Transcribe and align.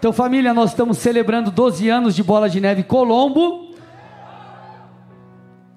Então, 0.00 0.14
família, 0.14 0.54
nós 0.54 0.70
estamos 0.70 0.96
celebrando 0.96 1.50
12 1.50 1.90
anos 1.90 2.16
de 2.16 2.22
Bola 2.22 2.48
de 2.48 2.58
Neve 2.58 2.82
Colombo. 2.82 3.74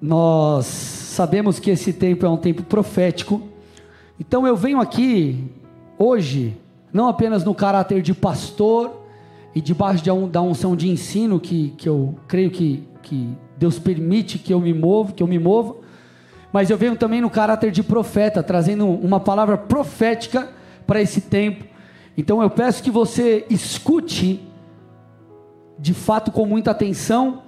Nós 0.00 0.64
sabemos 0.64 1.58
que 1.58 1.70
esse 1.70 1.92
tempo 1.92 2.24
é 2.24 2.28
um 2.30 2.38
tempo 2.38 2.62
profético. 2.62 3.42
Então, 4.18 4.46
eu 4.46 4.56
venho 4.56 4.80
aqui 4.80 5.52
hoje, 5.98 6.56
não 6.90 7.06
apenas 7.06 7.44
no 7.44 7.54
caráter 7.54 8.00
de 8.00 8.14
pastor 8.14 9.02
e 9.54 9.60
debaixo 9.60 10.02
de 10.02 10.10
um, 10.10 10.26
da 10.26 10.40
unção 10.40 10.74
de 10.74 10.88
ensino 10.88 11.38
que, 11.38 11.74
que 11.76 11.86
eu 11.86 12.14
creio 12.26 12.50
que, 12.50 12.82
que 13.02 13.28
Deus 13.58 13.78
permite 13.78 14.38
que 14.38 14.54
eu 14.54 14.58
me 14.58 14.72
mova, 14.72 15.12
que 15.12 15.22
eu 15.22 15.26
me 15.26 15.38
mova, 15.38 15.76
mas 16.50 16.70
eu 16.70 16.78
venho 16.78 16.96
também 16.96 17.20
no 17.20 17.28
caráter 17.28 17.70
de 17.70 17.82
profeta, 17.82 18.42
trazendo 18.42 18.86
uma 18.88 19.20
palavra 19.20 19.58
profética 19.58 20.48
para 20.86 21.02
esse 21.02 21.20
tempo. 21.20 21.73
Então 22.16 22.42
eu 22.42 22.50
peço 22.50 22.82
que 22.82 22.90
você 22.90 23.44
escute 23.50 24.40
de 25.78 25.92
fato 25.92 26.30
com 26.30 26.46
muita 26.46 26.70
atenção, 26.70 27.42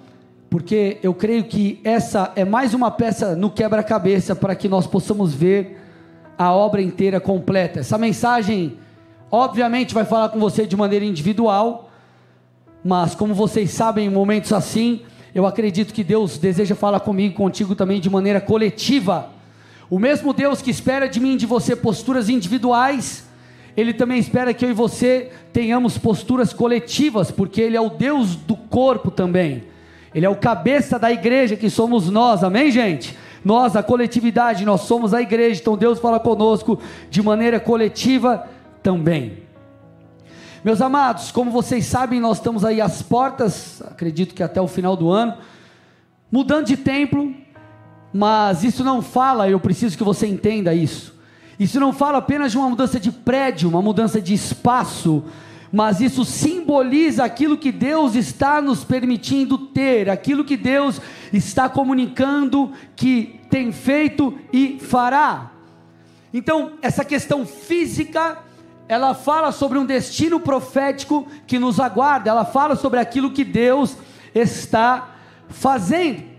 porque 0.50 0.98
eu 1.02 1.14
creio 1.14 1.44
que 1.44 1.80
essa 1.84 2.32
é 2.34 2.44
mais 2.44 2.74
uma 2.74 2.90
peça 2.90 3.36
no 3.36 3.50
quebra-cabeça 3.50 4.34
para 4.34 4.54
que 4.54 4.68
nós 4.68 4.86
possamos 4.86 5.32
ver 5.34 5.80
a 6.36 6.52
obra 6.52 6.82
inteira 6.82 7.20
completa. 7.20 7.80
Essa 7.80 7.96
mensagem, 7.96 8.76
obviamente, 9.30 9.94
vai 9.94 10.04
falar 10.04 10.28
com 10.28 10.38
você 10.38 10.66
de 10.66 10.76
maneira 10.76 11.04
individual, 11.04 11.90
mas 12.84 13.14
como 13.14 13.34
vocês 13.34 13.70
sabem, 13.70 14.06
em 14.06 14.10
momentos 14.10 14.52
assim, 14.52 15.02
eu 15.34 15.46
acredito 15.46 15.92
que 15.92 16.04
Deus 16.04 16.38
deseja 16.38 16.74
falar 16.74 17.00
comigo, 17.00 17.34
contigo 17.34 17.74
também 17.74 18.00
de 18.00 18.08
maneira 18.08 18.40
coletiva. 18.40 19.30
O 19.88 19.98
mesmo 19.98 20.32
Deus 20.32 20.60
que 20.60 20.70
espera 20.70 21.08
de 21.08 21.20
mim 21.20 21.34
e 21.34 21.36
de 21.36 21.46
você 21.46 21.76
posturas 21.76 22.28
individuais, 22.28 23.25
Ele 23.76 23.92
também 23.92 24.18
espera 24.18 24.54
que 24.54 24.64
eu 24.64 24.70
e 24.70 24.72
você 24.72 25.30
tenhamos 25.52 25.98
posturas 25.98 26.52
coletivas, 26.52 27.30
porque 27.30 27.60
Ele 27.60 27.76
é 27.76 27.80
o 27.80 27.90
Deus 27.90 28.34
do 28.34 28.56
corpo 28.56 29.10
também. 29.10 29.64
Ele 30.14 30.24
é 30.24 30.30
o 30.30 30.36
cabeça 30.36 30.98
da 30.98 31.12
igreja 31.12 31.56
que 31.56 31.68
somos 31.68 32.08
nós, 32.08 32.42
amém, 32.42 32.70
gente? 32.70 33.16
Nós, 33.44 33.76
a 33.76 33.82
coletividade, 33.82 34.64
nós 34.64 34.80
somos 34.82 35.12
a 35.12 35.20
igreja, 35.20 35.60
então 35.60 35.76
Deus 35.76 35.98
fala 35.98 36.18
conosco 36.18 36.80
de 37.10 37.22
maneira 37.22 37.60
coletiva 37.60 38.48
também. 38.82 39.44
Meus 40.64 40.80
amados, 40.80 41.30
como 41.30 41.50
vocês 41.50 41.84
sabem, 41.84 42.18
nós 42.18 42.38
estamos 42.38 42.64
aí 42.64 42.80
às 42.80 43.02
portas, 43.02 43.82
acredito 43.82 44.34
que 44.34 44.42
até 44.42 44.60
o 44.60 44.66
final 44.66 44.96
do 44.96 45.10
ano, 45.10 45.34
mudando 46.32 46.66
de 46.66 46.76
templo, 46.76 47.32
mas 48.12 48.64
isso 48.64 48.82
não 48.82 49.02
fala, 49.02 49.48
eu 49.48 49.60
preciso 49.60 49.98
que 49.98 50.02
você 50.02 50.26
entenda 50.26 50.74
isso. 50.74 51.15
Isso 51.58 51.80
não 51.80 51.92
fala 51.92 52.18
apenas 52.18 52.52
de 52.52 52.58
uma 52.58 52.68
mudança 52.68 53.00
de 53.00 53.10
prédio, 53.10 53.68
uma 53.68 53.80
mudança 53.80 54.20
de 54.20 54.34
espaço, 54.34 55.24
mas 55.72 56.00
isso 56.00 56.24
simboliza 56.24 57.24
aquilo 57.24 57.56
que 57.56 57.72
Deus 57.72 58.14
está 58.14 58.60
nos 58.60 58.84
permitindo 58.84 59.56
ter, 59.58 60.10
aquilo 60.10 60.44
que 60.44 60.56
Deus 60.56 61.00
está 61.32 61.68
comunicando 61.68 62.72
que 62.94 63.40
tem 63.50 63.72
feito 63.72 64.38
e 64.52 64.78
fará. 64.80 65.52
Então, 66.32 66.72
essa 66.82 67.04
questão 67.04 67.46
física 67.46 68.38
ela 68.88 69.14
fala 69.14 69.50
sobre 69.50 69.78
um 69.78 69.84
destino 69.84 70.38
profético 70.38 71.26
que 71.46 71.58
nos 71.58 71.80
aguarda, 71.80 72.30
ela 72.30 72.44
fala 72.44 72.76
sobre 72.76 73.00
aquilo 73.00 73.32
que 73.32 73.44
Deus 73.44 73.96
está 74.34 75.16
fazendo. 75.48 76.35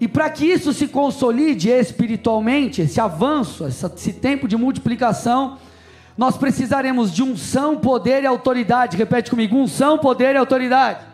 E 0.00 0.08
para 0.08 0.28
que 0.28 0.44
isso 0.44 0.72
se 0.72 0.88
consolide 0.88 1.70
espiritualmente, 1.70 2.82
esse 2.82 3.00
avanço, 3.00 3.66
esse 3.66 4.12
tempo 4.12 4.48
de 4.48 4.56
multiplicação, 4.56 5.58
nós 6.16 6.36
precisaremos 6.36 7.12
de 7.12 7.22
unção, 7.22 7.76
poder 7.76 8.22
e 8.22 8.26
autoridade. 8.26 8.96
Repete 8.96 9.30
comigo: 9.30 9.56
unção, 9.56 9.98
poder 9.98 10.34
e 10.34 10.38
autoridade. 10.38 11.04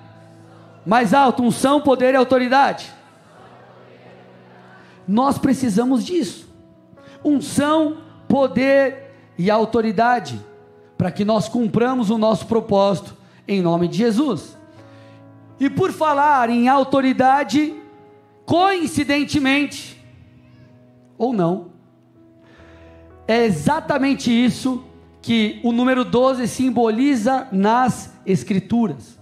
Mais 0.85 1.15
alto: 1.15 1.43
unção, 1.43 1.81
poder 1.81 2.15
e 2.15 2.17
autoridade. 2.17 2.91
Nós 5.07 5.39
precisamos 5.39 6.05
disso. 6.05 6.49
Unção, 7.25 7.99
poder 8.29 9.11
e 9.37 9.51
autoridade 9.51 10.41
para 10.97 11.11
que 11.11 11.25
nós 11.25 11.49
cumpramos 11.49 12.11
o 12.11 12.19
nosso 12.19 12.47
propósito 12.47 13.17
em 13.49 13.63
nome 13.63 13.89
de 13.89 13.97
Jesus. 13.97 14.55
E 15.59 15.71
por 15.71 15.93
falar 15.93 16.51
em 16.51 16.69
autoridade, 16.69 17.75
coincidentemente, 18.51 19.97
ou 21.17 21.33
não, 21.33 21.69
é 23.29 23.45
exatamente 23.45 24.29
isso 24.29 24.83
que 25.23 25.61
o 25.63 25.71
número 25.71 26.05
12 26.05 26.49
simboliza 26.49 27.47
nas 27.53 28.13
Escrituras. 28.27 29.21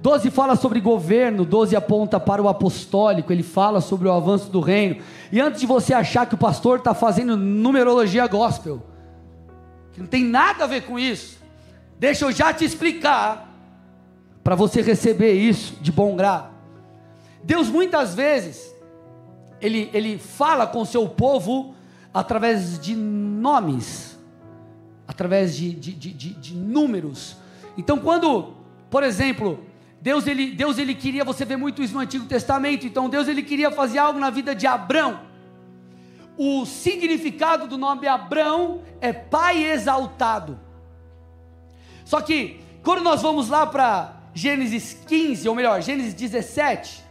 12 0.00 0.30
fala 0.30 0.54
sobre 0.54 0.78
governo, 0.78 1.44
12 1.44 1.74
aponta 1.74 2.20
para 2.20 2.40
o 2.40 2.48
apostólico, 2.48 3.32
ele 3.32 3.42
fala 3.42 3.80
sobre 3.80 4.06
o 4.06 4.12
avanço 4.12 4.48
do 4.52 4.60
reino. 4.60 5.02
E 5.32 5.40
antes 5.40 5.60
de 5.60 5.66
você 5.66 5.92
achar 5.92 6.26
que 6.26 6.36
o 6.36 6.38
pastor 6.38 6.78
está 6.78 6.94
fazendo 6.94 7.36
numerologia 7.36 8.24
gospel, 8.28 8.80
que 9.92 10.00
não 10.00 10.06
tem 10.06 10.22
nada 10.22 10.62
a 10.62 10.68
ver 10.68 10.82
com 10.82 10.96
isso. 10.96 11.38
Deixa 11.98 12.24
eu 12.24 12.30
já 12.30 12.54
te 12.54 12.64
explicar, 12.64 13.52
para 14.44 14.54
você 14.54 14.80
receber 14.80 15.32
isso 15.32 15.74
de 15.80 15.90
bom 15.90 16.14
grado. 16.14 16.49
Deus 17.42 17.68
muitas 17.68 18.14
vezes, 18.14 18.74
ele, 19.60 19.90
ele 19.92 20.18
fala 20.18 20.66
com 20.66 20.80
o 20.80 20.86
seu 20.86 21.08
povo 21.08 21.74
através 22.12 22.78
de 22.78 22.94
nomes, 22.94 24.18
através 25.06 25.56
de, 25.56 25.72
de, 25.72 25.92
de, 25.92 26.12
de, 26.12 26.34
de 26.34 26.54
números. 26.54 27.36
Então, 27.76 27.98
quando, 27.98 28.54
por 28.90 29.02
exemplo, 29.02 29.64
Deus 30.00 30.26
ele, 30.26 30.52
Deus 30.52 30.78
ele 30.78 30.94
queria, 30.94 31.24
você 31.24 31.44
vê 31.44 31.56
muito 31.56 31.82
isso 31.82 31.94
no 31.94 32.00
Antigo 32.00 32.26
Testamento, 32.26 32.86
então 32.86 33.08
Deus 33.08 33.28
ele 33.28 33.42
queria 33.42 33.70
fazer 33.70 33.98
algo 33.98 34.18
na 34.18 34.30
vida 34.30 34.54
de 34.54 34.66
Abrão 34.66 35.30
o 36.42 36.64
significado 36.64 37.66
do 37.66 37.76
nome 37.76 38.06
Abrão 38.06 38.80
é 38.98 39.12
pai 39.12 39.62
exaltado. 39.62 40.58
Só 42.02 42.22
que, 42.22 42.62
quando 42.82 43.02
nós 43.02 43.20
vamos 43.20 43.50
lá 43.50 43.66
para 43.66 44.16
Gênesis 44.32 44.94
15, 45.06 45.46
ou 45.46 45.54
melhor, 45.54 45.82
Gênesis 45.82 46.14
17, 46.14 47.04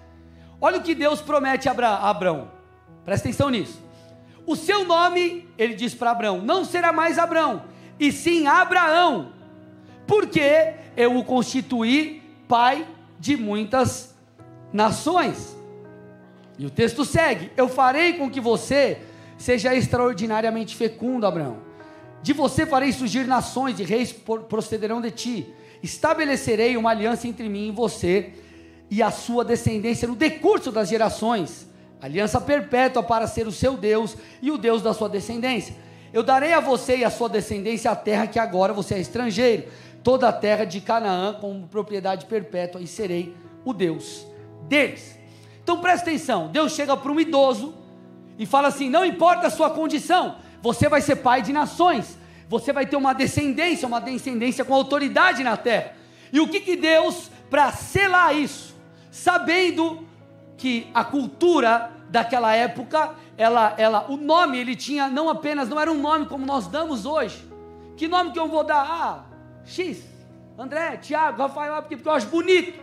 olha 0.59 0.77
o 0.77 0.83
que 0.83 0.95
Deus 0.95 1.21
promete 1.21 1.67
a 1.67 1.71
Abrão, 1.71 2.51
presta 3.05 3.27
atenção 3.27 3.49
nisso. 3.49 3.81
O 4.45 4.55
seu 4.55 4.85
nome, 4.85 5.47
ele 5.57 5.73
diz 5.73 5.93
para 5.93 6.11
Abrão, 6.11 6.41
não 6.41 6.65
será 6.65 6.91
mais 6.91 7.19
Abrão, 7.19 7.63
e 7.99 8.11
sim 8.11 8.47
Abraão, 8.47 9.33
porque 10.07 10.73
eu 10.97 11.17
o 11.17 11.23
constituí 11.23 12.21
pai 12.47 12.87
de 13.19 13.37
muitas 13.37 14.15
nações. 14.73 15.55
E 16.57 16.65
o 16.65 16.69
texto 16.69 17.05
segue: 17.05 17.51
Eu 17.55 17.69
farei 17.69 18.13
com 18.13 18.29
que 18.29 18.41
você 18.41 19.01
Seja 19.39 19.73
extraordinariamente 19.73 20.75
fecundo, 20.75 21.25
Abraão. 21.25 21.59
De 22.21 22.33
você 22.33 22.65
farei 22.65 22.91
surgir 22.91 23.25
nações 23.25 23.79
e 23.79 23.83
reis 23.83 24.11
procederão 24.49 24.99
de 24.99 25.09
ti. 25.11 25.53
Estabelecerei 25.81 26.75
uma 26.75 26.89
aliança 26.89 27.25
entre 27.25 27.47
mim 27.47 27.69
e 27.69 27.71
você 27.71 28.33
e 28.89 29.03
a 29.03 29.11
sua 29.11 29.45
descendência 29.45 30.07
no 30.07 30.16
decurso 30.16 30.72
das 30.72 30.89
gerações. 30.89 31.67
Aliança 32.01 32.39
perpétua 32.39 33.03
para 33.03 33.27
ser 33.27 33.45
o 33.47 33.51
seu 33.51 33.75
Deus 33.75 34.16
e 34.41 34.50
o 34.50 34.57
Deus 34.57 34.81
da 34.81 34.94
sua 34.94 35.09
descendência. 35.09 35.75
Eu 36.11 36.23
darei 36.23 36.53
a 36.53 36.59
você 36.59 36.97
e 36.97 37.03
a 37.03 37.09
sua 37.09 37.29
descendência 37.29 37.91
a 37.91 37.95
terra 37.95 38.25
que 38.25 38.39
agora 38.39 38.73
você 38.73 38.95
é 38.95 39.00
estrangeiro, 39.00 39.66
toda 40.03 40.27
a 40.27 40.33
terra 40.33 40.66
de 40.66 40.81
Canaã 40.81 41.33
como 41.33 41.67
propriedade 41.67 42.25
perpétua, 42.25 42.81
e 42.81 42.88
serei 42.88 43.35
o 43.63 43.73
Deus 43.73 44.25
deles. 44.67 45.19
Então 45.61 45.79
presta 45.79 46.09
atenção: 46.09 46.47
Deus 46.47 46.73
chega 46.73 46.97
para 46.97 47.11
um 47.11 47.19
idoso 47.19 47.75
e 48.39 48.45
fala 48.45 48.69
assim: 48.69 48.89
não 48.89 49.06
importa 49.06 49.47
a 49.47 49.51
sua 49.51 49.69
condição, 49.69 50.38
você 50.61 50.89
vai 50.89 51.01
ser 51.01 51.17
pai 51.17 51.41
de 51.41 51.53
nações, 51.53 52.17
você 52.47 52.73
vai 52.73 52.85
ter 52.85 52.95
uma 52.95 53.13
descendência, 53.13 53.88
uma 53.88 54.01
descendência 54.01 54.66
com 54.66 54.73
autoridade 54.73 55.44
na 55.44 55.57
terra. 55.57 55.94
E 56.31 56.39
o 56.39 56.47
que, 56.47 56.59
que 56.59 56.75
Deus, 56.75 57.30
para 57.50 57.71
selar 57.71 58.36
isso, 58.36 58.69
sabendo 59.11 60.07
que 60.57 60.89
a 60.94 61.03
cultura 61.03 61.91
daquela 62.09 62.53
época, 62.56 63.11
ela, 63.38 63.73
ela, 63.77 64.06
o 64.09 64.17
nome 64.17 64.57
ele 64.57 64.75
tinha 64.75 65.07
não 65.07 65.29
apenas, 65.29 65.69
não 65.69 65.79
era 65.79 65.91
um 65.91 66.00
nome 66.00 66.25
como 66.25 66.45
nós 66.45 66.67
damos 66.67 67.06
hoje. 67.06 67.47
Que 67.95 68.07
nome 68.07 68.31
que 68.31 68.39
eu 68.39 68.47
vou 68.47 68.63
dar? 68.63 68.85
Ah, 68.85 69.23
X, 69.65 70.03
André, 70.57 70.97
Tiago, 70.97 71.41
Rafael, 71.41 71.75
porque, 71.81 71.95
porque 71.95 72.09
eu 72.09 72.13
acho 72.13 72.27
bonito. 72.27 72.79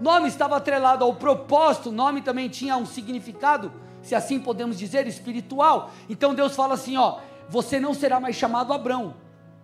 Nome 0.00 0.28
estava 0.28 0.56
atrelado 0.56 1.04
ao 1.04 1.14
propósito, 1.14 1.92
nome 1.92 2.20
também 2.20 2.48
tinha 2.48 2.76
um 2.76 2.86
significado 2.86 3.70
se 4.04 4.14
assim 4.14 4.38
podemos 4.38 4.78
dizer, 4.78 5.06
espiritual. 5.06 5.90
Então 6.08 6.34
Deus 6.34 6.54
fala 6.54 6.74
assim: 6.74 6.96
ó, 6.96 7.18
você 7.48 7.80
não 7.80 7.94
será 7.94 8.20
mais 8.20 8.36
chamado 8.36 8.72
Abrão, 8.72 9.14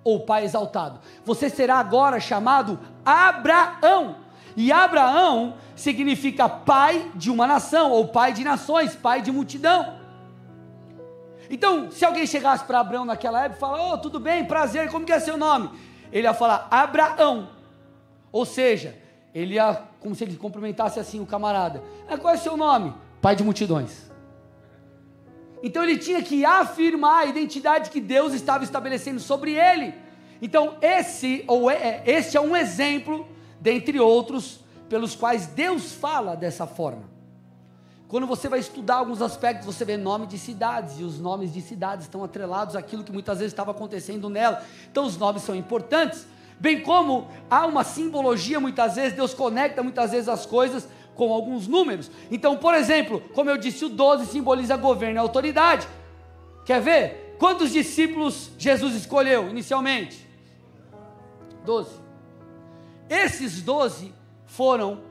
ou 0.03 0.25
pai 0.25 0.45
exaltado, 0.45 0.99
você 1.25 1.49
será 1.49 1.77
agora 1.77 2.19
chamado 2.19 2.81
Abraão. 3.05 4.17
E 4.61 4.71
Abraão 4.71 5.55
significa 5.75 6.47
pai 6.47 7.11
de 7.15 7.31
uma 7.31 7.47
nação, 7.47 7.93
ou 7.93 8.09
pai 8.09 8.35
de 8.35 8.45
nações, 8.45 8.95
pai 8.95 9.23
de 9.23 9.33
multidão. 9.33 9.95
Então, 11.49 11.91
se 11.91 12.05
alguém 12.05 12.27
chegasse 12.27 12.63
para 12.65 12.79
Abraão 12.79 13.07
naquela 13.07 13.43
época 13.43 13.57
e 13.57 13.59
falar, 13.59 13.91
oh, 13.91 13.97
tudo 13.97 14.21
bem, 14.21 14.45
prazer, 14.45 14.91
como 14.91 15.07
que 15.07 15.13
é 15.13 15.19
seu 15.19 15.39
nome? 15.39 15.71
Ele 16.13 16.27
ia 16.27 16.35
falar, 16.35 16.69
Abraão. 16.71 17.49
Ou 18.31 18.45
seja, 18.45 18.99
ele 19.35 19.55
ia, 19.55 19.83
como 19.99 20.15
se 20.15 20.25
ele 20.25 20.37
cumprimentasse 20.37 21.01
assim 21.01 21.21
o 21.21 21.27
camarada. 21.27 21.83
Ah, 22.07 22.19
qual 22.19 22.35
é 22.35 22.37
seu 22.37 22.55
nome? 22.55 22.93
Pai 23.23 23.35
de 23.35 23.43
multidões. 23.43 24.11
Então 25.63 25.83
ele 25.83 25.97
tinha 25.97 26.21
que 26.21 26.45
afirmar 26.45 27.21
a 27.21 27.25
identidade 27.25 27.89
que 27.89 27.99
Deus 27.99 28.35
estava 28.35 28.63
estabelecendo 28.63 29.21
sobre 29.21 29.53
ele. 29.53 29.95
Então 30.43 30.77
esse 30.83 31.45
ou 31.47 31.71
é, 31.71 31.77
é 31.77 32.03
este 32.05 32.37
é 32.37 32.41
um 32.43 32.55
exemplo 32.55 33.27
dentre 33.61 34.01
outros 34.01 34.61
pelos 34.89 35.15
quais 35.15 35.47
Deus 35.47 35.93
fala 35.93 36.35
dessa 36.35 36.67
forma. 36.67 37.11
Quando 38.09 38.27
você 38.27 38.49
vai 38.49 38.59
estudar 38.59 38.97
alguns 38.97 39.23
aspectos, 39.23 39.65
você 39.65 39.85
vê 39.85 39.97
nome 39.97 40.27
de 40.27 40.37
cidades, 40.37 40.99
e 40.99 41.05
os 41.05 41.21
nomes 41.21 41.53
de 41.53 41.61
cidades 41.61 42.07
estão 42.07 42.25
atrelados 42.25 42.75
àquilo 42.75 43.05
que 43.05 43.13
muitas 43.13 43.39
vezes 43.39 43.53
estava 43.53 43.71
acontecendo 43.71 44.29
nela. 44.29 44.65
Então 44.91 45.07
os 45.07 45.17
nomes 45.17 45.43
são 45.43 45.55
importantes, 45.55 46.27
bem 46.59 46.83
como 46.83 47.29
há 47.49 47.65
uma 47.67 47.85
simbologia, 47.85 48.59
muitas 48.59 48.97
vezes, 48.97 49.13
Deus 49.13 49.33
conecta 49.33 49.81
muitas 49.81 50.11
vezes 50.11 50.29
as 50.29 50.45
coisas 50.45 50.89
com 51.15 51.33
alguns 51.33 51.69
números. 51.69 52.11
Então, 52.33 52.57
por 52.57 52.75
exemplo, 52.75 53.23
como 53.33 53.49
eu 53.49 53.57
disse, 53.57 53.85
o 53.85 53.89
12 53.89 54.27
simboliza 54.27 54.77
governo 54.77 55.15
e 55.15 55.19
autoridade. 55.19 55.87
Quer 56.65 56.81
ver? 56.81 57.37
Quantos 57.39 57.71
discípulos 57.71 58.51
Jesus 58.59 58.95
escolheu 58.97 59.49
inicialmente? 59.49 60.29
Doze. 61.65 62.10
Esses 63.11 63.61
doze 63.61 64.15
foram 64.47 65.03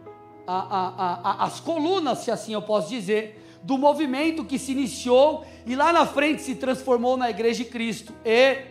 a, 0.48 0.57
a, 0.57 1.13
a, 1.31 1.44
as 1.44 1.60
colunas, 1.60 2.19
se 2.19 2.31
assim 2.31 2.54
eu 2.54 2.62
posso 2.62 2.90
dizer, 2.90 3.46
do 3.62 3.78
movimento 3.78 4.46
que 4.46 4.57
se 4.57 4.72
iniciou 4.72 5.46
e 5.66 5.75
lá 5.75 5.92
na 5.92 6.06
frente 6.06 6.42
se 6.42 6.56
transformou 6.56 7.18
na 7.18 7.30
Igreja 7.30 7.63
de 7.63 7.69
Cristo 7.69 8.13
e 8.24 8.66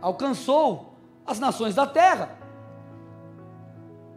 alcançou 0.00 0.94
as 1.26 1.40
nações 1.40 1.74
da 1.74 1.86
terra. 1.86 2.38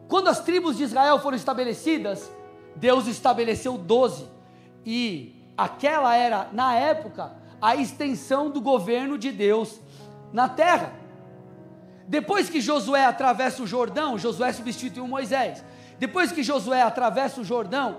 Quando 0.09 0.27
as 0.27 0.41
tribos 0.41 0.75
de 0.75 0.83
Israel 0.83 1.19
foram 1.19 1.37
estabelecidas, 1.37 2.29
Deus 2.75 3.07
estabeleceu 3.07 3.77
doze, 3.77 4.27
e 4.85 5.35
aquela 5.57 6.15
era, 6.15 6.49
na 6.51 6.75
época, 6.75 7.33
a 7.61 7.75
extensão 7.75 8.49
do 8.49 8.61
governo 8.61 9.17
de 9.17 9.31
Deus 9.31 9.79
na 10.31 10.47
terra. 10.47 10.93
Depois 12.07 12.49
que 12.49 12.61
Josué 12.61 13.03
atravessa 13.05 13.61
o 13.61 13.67
Jordão, 13.67 14.17
Josué 14.17 14.53
substituiu 14.53 15.07
Moisés. 15.07 15.63
Depois 15.99 16.31
que 16.31 16.41
Josué 16.41 16.81
atravessa 16.81 17.41
o 17.41 17.43
Jordão 17.43 17.97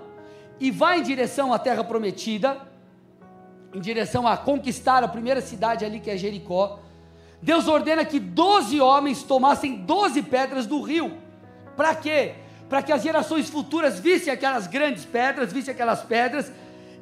e 0.59 0.71
vai 0.71 0.99
em 0.99 1.03
direção 1.03 1.53
à 1.53 1.59
terra 1.59 1.83
prometida, 1.83 2.57
em 3.73 3.79
direção 3.79 4.27
a 4.27 4.35
conquistar 4.35 5.03
a 5.03 5.07
primeira 5.07 5.41
cidade 5.41 5.85
ali 5.85 5.99
que 5.99 6.09
é 6.09 6.17
Jericó, 6.17 6.79
Deus 7.41 7.67
ordena 7.67 8.03
que 8.03 8.19
doze 8.19 8.81
homens 8.81 9.21
tomassem 9.21 9.75
doze 9.75 10.23
pedras 10.23 10.65
do 10.65 10.81
rio. 10.81 11.15
Para 11.77 11.93
quê? 11.93 12.35
Para 12.67 12.81
que 12.81 12.91
as 12.91 13.03
gerações 13.03 13.49
futuras 13.49 13.99
vissem 13.99 14.33
aquelas 14.33 14.65
grandes 14.65 15.05
pedras, 15.05 15.53
vissem 15.53 15.73
aquelas 15.73 16.01
pedras 16.01 16.51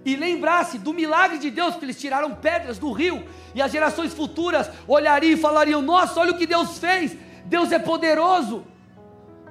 e 0.08 0.16
lembrasse 0.16 0.78
do 0.78 0.94
milagre 0.94 1.38
de 1.38 1.52
Deus 1.52 1.76
que 1.76 1.84
eles 1.84 2.00
tiraram 2.00 2.34
pedras 2.34 2.80
do 2.80 2.94
rio 2.94 3.26
e 3.54 3.62
as 3.62 3.70
gerações 3.70 4.14
futuras 4.14 4.70
olhariam 4.88 5.34
e 5.34 5.38
falariam: 5.38 5.82
Nossa, 5.82 6.18
olha 6.22 6.32
o 6.32 6.38
que 6.38 6.48
Deus 6.48 6.78
fez! 6.80 7.16
Deus 7.44 7.74
é 7.74 7.78
poderoso. 7.78 8.64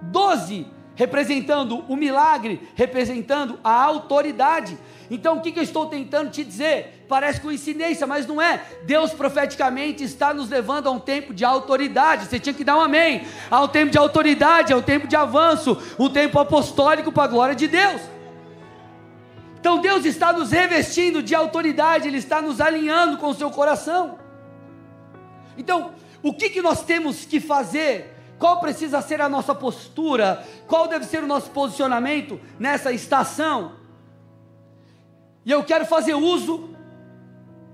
Doze 0.00 0.66
representando 0.94 1.84
o 1.88 1.94
milagre, 1.94 2.70
representando 2.74 3.60
a 3.62 3.70
autoridade. 3.70 4.78
Então 5.10 5.36
o 5.36 5.40
que, 5.42 5.52
que 5.52 5.58
eu 5.58 5.62
estou 5.62 5.86
tentando 5.86 6.30
te 6.30 6.42
dizer? 6.42 7.04
Parece 7.06 7.38
coincidência, 7.38 8.06
mas 8.06 8.26
não 8.26 8.40
é. 8.40 8.62
Deus 8.86 9.12
profeticamente 9.12 10.02
está 10.02 10.32
nos 10.32 10.48
levando 10.48 10.86
a 10.86 10.90
um 10.90 10.98
tempo 10.98 11.34
de 11.34 11.44
autoridade. 11.44 12.24
Você 12.24 12.40
tinha 12.40 12.54
que 12.54 12.64
dar 12.64 12.78
um 12.78 12.80
amém. 12.80 13.26
A 13.50 13.60
um 13.60 13.68
tempo 13.68 13.92
de 13.92 13.98
autoridade, 13.98 14.72
a 14.72 14.76
um 14.78 14.82
tempo 14.82 15.06
de 15.06 15.14
avanço, 15.14 15.76
um 15.98 16.08
tempo 16.08 16.38
apostólico 16.38 17.12
para 17.12 17.24
a 17.24 17.28
glória 17.28 17.54
de 17.54 17.68
Deus. 17.68 18.15
Então 19.66 19.80
Deus 19.80 20.04
está 20.04 20.32
nos 20.32 20.52
revestindo 20.52 21.20
de 21.20 21.34
autoridade, 21.34 22.06
Ele 22.06 22.18
está 22.18 22.40
nos 22.40 22.60
alinhando 22.60 23.18
com 23.18 23.30
o 23.30 23.34
seu 23.34 23.50
coração. 23.50 24.16
Então, 25.58 25.90
o 26.22 26.32
que, 26.32 26.50
que 26.50 26.62
nós 26.62 26.84
temos 26.84 27.24
que 27.24 27.40
fazer 27.40 28.14
qual 28.38 28.60
precisa 28.60 29.02
ser 29.02 29.20
a 29.20 29.28
nossa 29.28 29.56
postura? 29.56 30.46
Qual 30.68 30.86
deve 30.86 31.04
ser 31.04 31.24
o 31.24 31.26
nosso 31.26 31.50
posicionamento 31.50 32.40
nessa 32.60 32.92
estação? 32.92 33.72
E 35.44 35.50
eu 35.50 35.64
quero 35.64 35.84
fazer 35.84 36.14
uso 36.14 36.70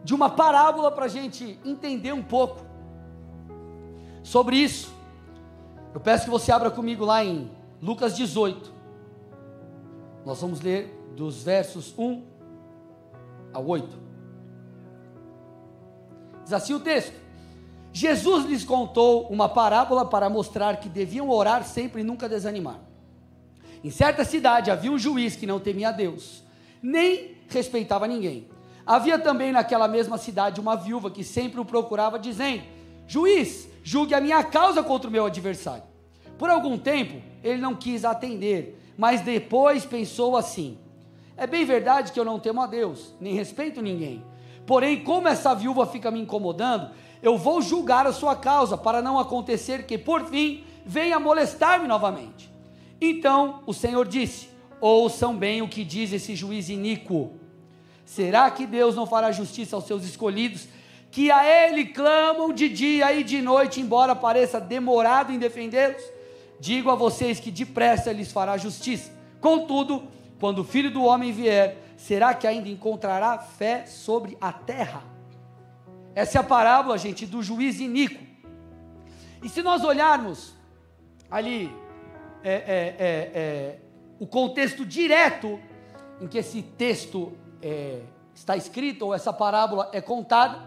de 0.03 0.15
uma 0.15 0.31
parábola 0.31 0.91
para 0.91 1.05
a 1.05 1.09
gente 1.09 1.61
entender 1.63 2.15
um 2.15 2.23
pouco 2.23 2.65
sobre 4.23 4.57
isso. 4.57 4.91
Eu 5.93 6.01
peço 6.01 6.25
que 6.25 6.31
você 6.31 6.51
abra 6.51 6.71
comigo 6.71 7.05
lá 7.05 7.23
em 7.23 7.51
Lucas 7.83 8.17
18. 8.17 8.73
Nós 10.25 10.41
vamos 10.41 10.63
ler 10.63 11.02
dos 11.17 11.43
versos 11.43 11.95
1 11.97 12.23
a 13.53 13.59
8. 13.59 13.99
Diz 16.45 16.53
assim 16.53 16.75
o 16.75 16.81
texto: 16.81 17.15
Jesus 17.93 18.47
lhes 18.47 18.65
contou 18.65 19.27
uma 19.29 19.49
parábola 19.49 20.05
para 20.05 20.31
mostrar 20.31 20.79
que 20.79 20.89
deviam 20.89 21.29
orar 21.29 21.65
sempre 21.65 22.01
e 22.01 22.05
nunca 22.05 22.29
desanimar. 22.29 22.81
Em 23.85 23.91
certa 23.91 24.25
cidade 24.25 24.71
havia 24.71 24.93
um 24.93 24.99
juiz 24.99 25.37
que 25.37 25.47
não 25.47 25.61
temia 25.61 25.89
a 25.89 25.93
Deus, 25.93 26.43
nem 26.83 27.37
respeitava 27.49 28.07
ninguém. 28.07 28.49
Havia 28.87 29.19
também 29.19 29.53
naquela 29.53 29.87
mesma 29.87 30.19
cidade 30.19 30.61
uma 30.61 30.77
viúva 30.77 31.11
que 31.11 31.23
sempre 31.23 31.61
o 31.61 31.65
procurava, 31.65 32.19
dizendo: 32.19 32.63
Juiz, 33.07 33.69
julgue 33.83 34.15
a 34.15 34.21
minha 34.21 34.43
causa 34.43 34.83
contra 34.83 35.09
o 35.09 35.13
meu 35.13 35.27
adversário. 35.27 35.85
Por 36.39 36.51
algum 36.51 36.79
tempo 36.79 37.23
ele 37.43 37.61
não 37.61 37.75
quis 37.75 38.05
atender, 38.05 38.81
mas 38.97 39.21
depois 39.21 39.85
pensou 39.85 40.37
assim: 40.37 40.79
É 41.37 41.47
bem 41.47 41.65
verdade 41.65 42.13
que 42.13 42.21
eu 42.21 42.25
não 42.25 42.39
temo 42.39 42.61
a 42.61 42.67
Deus, 42.67 43.15
nem 43.21 43.35
respeito 43.35 43.81
ninguém. 43.81 44.25
Porém, 44.67 45.03
como 45.03 45.29
essa 45.29 45.55
viúva 45.55 45.87
fica 45.87 46.11
me 46.11 46.21
incomodando, 46.21 46.91
eu 47.23 47.37
vou 47.37 47.63
julgar 47.63 48.07
a 48.07 48.13
sua 48.13 48.37
causa, 48.37 48.77
para 48.77 49.01
não 49.01 49.19
acontecer 49.19 49.87
que, 49.87 49.97
por 49.97 50.25
fim, 50.27 50.65
venha 50.85 51.19
molestar-me 51.19 51.87
novamente. 51.87 52.53
Então 53.01 53.63
o 53.67 53.73
Senhor 53.73 54.07
disse: 54.07 54.49
Ouçam 54.81 55.37
bem 55.37 55.63
o 55.63 55.69
que 55.69 55.85
diz 55.85 56.13
esse 56.13 56.35
juiz 56.35 56.69
iníquo. 56.69 57.33
Será 58.05 58.51
que 58.51 58.67
Deus 58.67 58.95
não 58.95 59.07
fará 59.07 59.33
justiça 59.33 59.77
aos 59.77 59.87
seus 59.87 60.05
escolhidos, 60.05 60.69
que 61.11 61.31
a 61.31 61.45
Ele 61.47 61.87
clamam 61.87 62.53
de 62.53 62.69
dia 62.69 63.13
e 63.13 63.23
de 63.23 63.41
noite, 63.41 63.81
embora 63.81 64.15
pareça 64.15 64.61
demorado 64.61 65.33
em 65.33 65.39
defendê-los? 65.39 66.03
Digo 66.61 66.91
a 66.91 66.95
vocês 66.95 67.41
que 67.41 67.51
depressa 67.51 68.13
lhes 68.13 68.31
fará 68.31 68.57
justiça. 68.57 69.13
Contudo, 69.41 70.05
quando 70.43 70.59
o 70.59 70.65
filho 70.65 70.91
do 70.91 71.05
homem 71.05 71.31
vier, 71.31 71.77
será 71.97 72.35
que 72.35 72.49
ainda 72.49 72.69
encontrará 72.69 73.39
fé 73.39 73.87
sobre 73.87 74.37
a 74.41 74.53
terra? 74.53 75.05
Essa 76.17 76.39
é 76.39 76.41
a 76.41 76.43
parábola, 76.43 76.99
gente, 76.99 77.25
do 77.27 77.41
juiz 77.45 77.79
iníquo. 77.79 78.21
E 79.41 79.49
se 79.49 79.63
nós 79.63 79.85
olharmos 79.85 80.53
ali 81.31 81.73
é, 82.43 82.55
é, 82.55 82.97
é, 82.99 83.31
é 83.33 83.79
o 84.19 84.27
contexto 84.27 84.85
direto 84.85 85.61
em 86.21 86.27
que 86.27 86.39
esse 86.39 86.61
texto 86.61 87.33
é, 87.63 88.01
está 88.35 88.57
escrito, 88.57 89.07
ou 89.07 89.15
essa 89.15 89.33
parábola 89.33 89.91
é 89.93 90.01
contada, 90.01 90.59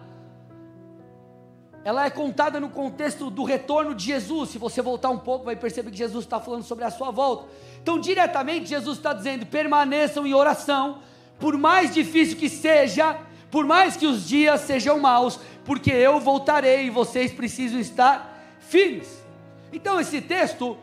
ela 1.85 2.03
é 2.03 2.09
contada 2.09 2.59
no 2.59 2.67
contexto 2.67 3.29
do 3.29 3.43
retorno 3.43 3.93
de 3.93 4.05
Jesus. 4.05 4.49
Se 4.49 4.57
você 4.57 4.81
voltar 4.81 5.11
um 5.11 5.19
pouco, 5.19 5.45
vai 5.45 5.55
perceber 5.55 5.91
que 5.91 5.97
Jesus 5.97 6.25
está 6.25 6.39
falando 6.39 6.63
sobre 6.63 6.83
a 6.83 6.89
sua 6.89 7.11
volta. 7.11 7.47
Então, 7.79 7.99
diretamente, 7.99 8.65
Jesus 8.65 8.97
está 8.97 9.13
dizendo: 9.13 9.45
permaneçam 9.45 10.25
em 10.25 10.33
oração, 10.33 10.97
por 11.39 11.55
mais 11.55 11.93
difícil 11.93 12.37
que 12.37 12.49
seja, 12.49 13.15
por 13.51 13.65
mais 13.65 13.95
que 13.95 14.07
os 14.07 14.27
dias 14.27 14.61
sejam 14.61 14.99
maus, 14.99 15.39
porque 15.63 15.91
eu 15.91 16.19
voltarei 16.19 16.87
e 16.87 16.89
vocês 16.89 17.31
precisam 17.31 17.79
estar 17.79 18.35
firmes. 18.59 19.23
Então 19.71 19.99
esse 19.99 20.21
texto, 20.21 20.75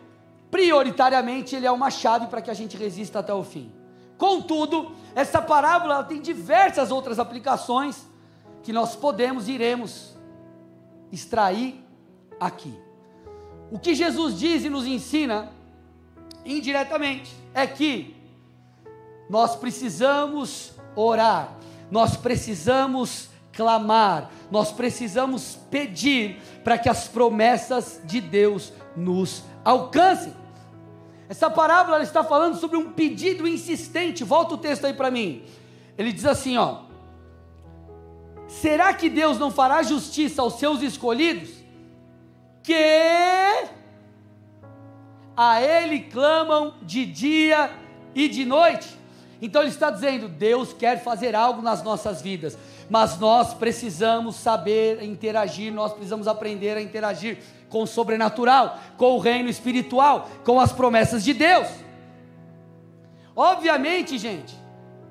prioritariamente, 0.53 1.57
ele 1.57 1.67
é 1.67 1.73
uma 1.73 1.91
chave 1.91 2.29
para 2.29 2.41
que 2.41 2.51
a 2.51 2.55
gente 2.55 2.77
resista 2.77 3.19
até 3.19 3.35
o 3.35 3.43
fim. 3.43 3.73
Contudo, 4.17 4.93
essa 5.17 5.43
parábola 5.43 6.05
tem 6.05 6.21
diversas 6.21 6.93
outras 6.93 7.19
aplicações 7.19 8.07
que 8.63 8.73
nós 8.73 8.95
podemos 8.95 9.49
e 9.49 9.53
iremos 9.53 10.12
extrair 11.13 11.85
aqui. 12.41 12.75
O 13.71 13.79
que 13.79 13.95
Jesus 13.95 14.39
diz 14.39 14.65
e 14.65 14.69
nos 14.69 14.87
ensina 14.87 15.53
indiretamente 16.45 17.33
é 17.55 17.67
que 17.67 18.17
nós 19.31 19.55
precisamos 19.55 20.73
orar 20.97 21.57
nós 21.93 22.17
precisamos 22.17 23.29
clamar, 23.53 24.31
nós 24.51 24.73
precisamos 24.73 25.59
pedir 25.71 26.41
para 26.65 26.79
que 26.79 26.89
as 26.89 27.07
promessas 27.07 28.01
de 28.07 28.19
Deus 28.19 28.73
nos 28.97 29.45
alcancem. 29.63 30.33
Essa 31.29 31.51
parábola 31.51 32.03
está 32.03 32.25
falando 32.25 32.59
sobre 32.59 32.79
um 32.79 32.93
pedido 32.93 33.47
insistente. 33.47 34.25
Volta 34.25 34.55
o 34.55 34.59
texto 34.59 34.87
aí 34.87 34.95
para 34.95 35.11
mim. 35.11 35.45
Ele 35.99 36.15
diz 36.15 36.25
assim, 36.25 36.57
ó: 36.57 36.85
Será 38.61 38.93
que 38.93 39.09
Deus 39.09 39.39
não 39.39 39.51
fará 39.51 39.83
justiça 39.83 40.43
aos 40.43 40.59
seus 40.59 40.83
escolhidos? 40.83 41.49
Que 42.63 43.65
a 45.35 45.61
Ele 45.63 46.01
clamam 46.01 46.75
de 46.83 47.07
dia 47.07 47.71
e 48.15 48.29
de 48.29 48.45
noite. 48.45 48.89
Então 49.41 49.63
ele 49.63 49.71
está 49.71 49.91
dizendo: 49.91 50.29
Deus 50.29 50.73
quer 50.73 51.03
fazer 51.03 51.35
algo 51.35 51.63
nas 51.63 51.83
nossas 51.83 52.21
vidas, 52.21 52.57
mas 52.91 53.19
nós 53.19 53.55
precisamos 53.55 54.37
saber 54.37 55.03
interagir, 55.03 55.73
nós 55.73 55.93
precisamos 55.93 56.29
aprender 56.29 56.77
a 56.77 56.83
interagir 56.83 57.39
com 57.71 57.83
o 57.83 57.87
sobrenatural, 57.87 58.79
com 58.99 59.17
o 59.17 59.19
reino 59.19 59.49
espiritual, 59.49 60.29
com 60.45 60.61
as 60.61 60.73
promessas 60.73 61.25
de 61.25 61.33
Deus. 61.33 61.67
Obviamente, 63.35 64.19
gente, 64.19 64.55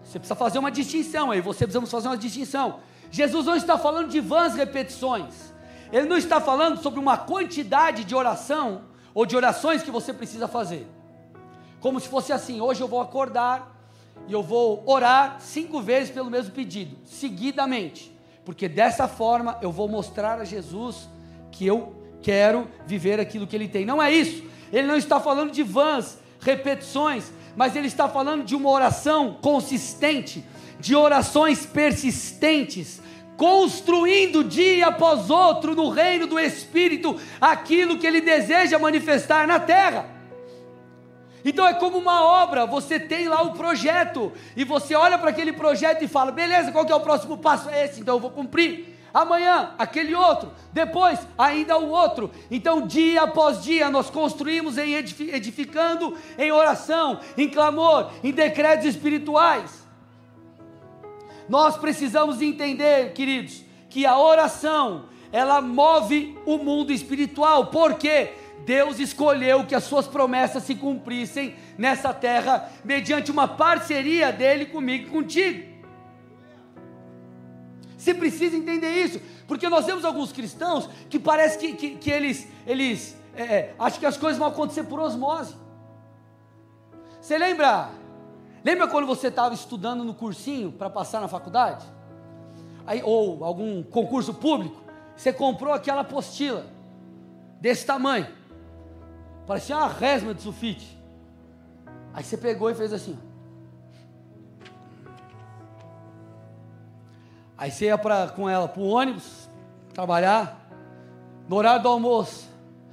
você 0.03 0.19
precisa 0.19 0.36
fazer 0.36 0.60
uma 0.60 0.69
distinção 0.69 1.31
aí, 1.31 1.41
você 1.41 1.65
precisamos 1.65 1.89
fazer 1.89 2.07
uma 2.07 2.17
distinção. 2.17 2.79
Jesus 3.12 3.46
não 3.46 3.56
está 3.56 3.77
falando 3.77 4.10
de 4.10 4.20
vãs 4.20 4.56
repetições, 4.56 5.53
ele 5.91 6.08
não 6.08 6.18
está 6.18 6.39
falando 6.39 6.82
sobre 6.82 7.00
uma 7.00 7.18
quantidade 7.18 8.03
de 8.06 8.15
oração 8.15 8.84
ou 9.13 9.25
de 9.25 9.36
orações 9.36 9.84
que 9.84 9.91
você 9.91 10.13
precisa 10.13 10.48
fazer. 10.48 10.88
Como 11.80 12.00
se 12.00 12.08
fosse 12.08 12.32
assim: 12.32 12.62
hoje 12.62 12.82
eu 12.82 12.88
vou 12.88 13.01
acordar 13.01 13.75
e 14.27 14.34
eu 14.34 14.41
vou 14.41 14.84
orar 14.86 15.38
cinco 15.39 15.82
vezes 15.82 16.10
pelo 16.10 16.30
mesmo 16.30 16.51
pedido, 16.51 16.96
seguidamente, 17.06 18.15
porque 18.46 18.70
dessa 18.70 19.08
forma 19.08 19.58
eu 19.62 19.72
vou 19.72 19.88
mostrar 19.88 20.39
a 20.39 20.46
Jesus 20.46 21.10
que 21.51 21.68
eu 21.68 21.94
quero 22.22 22.68
viver 22.86 23.20
aquilo 23.20 23.46
que 23.46 23.56
ele 23.56 23.68
tem. 23.68 23.86
Não 23.86 24.01
é 24.01 24.12
isso. 24.12 24.44
Ele 24.72 24.88
não 24.88 24.96
está 24.96 25.20
falando 25.20 25.51
de 25.51 25.63
vãs 25.63 26.18
repetições, 26.39 27.32
mas 27.56 27.75
ele 27.75 27.88
está 27.88 28.08
falando 28.08 28.44
de 28.44 28.56
uma 28.56 28.70
oração 28.70 29.38
consistente, 29.41 30.46
de 30.82 30.96
orações 30.96 31.66
persistentes, 31.66 33.00
construindo 33.38 34.44
dia 34.44 34.88
após 34.88 35.30
outro 35.30 35.76
no 35.76 35.90
reino 35.90 36.28
do 36.28 36.40
Espírito 36.40 37.20
aquilo 37.40 37.98
que 37.98 38.06
ele 38.06 38.20
deseja 38.20 38.78
manifestar 38.78 39.48
na 39.48 39.60
terra. 39.60 40.06
Então 41.46 41.66
é 41.66 41.74
como 41.74 41.98
uma 41.98 42.24
obra, 42.24 42.66
você 42.66 43.00
tem 43.00 43.28
lá 43.28 43.42
o 43.42 43.54
projeto, 43.54 44.32
e 44.56 44.64
você 44.64 44.94
olha 44.94 45.18
para 45.18 45.30
aquele 45.30 45.54
projeto 45.54 46.04
e 46.04 46.08
fala: 46.08 46.32
beleza, 46.32 46.72
qual 46.72 46.86
que 46.86 46.92
é 46.92 46.96
o 46.96 47.00
próximo 47.00 47.38
passo? 47.38 47.70
É 47.70 47.86
esse, 47.86 48.02
então 48.02 48.16
eu 48.16 48.20
vou 48.20 48.30
cumprir 48.30 49.00
amanhã 49.14 49.74
aquele 49.78 50.14
outro, 50.14 50.52
depois 50.72 51.20
ainda 51.38 51.78
o 51.78 51.90
outro. 51.90 52.32
Então, 52.50 52.86
dia 52.86 53.24
após 53.24 53.64
dia, 53.64 53.90
nós 53.90 54.10
construímos 54.10 54.78
em 54.78 54.94
edificando 54.94 56.18
em 56.38 56.52
oração, 56.52 57.20
em 57.38 57.50
clamor, 57.50 58.12
em 58.24 58.32
decretos 58.32 58.86
espirituais. 58.86 59.81
Nós 61.48 61.77
precisamos 61.77 62.41
entender, 62.41 63.13
queridos, 63.13 63.63
que 63.89 64.05
a 64.05 64.17
oração 64.17 65.05
ela 65.31 65.62
move 65.62 66.38
o 66.45 66.57
mundo 66.57 66.91
espiritual. 66.91 67.67
Porque 67.67 68.33
Deus 68.65 69.00
escolheu 69.00 69.65
que 69.65 69.75
as 69.75 69.83
suas 69.83 70.07
promessas 70.07 70.63
se 70.63 70.75
cumprissem 70.75 71.55
nessa 71.77 72.13
terra 72.13 72.71
mediante 72.83 73.31
uma 73.31 73.48
parceria 73.48 74.31
dele 74.31 74.65
comigo 74.65 75.07
e 75.07 75.10
contigo. 75.10 75.71
Você 77.98 78.13
precisa 78.15 78.55
entender 78.55 78.89
isso, 79.03 79.21
porque 79.48 79.69
nós 79.69 79.86
temos 79.86 80.03
alguns 80.03 80.31
cristãos 80.31 80.89
que 81.07 81.19
parece 81.19 81.60
que, 81.60 81.74
que, 81.74 81.95
que 81.98 82.10
eles, 82.10 82.48
eles 82.65 83.15
é, 83.36 83.43
é, 83.43 83.75
acham 83.77 84.00
que 84.00 84.05
as 84.07 84.17
coisas 84.17 84.39
vão 84.39 84.48
acontecer 84.48 84.83
por 84.83 85.00
osmose. 85.00 85.55
Você 87.21 87.38
lembra? 87.38 87.91
Lembra 88.63 88.88
quando 88.88 89.08
você 89.08 89.27
estava 89.27 89.53
estudando 89.53 90.03
no 90.03 90.13
cursinho 90.13 90.72
para 90.72 90.89
passar 90.89 91.20
na 91.20 91.27
faculdade? 91.27 91.86
Aí, 92.86 93.01
ou 93.03 93.44
algum 93.44 93.82
concurso 93.84 94.34
público? 94.34 94.82
Você 95.15 95.34
comprou 95.34 95.74
aquela 95.74 96.01
apostila 96.01 96.65
desse 97.60 97.86
tamanho, 97.86 98.27
parecia 99.46 99.77
uma 99.77 99.88
resma 99.88 100.34
de 100.34 100.41
sulfite. 100.41 100.98
Aí 102.13 102.24
você 102.24 102.38
pegou 102.38 102.70
e 102.70 102.75
fez 102.75 102.91
assim. 102.91 103.18
Aí 107.58 107.70
você 107.70 107.86
ia 107.86 107.98
pra, 107.98 108.27
com 108.30 108.50
ela 108.50 108.68
para 108.68 108.82
o 108.82 108.88
ônibus, 108.88 109.48
trabalhar, 109.94 110.60
no 111.48 111.56
horário 111.56 111.84
do 111.84 111.89
almoço. 111.89 112.50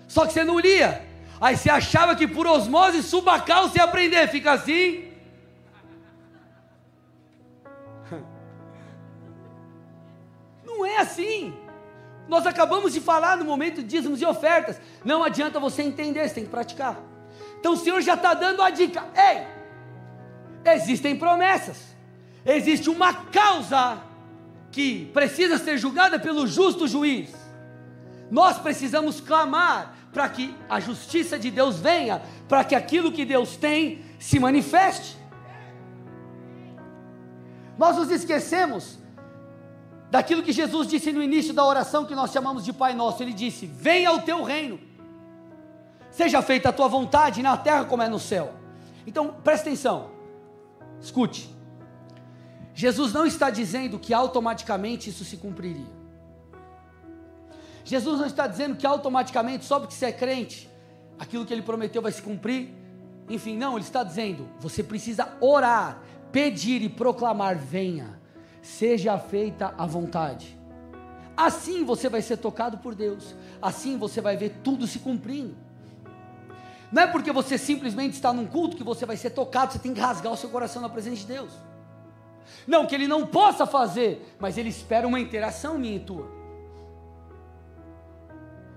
Só 0.06 0.26
que 0.26 0.32
você 0.32 0.44
não 0.44 0.58
lia. 0.58 1.06
Aí 1.40 1.56
você 1.56 1.70
achava 1.70 2.14
que 2.14 2.28
por 2.28 2.46
osmose 2.46 3.02
subacal 3.02 3.68
você 3.68 3.78
ia 3.78 3.84
aprender. 3.84 4.28
Fica 4.28 4.52
assim. 4.52 5.07
Não 10.78 10.86
é 10.86 10.98
assim. 10.98 11.52
Nós 12.28 12.46
acabamos 12.46 12.92
de 12.92 13.00
falar 13.00 13.36
no 13.36 13.44
momento 13.44 13.82
de 13.82 13.88
dízimos 13.88 14.22
e 14.22 14.24
ofertas. 14.24 14.80
Não 15.04 15.24
adianta 15.24 15.58
você 15.58 15.82
entender, 15.82 16.28
você 16.28 16.36
tem 16.36 16.44
que 16.44 16.50
praticar. 16.50 17.00
Então 17.58 17.72
o 17.72 17.76
Senhor 17.76 18.00
já 18.00 18.14
está 18.14 18.32
dando 18.32 18.62
a 18.62 18.70
dica. 18.70 19.04
Ei, 19.16 20.72
existem 20.72 21.18
promessas. 21.18 21.96
Existe 22.46 22.88
uma 22.88 23.12
causa 23.12 24.00
que 24.70 25.06
precisa 25.06 25.58
ser 25.58 25.76
julgada 25.78 26.16
pelo 26.16 26.46
justo 26.46 26.86
juiz. 26.86 27.34
Nós 28.30 28.56
precisamos 28.56 29.20
clamar 29.20 29.96
para 30.12 30.28
que 30.28 30.54
a 30.68 30.78
justiça 30.78 31.38
de 31.38 31.50
Deus 31.50 31.80
venha, 31.80 32.22
para 32.48 32.62
que 32.62 32.76
aquilo 32.76 33.10
que 33.10 33.24
Deus 33.24 33.56
tem 33.56 34.04
se 34.20 34.38
manifeste. 34.38 35.18
Nós 37.76 37.96
nos 37.96 38.10
esquecemos 38.12 38.98
daquilo 40.10 40.42
que 40.42 40.52
Jesus 40.52 40.86
disse 40.88 41.12
no 41.12 41.22
início 41.22 41.52
da 41.52 41.64
oração 41.64 42.04
que 42.04 42.14
nós 42.14 42.32
chamamos 42.32 42.64
de 42.64 42.72
Pai 42.72 42.94
Nosso. 42.94 43.22
Ele 43.22 43.32
disse: 43.32 43.66
Venha 43.66 44.12
o 44.12 44.20
teu 44.20 44.42
reino, 44.42 44.80
seja 46.10 46.42
feita 46.42 46.70
a 46.70 46.72
tua 46.72 46.88
vontade 46.88 47.42
na 47.42 47.56
terra 47.56 47.84
como 47.84 48.02
é 48.02 48.08
no 48.08 48.18
céu. 48.18 48.54
Então 49.06 49.34
presta 49.44 49.68
atenção, 49.68 50.10
escute. 51.00 51.56
Jesus 52.74 53.12
não 53.12 53.26
está 53.26 53.50
dizendo 53.50 53.98
que 53.98 54.14
automaticamente 54.14 55.10
isso 55.10 55.24
se 55.24 55.36
cumpriria. 55.36 55.98
Jesus 57.84 58.20
não 58.20 58.26
está 58.26 58.46
dizendo 58.46 58.76
que 58.76 58.86
automaticamente, 58.86 59.64
só 59.64 59.80
porque 59.80 59.94
você 59.94 60.06
é 60.06 60.12
crente, 60.12 60.70
aquilo 61.18 61.44
que 61.44 61.52
ele 61.52 61.62
prometeu 61.62 62.02
vai 62.02 62.12
se 62.12 62.22
cumprir. 62.22 62.72
Enfim, 63.28 63.56
não, 63.56 63.72
ele 63.72 63.84
está 63.84 64.04
dizendo: 64.04 64.48
você 64.60 64.82
precisa 64.82 65.36
orar, 65.40 66.02
pedir 66.30 66.82
e 66.82 66.88
proclamar: 66.88 67.56
venha, 67.56 68.17
seja 68.62 69.18
feita 69.18 69.74
a 69.76 69.86
vontade. 69.86 70.58
Assim 71.36 71.84
você 71.84 72.08
vai 72.08 72.20
ser 72.20 72.38
tocado 72.38 72.78
por 72.78 72.94
Deus, 72.94 73.34
assim 73.62 73.96
você 73.96 74.20
vai 74.20 74.36
ver 74.36 74.60
tudo 74.62 74.86
se 74.86 74.98
cumprindo. 74.98 75.56
Não 76.90 77.02
é 77.02 77.06
porque 77.06 77.30
você 77.30 77.58
simplesmente 77.58 78.14
está 78.14 78.32
num 78.32 78.46
culto 78.46 78.76
que 78.76 78.82
você 78.82 79.04
vai 79.04 79.16
ser 79.16 79.30
tocado, 79.30 79.72
você 79.72 79.78
tem 79.78 79.94
que 79.94 80.00
rasgar 80.00 80.32
o 80.32 80.36
seu 80.36 80.48
coração 80.48 80.80
na 80.82 80.88
presença 80.88 81.16
de 81.16 81.26
Deus. 81.26 81.52
Não 82.66 82.86
que 82.86 82.94
ele 82.94 83.06
não 83.06 83.26
possa 83.26 83.66
fazer, 83.66 84.34
mas 84.38 84.56
ele 84.58 84.70
espera 84.70 85.06
uma 85.06 85.20
interação 85.20 85.78
minha 85.78 85.96
e 85.96 86.00
tua. 86.00 86.28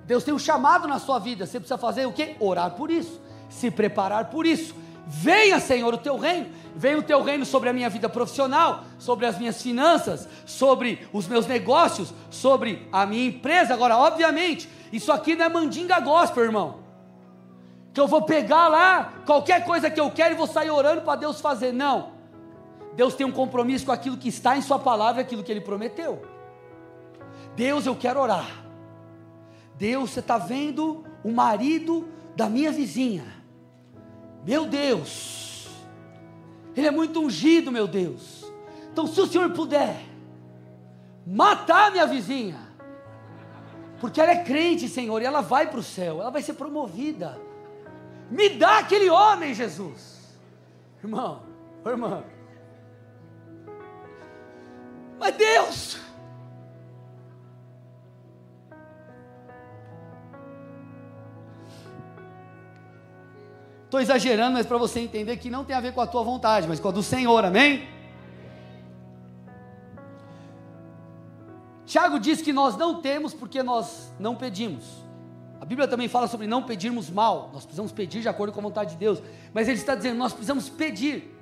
Deus 0.06 0.24
tem 0.24 0.34
um 0.34 0.40
chamado 0.40 0.88
na 0.88 1.00
sua 1.00 1.20
vida, 1.20 1.46
você 1.46 1.60
precisa 1.60 1.78
fazer 1.78 2.06
o 2.06 2.12
que? 2.12 2.36
Orar 2.40 2.72
por 2.72 2.92
isso, 2.92 3.22
se 3.50 3.72
preparar 3.72 4.30
por 4.30 4.46
isso. 4.46 4.76
Venha, 5.08 5.60
Senhor, 5.60 5.94
o 5.94 5.98
teu 5.98 6.18
reino. 6.18 6.48
Venha 6.76 6.98
o 6.98 7.04
teu 7.04 7.22
reino 7.22 7.46
sobre 7.46 7.70
a 7.70 7.74
minha 7.74 7.90
vida 7.90 8.08
profissional, 8.08 8.84
sobre 8.98 9.26
as 9.26 9.38
minhas 9.38 9.62
finanças, 9.62 10.28
sobre 10.46 11.08
os 11.12 11.28
meus 11.28 11.48
negócios, 11.48 12.14
sobre 12.30 12.88
a 12.92 13.06
minha 13.06 13.28
empresa. 13.28 13.74
Agora, 13.74 13.98
obviamente, 13.98 14.70
isso 14.92 15.12
aqui 15.12 15.36
não 15.36 15.46
é 15.46 15.50
mandinga 15.50 16.00
gospel, 16.00 16.44
irmão. 16.44 16.80
Que 17.94 18.00
eu 18.00 18.08
vou 18.08 18.22
pegar 18.22 18.70
lá 18.70 19.14
qualquer 19.26 19.66
coisa 19.66 19.90
que 19.90 20.00
eu 20.00 20.10
quero 20.12 20.34
e 20.34 20.38
vou 20.38 20.48
sair 20.48 20.70
orando 20.70 21.02
para 21.02 21.20
Deus 21.20 21.42
fazer. 21.42 21.74
Não. 21.74 22.12
Deus 22.96 23.16
tem 23.16 23.26
um 23.26 23.32
compromisso 23.32 23.86
com 23.86 23.92
aquilo 23.92 24.18
que 24.18 24.30
está 24.30 24.56
em 24.56 24.62
Sua 24.62 24.80
palavra, 24.80 25.22
aquilo 25.22 25.44
que 25.44 25.52
Ele 25.52 25.62
prometeu. 25.62 26.22
Deus, 27.56 27.86
eu 27.86 27.96
quero 27.96 28.20
orar. 28.20 28.64
Deus, 29.76 30.12
você 30.12 30.20
está 30.20 30.38
vendo 30.38 31.04
o 31.24 31.32
marido 31.32 32.08
da 32.36 32.50
minha 32.50 32.72
vizinha. 32.72 33.41
Meu 34.46 34.66
Deus, 34.66 35.68
ele 36.76 36.88
é 36.88 36.92
muito 36.92 37.20
ungido, 37.20 37.72
meu 37.72 37.88
Deus. 37.88 38.46
Então, 38.92 39.08
se 39.08 39.20
o 39.22 39.28
Senhor 39.28 39.52
puder 39.52 40.04
matar 41.26 41.92
minha 41.92 42.06
vizinha, 42.08 42.60
porque 44.00 44.20
ela 44.20 44.32
é 44.32 44.44
crente, 44.44 44.88
Senhor, 44.90 45.22
e 45.22 45.26
ela 45.26 45.42
vai 45.42 45.68
para 45.70 45.80
o 45.80 45.84
céu, 45.84 46.20
ela 46.20 46.32
vai 46.32 46.42
ser 46.42 46.54
promovida. 46.54 47.40
Me 48.30 48.50
dá 48.50 48.80
aquele 48.80 49.10
homem, 49.10 49.54
Jesus. 49.54 50.20
Irmão, 51.04 51.44
irmão, 51.86 52.24
mas 55.22 55.36
Deus, 55.36 56.00
Estou 63.92 64.00
exagerando, 64.00 64.54
mas 64.54 64.66
para 64.66 64.78
você 64.78 65.02
entender 65.02 65.36
que 65.36 65.50
não 65.50 65.66
tem 65.66 65.76
a 65.76 65.82
ver 65.82 65.92
com 65.92 66.00
a 66.00 66.08
tua 66.08 66.24
vontade, 66.24 66.66
mas 66.66 66.80
com 66.80 66.88
a 66.88 66.92
do 66.92 67.04
Senhor, 67.04 67.44
amém? 67.44 67.90
Tiago 71.86 72.18
diz 72.18 72.42
que 72.42 72.54
nós 72.54 72.78
não 72.78 73.02
temos 73.02 73.34
porque 73.34 73.62
nós 73.62 74.14
não 74.18 74.34
pedimos. 74.34 74.86
A 75.60 75.66
Bíblia 75.66 75.90
também 75.90 76.08
fala 76.08 76.30
sobre 76.30 76.48
não 76.48 76.64
pedirmos 76.64 77.10
mal, 77.10 77.50
nós 77.52 77.66
precisamos 77.66 77.92
pedir 77.92 78.22
de 78.22 78.30
acordo 78.30 78.54
com 78.54 78.62
a 78.62 78.64
vontade 78.64 78.92
de 78.92 78.96
Deus, 78.96 79.22
mas 79.54 79.68
ele 79.68 79.78
está 79.78 79.94
dizendo, 79.94 80.16
nós 80.18 80.32
precisamos 80.32 80.70
pedir, 80.70 81.38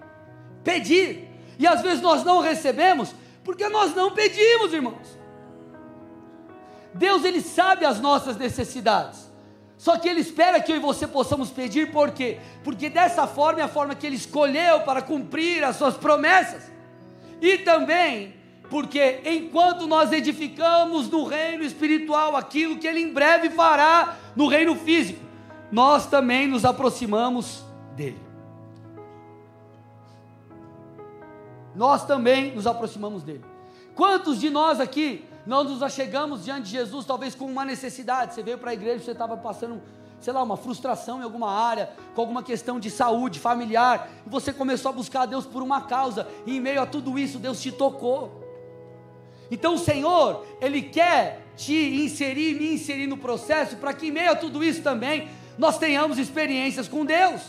pedir, 0.63 1.29
e 1.59 1.67
às 1.67 1.83
vezes 1.83 2.01
nós 2.01 2.23
não 2.23 2.41
recebemos, 2.41 3.13
porque 3.43 3.69
nós 3.69 3.93
não 3.93 4.09
pedimos, 4.09 4.73
irmãos. 4.73 5.19
Deus 6.95 7.23
ele 7.23 7.41
sabe 7.41 7.85
as 7.85 8.01
nossas 8.01 8.37
necessidades. 8.37 9.28
Só 9.79 9.97
que 9.97 10.09
ele 10.09 10.19
espera 10.19 10.59
que 10.61 10.73
eu 10.73 10.75
e 10.75 10.79
você 10.79 11.07
possamos 11.07 11.49
pedir 11.49 11.89
por 11.89 12.11
quê? 12.11 12.37
Porque 12.65 12.89
dessa 12.89 13.25
forma 13.25 13.61
é 13.61 13.63
a 13.63 13.67
forma 13.69 13.95
que 13.95 14.05
ele 14.05 14.17
escolheu 14.17 14.81
para 14.81 15.01
cumprir 15.01 15.63
as 15.63 15.77
suas 15.77 15.95
promessas. 15.95 16.69
E 17.41 17.59
também 17.59 18.33
porque 18.69 19.21
enquanto 19.23 19.87
nós 19.87 20.11
edificamos 20.11 21.09
no 21.09 21.23
reino 21.23 21.63
espiritual 21.63 22.35
aquilo 22.35 22.77
que 22.77 22.85
ele 22.85 22.99
em 22.99 23.13
breve 23.13 23.49
fará 23.49 24.17
no 24.35 24.47
reino 24.47 24.75
físico, 24.75 25.23
nós 25.71 26.07
também 26.07 26.45
nos 26.45 26.65
aproximamos 26.65 27.63
dele. 27.95 28.19
Nós 31.73 32.05
também 32.05 32.53
nos 32.53 32.67
aproximamos 32.67 33.23
dele. 33.23 33.45
Quantos 33.95 34.41
de 34.41 34.49
nós 34.49 34.81
aqui 34.81 35.23
não 35.49 35.63
nos 35.63 35.81
achegamos 35.81 36.45
diante 36.45 36.65
de 36.65 36.69
Jesus, 36.73 37.07
talvez 37.07 37.33
com 37.33 37.45
uma 37.45 37.65
necessidade? 37.65 38.35
Você 38.35 38.43
veio 38.43 38.59
para 38.59 38.69
a 38.69 38.73
igreja, 38.75 39.03
você 39.03 39.11
estava 39.13 39.35
passando, 39.35 39.81
sei 40.21 40.31
lá, 40.31 40.43
uma 40.43 40.55
frustração 40.55 41.21
em 41.21 41.23
alguma 41.23 41.51
área, 41.51 41.89
com 42.13 42.21
alguma 42.21 42.43
questão 42.43 42.79
de 42.79 42.91
saúde 42.91 43.39
familiar, 43.39 44.07
e 44.27 44.29
você 44.29 44.53
começou 44.53 44.89
a 44.89 44.93
buscar 44.93 45.23
a 45.23 45.25
Deus 45.25 45.47
por 45.47 45.63
uma 45.63 45.81
causa, 45.81 46.27
e 46.45 46.57
em 46.57 46.61
meio 46.61 46.79
a 46.79 46.85
tudo 46.85 47.17
isso, 47.17 47.39
Deus 47.39 47.59
te 47.59 47.71
tocou. 47.71 48.43
Então 49.49 49.73
o 49.73 49.79
Senhor, 49.79 50.45
Ele 50.61 50.83
quer 50.83 51.47
te 51.57 51.73
inserir, 51.73 52.53
me 52.53 52.75
inserir 52.75 53.07
no 53.07 53.17
processo, 53.17 53.75
para 53.77 53.91
que 53.91 54.09
em 54.09 54.11
meio 54.11 54.33
a 54.33 54.35
tudo 54.35 54.63
isso 54.63 54.83
também, 54.83 55.29
nós 55.57 55.79
tenhamos 55.79 56.19
experiências 56.19 56.87
com 56.87 57.03
Deus. 57.03 57.41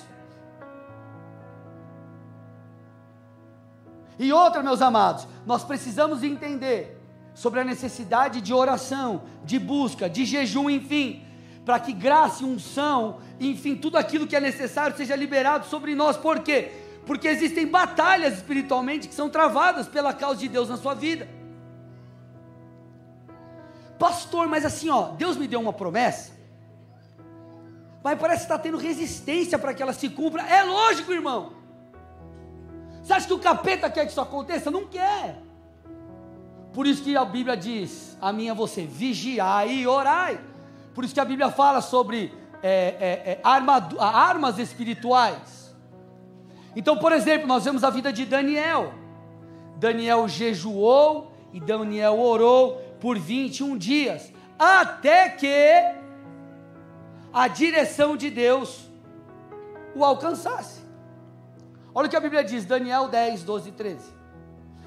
E 4.18 4.32
outra, 4.32 4.62
meus 4.62 4.80
amados, 4.80 5.28
nós 5.44 5.62
precisamos 5.62 6.22
entender 6.22 6.99
sobre 7.34 7.60
a 7.60 7.64
necessidade 7.64 8.40
de 8.40 8.52
oração, 8.52 9.22
de 9.44 9.58
busca, 9.58 10.08
de 10.08 10.24
jejum, 10.24 10.68
enfim, 10.68 11.24
para 11.64 11.78
que 11.78 11.92
graça 11.92 12.42
e 12.42 12.46
unção, 12.46 13.20
enfim, 13.38 13.76
tudo 13.76 13.96
aquilo 13.96 14.26
que 14.26 14.36
é 14.36 14.40
necessário 14.40 14.96
seja 14.96 15.14
liberado 15.14 15.66
sobre 15.66 15.94
nós. 15.94 16.16
Por 16.16 16.40
quê? 16.40 16.72
Porque 17.06 17.28
existem 17.28 17.66
batalhas 17.66 18.34
espiritualmente 18.34 19.08
que 19.08 19.14
são 19.14 19.28
travadas 19.28 19.88
pela 19.88 20.12
causa 20.12 20.40
de 20.40 20.48
Deus 20.48 20.68
na 20.68 20.76
sua 20.76 20.94
vida. 20.94 21.28
Pastor, 23.98 24.48
mas 24.48 24.64
assim, 24.64 24.88
ó, 24.88 25.08
Deus 25.10 25.36
me 25.36 25.46
deu 25.46 25.60
uma 25.60 25.72
promessa, 25.72 26.32
mas 28.02 28.18
parece 28.18 28.46
que 28.46 28.52
está 28.52 28.58
tendo 28.58 28.78
resistência 28.78 29.58
para 29.58 29.74
que 29.74 29.82
ela 29.82 29.92
se 29.92 30.08
cumpra. 30.08 30.42
É 30.42 30.62
lógico, 30.62 31.12
irmão. 31.12 31.52
Você 33.02 33.12
acha 33.12 33.26
que 33.26 33.32
o 33.32 33.38
capeta 33.38 33.90
quer 33.90 34.06
que 34.06 34.12
isso 34.12 34.20
aconteça? 34.20 34.70
Não 34.70 34.86
quer. 34.86 35.42
Por 36.72 36.86
isso 36.86 37.02
que 37.02 37.16
a 37.16 37.24
Bíblia 37.24 37.56
diz, 37.56 38.16
a 38.20 38.32
minha 38.32 38.54
você, 38.54 38.84
vigiai 38.84 39.72
e 39.72 39.86
orai. 39.86 40.40
Por 40.94 41.04
isso 41.04 41.14
que 41.14 41.20
a 41.20 41.24
Bíblia 41.24 41.50
fala 41.50 41.80
sobre 41.80 42.32
é, 42.62 42.96
é, 43.00 43.32
é, 43.32 43.40
armas 43.42 44.58
espirituais. 44.58 45.74
Então, 46.76 46.96
por 46.96 47.12
exemplo, 47.12 47.46
nós 47.46 47.64
vemos 47.64 47.82
a 47.82 47.90
vida 47.90 48.12
de 48.12 48.24
Daniel. 48.24 48.94
Daniel 49.76 50.28
jejuou 50.28 51.32
e 51.52 51.60
Daniel 51.60 52.20
orou 52.20 52.76
por 53.00 53.18
21 53.18 53.76
dias, 53.76 54.32
até 54.58 55.28
que 55.28 55.48
a 57.32 57.48
direção 57.48 58.16
de 58.16 58.30
Deus 58.30 58.88
o 59.94 60.04
alcançasse. 60.04 60.80
Olha 61.94 62.06
o 62.06 62.10
que 62.10 62.16
a 62.16 62.20
Bíblia 62.20 62.44
diz, 62.44 62.64
Daniel 62.64 63.08
10, 63.08 63.42
12 63.42 63.68
e 63.68 63.72
13. 63.72 64.12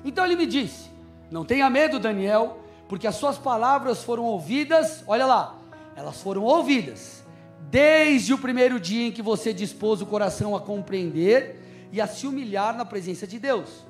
Então 0.05 0.23
ele 0.23 0.35
me 0.35 0.45
disse: 0.45 0.92
Não 1.33 1.43
tenha 1.43 1.67
medo, 1.67 1.97
Daniel, 1.97 2.59
porque 2.87 3.07
as 3.07 3.15
suas 3.15 3.39
palavras 3.39 4.03
foram 4.03 4.23
ouvidas, 4.23 5.03
olha 5.07 5.25
lá, 5.25 5.57
elas 5.95 6.21
foram 6.21 6.43
ouvidas, 6.43 7.23
desde 7.71 8.35
o 8.35 8.37
primeiro 8.37 8.79
dia 8.79 9.07
em 9.07 9.11
que 9.11 9.23
você 9.23 9.51
dispôs 9.51 9.99
o 9.99 10.05
coração 10.05 10.55
a 10.55 10.61
compreender 10.61 11.89
e 11.91 11.99
a 11.99 12.05
se 12.05 12.27
humilhar 12.27 12.77
na 12.77 12.85
presença 12.85 13.25
de 13.25 13.39
Deus. 13.39 13.83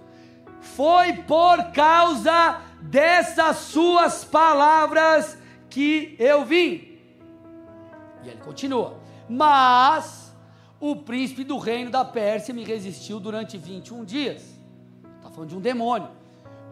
Foi 0.62 1.12
por 1.12 1.73
causa 1.73 2.62
dessas 2.82 3.58
suas 3.58 4.23
palavras 4.23 5.38
que 5.69 6.15
eu 6.17 6.45
vim. 6.45 6.97
E 8.23 8.29
ele 8.29 8.39
continua: 8.39 9.01
Mas 9.27 10.34
o 10.79 10.95
príncipe 10.95 11.43
do 11.43 11.58
reino 11.58 11.91
da 11.91 12.06
Pérsia 12.06 12.53
me 12.53 12.63
resistiu 12.63 13.19
durante 13.19 13.58
21 13.58 14.06
dias. 14.06 14.43
Está 15.17 15.29
falando 15.29 15.49
de 15.49 15.58
um 15.58 15.62
demônio. 15.62 16.22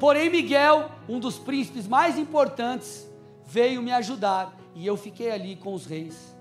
Porém, 0.02 0.32
Miguel, 0.32 0.90
um 1.08 1.20
dos 1.20 1.38
príncipes 1.38 1.88
mais 1.88 2.18
importantes, 2.18 3.08
veio 3.46 3.84
me 3.84 3.92
ajudar 3.92 4.52
e 4.74 4.88
eu 4.88 4.98
fiquei 4.98 5.30
ali 5.30 5.56
com 5.56 5.76
os 5.76 5.86
reis 5.86 6.36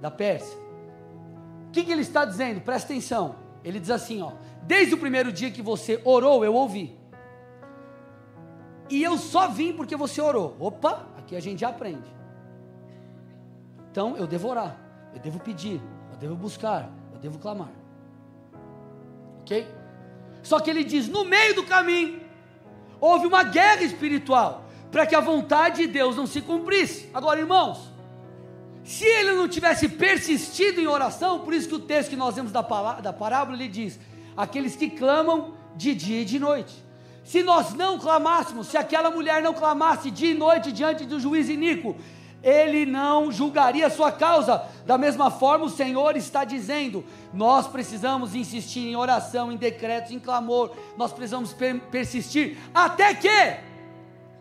da 0.00 0.10
Pérsia. 0.10 0.58
O 1.66 1.70
que, 1.70 1.84
que 1.84 1.92
ele 1.92 2.00
está 2.00 2.24
dizendo? 2.24 2.62
Presta 2.62 2.90
atenção. 2.90 3.36
Ele 3.62 3.78
diz 3.78 3.90
assim: 3.90 4.22
ó, 4.22 4.32
desde 4.62 4.94
o 4.94 4.96
primeiro 4.96 5.30
dia 5.30 5.50
que 5.50 5.60
você 5.60 6.00
orou, 6.02 6.42
eu 6.46 6.54
ouvi. 6.54 6.98
E 8.88 9.02
eu 9.02 9.18
só 9.18 9.48
vim 9.48 9.74
porque 9.74 9.94
você 9.94 10.22
orou. 10.22 10.56
Opa, 10.58 11.08
aqui 11.18 11.36
a 11.36 11.40
gente 11.40 11.60
já 11.60 11.68
aprende. 11.68 12.08
Então 13.90 14.16
eu 14.16 14.26
devo 14.26 14.48
orar, 14.48 14.80
eu 15.12 15.20
devo 15.20 15.38
pedir, 15.40 15.78
eu 16.10 16.16
devo 16.16 16.34
buscar, 16.34 16.90
eu 17.12 17.18
devo 17.18 17.38
clamar. 17.38 17.68
Ok? 19.42 19.68
Só 20.42 20.58
que 20.58 20.70
ele 20.70 20.84
diz: 20.84 21.06
no 21.06 21.26
meio 21.26 21.54
do 21.54 21.66
caminho, 21.66 22.27
houve 23.00 23.26
uma 23.26 23.42
guerra 23.42 23.82
espiritual 23.82 24.64
para 24.90 25.06
que 25.06 25.14
a 25.14 25.20
vontade 25.20 25.86
de 25.86 25.92
Deus 25.92 26.16
não 26.16 26.26
se 26.26 26.40
cumprisse. 26.40 27.08
Agora, 27.12 27.40
irmãos, 27.40 27.92
se 28.84 29.04
ele 29.04 29.32
não 29.32 29.46
tivesse 29.46 29.88
persistido 29.88 30.80
em 30.80 30.86
oração, 30.86 31.40
por 31.40 31.52
isso 31.52 31.68
que 31.68 31.74
o 31.74 31.80
texto 31.80 32.10
que 32.10 32.16
nós 32.16 32.34
vemos 32.34 32.50
da, 32.50 32.62
da 32.62 33.12
parábola 33.12 33.56
ele 33.56 33.68
diz: 33.68 33.98
aqueles 34.36 34.76
que 34.76 34.88
clamam 34.88 35.54
de 35.76 35.94
dia 35.94 36.22
e 36.22 36.24
de 36.24 36.38
noite. 36.38 36.74
Se 37.22 37.42
nós 37.42 37.74
não 37.74 37.98
clamássemos, 37.98 38.68
se 38.68 38.78
aquela 38.78 39.10
mulher 39.10 39.42
não 39.42 39.52
clamasse 39.52 40.10
dia 40.10 40.30
e 40.30 40.34
noite 40.34 40.72
diante 40.72 41.04
do 41.04 41.20
juiz 41.20 41.50
iníquo, 41.50 41.96
ele 42.42 42.86
não 42.86 43.32
julgaria 43.32 43.86
a 43.86 43.90
sua 43.90 44.12
causa. 44.12 44.64
Da 44.86 44.96
mesma 44.96 45.30
forma, 45.30 45.64
o 45.64 45.70
Senhor 45.70 46.16
está 46.16 46.44
dizendo: 46.44 47.04
nós 47.32 47.66
precisamos 47.66 48.34
insistir 48.34 48.88
em 48.88 48.96
oração, 48.96 49.50
em 49.50 49.56
decretos, 49.56 50.12
em 50.12 50.18
clamor, 50.18 50.72
nós 50.96 51.12
precisamos 51.12 51.52
per 51.52 51.80
persistir 51.90 52.56
até 52.74 53.14
que 53.14 53.56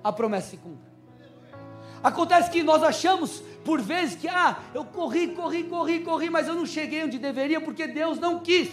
a 0.04 0.12
promessa 0.12 0.52
se 0.52 0.58
cumpra. 0.58 0.88
Acontece 2.04 2.52
que 2.52 2.64
nós 2.64 2.84
achamos, 2.84 3.42
por 3.66 3.82
vezes, 3.82 4.16
que 4.16 4.28
ah, 4.28 4.58
eu 4.74 4.86
corri, 4.86 5.30
corri, 5.30 5.64
corri, 5.64 6.00
corri, 6.02 6.30
mas 6.30 6.48
eu 6.48 6.54
não 6.54 6.66
cheguei 6.66 7.04
onde 7.04 7.18
deveria 7.18 7.60
porque 7.60 7.88
Deus 7.88 8.20
não 8.20 8.40
quis. 8.40 8.70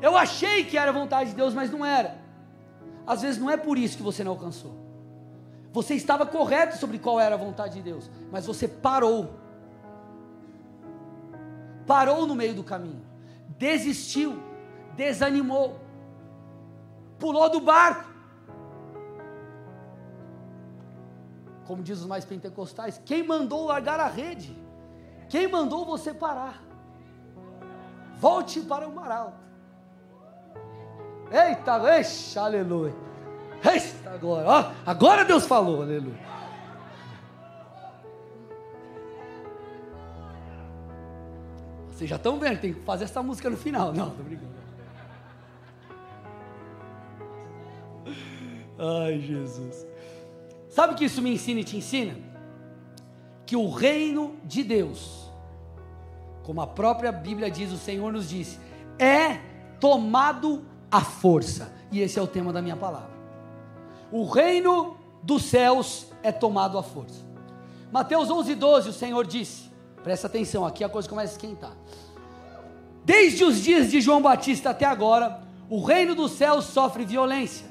Eu 0.00 0.16
achei 0.16 0.64
que 0.64 0.76
era 0.78 0.92
vontade 0.92 1.30
de 1.30 1.36
Deus, 1.36 1.54
mas 1.54 1.70
não 1.70 1.84
era. 1.84 2.18
Às 3.06 3.22
vezes 3.22 3.40
não 3.40 3.50
é 3.50 3.56
por 3.56 3.78
isso 3.78 3.96
que 3.96 4.02
você 4.02 4.22
não 4.22 4.32
alcançou. 4.32 4.87
Você 5.72 5.94
estava 5.94 6.24
correto 6.26 6.76
sobre 6.76 6.98
qual 6.98 7.20
era 7.20 7.34
a 7.34 7.38
vontade 7.38 7.74
de 7.74 7.82
Deus, 7.82 8.10
mas 8.30 8.46
você 8.46 8.66
parou. 8.66 9.34
Parou 11.86 12.26
no 12.26 12.34
meio 12.34 12.54
do 12.54 12.64
caminho, 12.64 13.02
desistiu, 13.58 14.42
desanimou, 14.94 15.80
pulou 17.18 17.48
do 17.50 17.60
barco. 17.60 18.08
Como 21.66 21.82
diz 21.82 22.00
os 22.00 22.06
mais 22.06 22.24
pentecostais, 22.24 23.00
quem 23.04 23.22
mandou 23.22 23.66
largar 23.66 24.00
a 24.00 24.08
rede? 24.08 24.56
Quem 25.28 25.46
mandou 25.46 25.84
você 25.84 26.14
parar? 26.14 26.62
Volte 28.18 28.60
para 28.62 28.88
o 28.88 28.94
mar 28.94 29.10
alto. 29.10 29.48
Eita, 31.30 31.96
eixa, 31.96 32.40
aleluia. 32.40 33.07
Eita, 33.64 34.10
agora, 34.10 34.48
ó, 34.48 34.72
agora 34.86 35.24
Deus 35.24 35.46
falou, 35.46 35.82
aleluia. 35.82 36.28
Vocês 41.88 42.08
já 42.08 42.16
estão 42.16 42.38
vendo, 42.38 42.60
tem 42.60 42.72
que 42.72 42.80
fazer 42.82 43.04
essa 43.04 43.20
música 43.22 43.50
no 43.50 43.56
final. 43.56 43.92
Não, 43.92 44.10
tô 44.10 44.22
brincando. 44.22 44.52
Ai, 48.78 49.18
Jesus. 49.18 49.84
Sabe 50.68 50.94
o 50.94 50.96
que 50.96 51.06
isso 51.06 51.20
me 51.20 51.34
ensina 51.34 51.58
e 51.58 51.64
te 51.64 51.76
ensina? 51.76 52.14
Que 53.44 53.56
o 53.56 53.68
reino 53.68 54.36
de 54.44 54.62
Deus, 54.62 55.28
como 56.44 56.60
a 56.60 56.66
própria 56.68 57.10
Bíblia 57.10 57.50
diz, 57.50 57.72
o 57.72 57.76
Senhor 57.76 58.12
nos 58.12 58.28
disse, 58.28 58.60
é 58.96 59.40
tomado 59.80 60.64
a 60.88 61.00
força. 61.00 61.72
E 61.90 62.00
esse 62.00 62.16
é 62.16 62.22
o 62.22 62.28
tema 62.28 62.52
da 62.52 62.62
minha 62.62 62.76
palavra. 62.76 63.17
O 64.10 64.24
reino 64.24 64.96
dos 65.22 65.44
céus 65.44 66.06
é 66.22 66.32
tomado 66.32 66.78
à 66.78 66.82
força. 66.82 67.26
Mateus 67.92 68.30
11, 68.30 68.54
12, 68.54 68.88
o 68.90 68.92
Senhor 68.92 69.26
disse: 69.26 69.70
Presta 70.02 70.26
atenção, 70.26 70.64
aqui 70.64 70.82
a 70.82 70.88
coisa 70.88 71.08
começa 71.08 71.32
a 71.32 71.36
esquentar. 71.36 71.76
Desde 73.04 73.44
os 73.44 73.60
dias 73.60 73.90
de 73.90 74.00
João 74.00 74.20
Batista 74.20 74.70
até 74.70 74.84
agora, 74.84 75.40
o 75.70 75.82
reino 75.82 76.14
dos 76.14 76.32
céus 76.32 76.66
sofre 76.66 77.04
violência, 77.04 77.66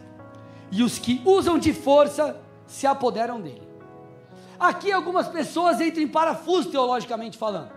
e 0.71 0.83
os 0.83 0.99
que 0.99 1.21
usam 1.25 1.57
de 1.57 1.73
força 1.73 2.39
se 2.65 2.85
apoderam 2.85 3.39
dele. 3.39 3.67
Aqui 4.59 4.91
algumas 4.91 5.27
pessoas 5.27 5.79
entram 5.79 6.03
em 6.03 6.07
parafuso 6.07 6.69
teologicamente 6.69 7.37
falando. 7.37 7.71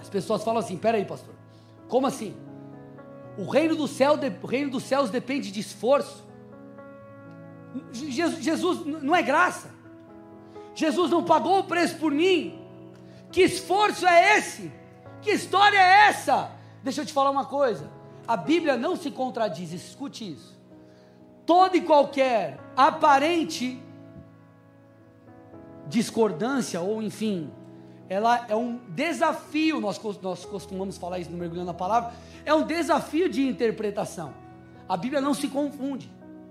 As 0.00 0.08
pessoas 0.08 0.42
falam 0.42 0.60
assim: 0.60 0.76
peraí, 0.76 1.04
pastor, 1.04 1.34
como 1.88 2.06
assim? 2.06 2.34
O 3.36 3.48
reino, 3.48 3.76
do 3.76 3.86
céu, 3.86 4.18
o 4.42 4.46
reino 4.46 4.70
dos 4.70 4.82
céus 4.82 5.10
depende 5.10 5.52
de 5.52 5.60
esforço. 5.60 6.24
Jesus, 7.92 8.84
não 8.84 9.14
é 9.14 9.22
graça. 9.22 9.70
Jesus 10.74 11.10
não 11.10 11.24
pagou 11.24 11.60
o 11.60 11.64
preço 11.64 11.96
por 11.96 12.12
mim. 12.12 12.58
Que 13.30 13.42
esforço 13.42 14.06
é 14.06 14.38
esse? 14.38 14.72
Que 15.20 15.30
história 15.30 15.76
é 15.76 16.08
essa? 16.08 16.50
Deixa 16.82 17.02
eu 17.02 17.06
te 17.06 17.12
falar 17.12 17.30
uma 17.30 17.44
coisa. 17.44 17.90
A 18.26 18.36
Bíblia 18.36 18.76
não 18.76 18.96
se 18.96 19.10
contradiz, 19.10 19.72
escute 19.72 20.32
isso. 20.32 20.56
Toda 21.44 21.76
e 21.76 21.80
qualquer 21.80 22.58
aparente 22.76 23.82
discordância, 25.88 26.80
ou 26.80 27.02
enfim, 27.02 27.50
ela 28.08 28.46
é 28.48 28.54
um 28.54 28.78
desafio, 28.88 29.80
nós, 29.80 30.00
nós 30.20 30.44
costumamos 30.44 30.96
falar 30.96 31.18
isso 31.18 31.30
no 31.30 31.38
Mergulhando 31.38 31.66
na 31.66 31.74
Palavra, 31.74 32.12
é 32.44 32.52
um 32.54 32.64
desafio 32.64 33.28
de 33.28 33.46
interpretação. 33.46 34.34
A 34.88 34.96
Bíblia 34.96 35.20
não 35.20 35.34
se 35.34 35.48
confunde, 35.48 36.10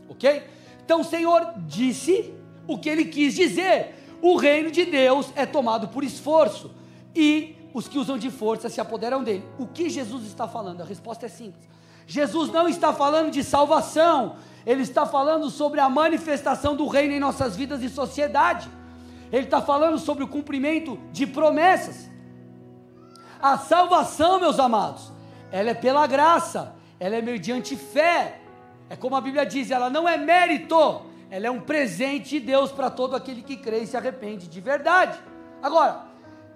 ok? 0.10 0.44
Então 0.88 1.02
o 1.02 1.04
Senhor 1.04 1.52
disse 1.68 2.34
o 2.66 2.78
que 2.78 2.88
ele 2.88 3.04
quis 3.04 3.36
dizer. 3.36 3.94
O 4.22 4.38
reino 4.38 4.72
de 4.72 4.86
Deus 4.86 5.28
é 5.36 5.46
tomado 5.46 5.90
por 5.90 6.02
esforço 6.02 6.72
e 7.14 7.58
os 7.74 7.90
que 7.90 8.00
usam 8.00 8.18
de 8.18 8.32
força 8.32 8.70
se 8.70 8.80
apoderam 8.80 9.22
dele. 9.22 9.44
O 9.60 9.68
que 9.68 9.90
Jesus 9.90 10.24
está 10.24 10.48
falando? 10.48 10.80
A 10.80 10.86
resposta 10.86 11.26
é 11.26 11.30
simples. 11.30 11.68
Jesus 12.08 12.50
não 12.54 12.70
está 12.70 12.94
falando 12.94 13.32
de 13.32 13.44
salvação, 13.44 14.38
ele 14.66 14.82
está 14.82 15.06
falando 15.06 15.50
sobre 15.50 15.82
a 15.82 15.90
manifestação 15.90 16.74
do 16.74 16.88
reino 16.88 17.14
em 17.14 17.20
nossas 17.20 17.54
vidas 17.54 17.84
e 17.84 17.90
sociedade. 17.90 18.70
Ele 19.30 19.44
está 19.44 19.62
falando 19.62 20.00
sobre 20.00 20.24
o 20.24 20.28
cumprimento 20.30 20.98
de 21.12 21.28
promessas. 21.28 22.10
A 23.42 23.58
salvação, 23.58 24.40
meus 24.40 24.58
amados, 24.58 25.12
ela 25.52 25.72
é 25.72 25.74
pela 25.74 26.08
graça, 26.08 26.74
ela 26.98 27.18
é 27.18 27.22
mediante 27.22 27.76
fé. 27.76 28.40
É 28.90 28.96
como 28.96 29.16
a 29.16 29.22
Bíblia 29.22 29.46
diz, 29.46 29.72
ela 29.72 29.90
não 29.90 30.08
é 30.08 30.18
mérito, 30.18 31.02
ela 31.30 31.48
é 31.48 31.52
um 31.52 31.60
presente 31.60 32.40
de 32.40 32.40
Deus 32.40 32.72
para 32.72 32.90
todo 32.90 33.16
aquele 33.16 33.42
que 33.42 33.58
crê 33.58 33.80
e 33.80 33.88
se 33.88 33.98
arrepende 33.98 34.48
de 34.48 34.62
verdade. 34.62 35.20
Agora, 35.62 36.06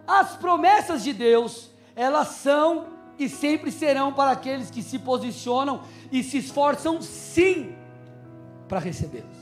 as 0.07 0.35
promessas 0.35 1.03
de 1.03 1.13
Deus, 1.13 1.69
elas 1.95 2.29
são 2.29 2.87
e 3.19 3.27
sempre 3.27 3.71
serão 3.71 4.13
para 4.13 4.31
aqueles 4.31 4.71
que 4.71 4.81
se 4.81 4.97
posicionam 4.97 5.81
e 6.11 6.23
se 6.23 6.37
esforçam 6.37 7.01
sim 7.01 7.75
para 8.67 8.79
recebê-los. 8.79 9.37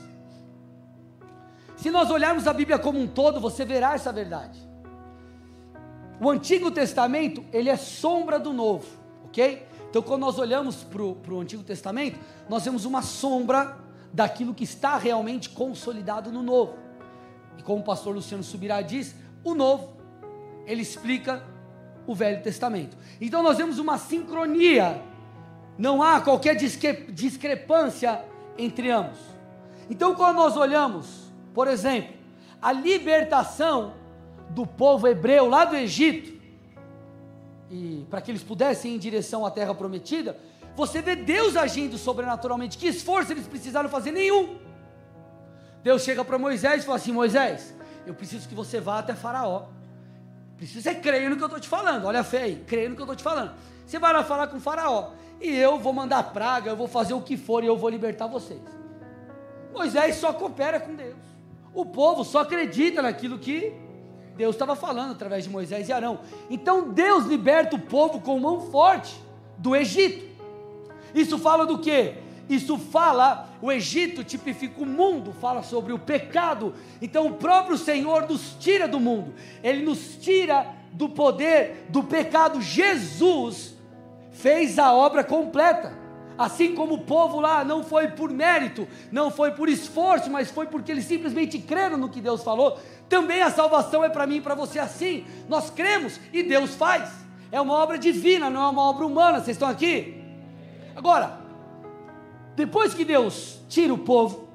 Se 1.76 1.90
nós 1.90 2.10
olharmos 2.10 2.46
a 2.46 2.52
Bíblia 2.52 2.78
como 2.78 3.00
um 3.00 3.06
todo, 3.06 3.40
você 3.40 3.64
verá 3.64 3.94
essa 3.94 4.12
verdade. 4.12 4.60
O 6.20 6.28
Antigo 6.28 6.70
Testamento, 6.70 7.42
ele 7.52 7.70
é 7.70 7.76
sombra 7.76 8.38
do 8.38 8.52
Novo, 8.52 8.86
ok? 9.24 9.66
Então, 9.90 10.00
quando 10.02 10.22
nós 10.22 10.38
olhamos 10.38 10.76
para 10.84 11.02
o 11.02 11.40
Antigo 11.40 11.62
Testamento, 11.62 12.18
nós 12.48 12.64
vemos 12.64 12.84
uma 12.84 13.02
sombra 13.02 13.76
daquilo 14.12 14.54
que 14.54 14.64
está 14.64 14.96
realmente 14.96 15.50
consolidado 15.50 16.32
no 16.32 16.42
Novo. 16.42 16.78
E 17.58 17.62
como 17.62 17.80
o 17.80 17.84
pastor 17.84 18.14
Luciano 18.14 18.42
Subirá 18.42 18.80
diz, 18.80 19.14
o 19.44 19.54
Novo, 19.54 19.96
ele 20.66 20.82
explica 20.82 21.42
o 22.06 22.14
Velho 22.14 22.42
Testamento. 22.42 22.96
Então, 23.20 23.42
nós 23.42 23.58
vemos 23.58 23.78
uma 23.78 23.98
sincronia, 23.98 25.02
não 25.76 26.02
há 26.02 26.20
qualquer 26.20 26.54
discrepância 26.54 28.24
entre 28.56 28.90
ambos. 28.90 29.18
Então, 29.90 30.14
quando 30.14 30.36
nós 30.36 30.56
olhamos 30.56 31.30
por 31.54 31.68
exemplo, 31.68 32.14
a 32.60 32.72
libertação 32.72 33.94
do 34.50 34.66
povo 34.66 35.08
hebreu 35.08 35.48
lá 35.48 35.64
do 35.64 35.76
Egito, 35.76 36.39
e 37.70 38.04
para 38.10 38.20
que 38.20 38.30
eles 38.30 38.42
pudessem 38.42 38.92
ir 38.92 38.94
em 38.96 38.98
direção 38.98 39.46
à 39.46 39.50
terra 39.50 39.74
prometida, 39.74 40.36
você 40.74 41.00
vê 41.00 41.14
Deus 41.14 41.56
agindo 41.56 41.96
sobrenaturalmente. 41.96 42.76
Que 42.76 42.88
esforço 42.88 43.32
eles 43.32 43.46
precisaram 43.46 43.88
fazer? 43.88 44.10
Nenhum. 44.10 44.58
Deus 45.82 46.02
chega 46.02 46.24
para 46.24 46.36
Moisés 46.36 46.82
e 46.82 46.86
fala 46.86 46.98
assim: 46.98 47.12
Moisés, 47.12 47.74
eu 48.06 48.14
preciso 48.14 48.48
que 48.48 48.54
você 48.54 48.80
vá 48.80 48.98
até 48.98 49.14
Faraó. 49.14 49.66
Preciso 50.56 50.82
você 50.82 50.94
crer 50.94 51.30
no 51.30 51.36
que 51.36 51.42
eu 51.42 51.46
estou 51.46 51.60
te 51.60 51.68
falando. 51.68 52.04
Olha 52.04 52.20
a 52.20 52.24
fé 52.24 52.42
aí, 52.42 52.64
creia 52.66 52.88
no 52.88 52.94
que 52.96 53.00
eu 53.00 53.04
estou 53.04 53.16
te 53.16 53.22
falando. 53.22 53.52
Você 53.86 53.98
vai 53.98 54.12
lá 54.12 54.24
falar 54.24 54.48
com 54.48 54.60
Faraó. 54.60 55.12
E 55.40 55.56
eu 55.56 55.78
vou 55.78 55.92
mandar 55.92 56.22
praga, 56.34 56.70
eu 56.70 56.76
vou 56.76 56.86
fazer 56.86 57.14
o 57.14 57.22
que 57.22 57.36
for 57.36 57.64
e 57.64 57.66
eu 57.66 57.78
vou 57.78 57.88
libertar 57.88 58.26
vocês. 58.26 58.60
Moisés 59.72 60.16
só 60.16 60.32
coopera 60.32 60.78
com 60.78 60.94
Deus. 60.94 61.16
O 61.72 61.86
povo 61.86 62.24
só 62.24 62.40
acredita 62.40 63.00
naquilo 63.00 63.38
que 63.38 63.72
Deus 64.40 64.54
estava 64.54 64.74
falando 64.74 65.12
através 65.12 65.44
de 65.44 65.50
Moisés 65.50 65.90
e 65.90 65.92
Arão. 65.92 66.20
Então 66.48 66.88
Deus 66.88 67.26
liberta 67.26 67.76
o 67.76 67.78
povo 67.78 68.22
com 68.22 68.40
mão 68.40 68.70
forte 68.70 69.14
do 69.58 69.76
Egito. 69.76 70.24
Isso 71.14 71.38
fala 71.38 71.66
do 71.66 71.78
que? 71.78 72.14
Isso 72.48 72.78
fala, 72.78 73.50
o 73.60 73.70
Egito 73.70 74.24
tipifica 74.24 74.82
o 74.82 74.86
mundo, 74.86 75.30
fala 75.30 75.62
sobre 75.62 75.92
o 75.92 75.98
pecado. 75.98 76.72
Então 77.02 77.26
o 77.26 77.34
próprio 77.34 77.76
Senhor 77.76 78.26
nos 78.26 78.56
tira 78.58 78.88
do 78.88 78.98
mundo, 78.98 79.34
ele 79.62 79.84
nos 79.84 80.16
tira 80.16 80.74
do 80.90 81.10
poder 81.10 81.84
do 81.90 82.02
pecado. 82.02 82.62
Jesus 82.62 83.74
fez 84.32 84.78
a 84.78 84.94
obra 84.94 85.22
completa. 85.22 85.99
Assim 86.40 86.74
como 86.74 86.94
o 86.94 87.04
povo 87.04 87.38
lá 87.38 87.62
não 87.62 87.84
foi 87.84 88.08
por 88.08 88.30
mérito, 88.30 88.88
não 89.12 89.30
foi 89.30 89.50
por 89.50 89.68
esforço, 89.68 90.30
mas 90.30 90.50
foi 90.50 90.64
porque 90.64 90.90
eles 90.90 91.04
simplesmente 91.04 91.58
creram 91.58 91.98
no 91.98 92.08
que 92.08 92.18
Deus 92.18 92.42
falou. 92.42 92.78
Também 93.10 93.42
a 93.42 93.50
salvação 93.50 94.02
é 94.02 94.08
para 94.08 94.26
mim 94.26 94.36
e 94.36 94.40
para 94.40 94.54
você 94.54 94.78
assim. 94.78 95.26
Nós 95.50 95.68
cremos 95.68 96.18
e 96.32 96.42
Deus 96.42 96.74
faz. 96.74 97.10
É 97.52 97.60
uma 97.60 97.74
obra 97.74 97.98
divina, 97.98 98.48
não 98.48 98.62
é 98.62 98.68
uma 98.70 98.88
obra 98.88 99.04
humana. 99.04 99.36
Vocês 99.40 99.54
estão 99.54 99.68
aqui? 99.68 100.24
Agora, 100.96 101.38
depois 102.56 102.94
que 102.94 103.04
Deus 103.04 103.60
tira 103.68 103.92
o 103.92 103.98
povo 103.98 104.48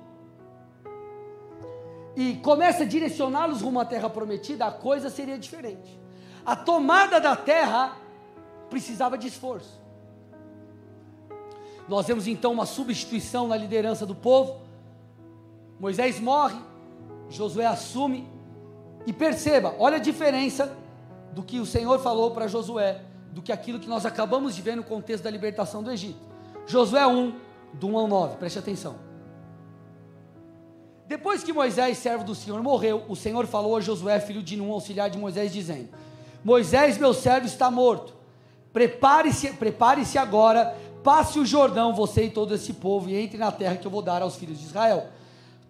e 2.16 2.34
começa 2.38 2.82
a 2.82 2.88
direcioná-los 2.88 3.62
rumo 3.62 3.80
à 3.80 3.86
terra 3.86 4.10
prometida, 4.10 4.66
a 4.66 4.72
coisa 4.72 5.12
seria 5.12 5.38
diferente. 5.38 6.00
A 6.44 6.56
tomada 6.56 7.22
da 7.22 7.36
terra 7.36 7.96
precisava 8.72 9.20
de 9.20 9.28
esforço. 9.28 9.85
Nós 11.88 12.08
vemos 12.08 12.28
então 12.28 12.52
uma 12.52 12.66
substituição 12.66 13.48
na 13.48 13.56
liderança 13.56 14.06
do 14.06 14.16
povo. 14.16 14.62
Moisés 15.80 16.20
morre, 16.20 16.60
Josué 17.30 17.66
assume. 17.66 18.28
E 19.06 19.14
perceba, 19.14 19.76
olha 19.78 19.98
a 19.98 20.00
diferença 20.00 20.76
do 21.32 21.44
que 21.44 21.60
o 21.60 21.66
Senhor 21.66 22.00
falou 22.00 22.32
para 22.32 22.48
Josué, 22.48 23.02
do 23.32 23.42
que 23.42 23.52
aquilo 23.52 23.80
que 23.80 23.88
nós 23.88 24.06
acabamos 24.06 24.56
de 24.56 24.62
ver 24.62 24.76
no 24.76 24.84
contexto 24.84 25.24
da 25.24 25.30
libertação 25.30 25.84
do 25.84 25.92
Egito. 25.92 26.20
Josué 26.66 27.06
1, 27.06 27.36
do 27.74 27.88
1 27.88 27.98
ao 27.98 28.08
9, 28.08 28.38
preste 28.38 28.58
atenção. 28.58 28.96
Depois 31.08 31.44
que 31.44 31.54
Moisés, 31.54 32.00
servo 32.00 32.24
do 32.24 32.34
Senhor, 32.34 32.62
morreu, 32.64 33.04
o 33.08 33.16
Senhor 33.16 33.46
falou 33.46 33.76
a 33.76 33.82
Josué, 33.82 34.20
filho 34.20 34.42
de 34.42 34.58
Nun, 34.58 34.72
auxiliar 34.72 35.10
de 35.10 35.20
Moisés, 35.20 35.54
dizendo: 35.54 35.90
Moisés, 36.44 36.98
meu 36.98 37.14
servo, 37.14 37.46
está 37.46 37.70
morto. 37.70 38.14
Prepare-se, 38.74 39.54
prepare-se 39.54 40.18
agora 40.18 40.76
Passe 41.06 41.38
o 41.38 41.46
Jordão, 41.46 41.94
você 41.94 42.24
e 42.24 42.30
todo 42.32 42.56
esse 42.56 42.74
povo, 42.74 43.08
e 43.08 43.16
entre 43.16 43.38
na 43.38 43.52
terra 43.52 43.76
que 43.76 43.86
eu 43.86 43.92
vou 43.92 44.02
dar 44.02 44.24
aos 44.24 44.38
filhos 44.38 44.58
de 44.58 44.66
Israel. 44.66 45.06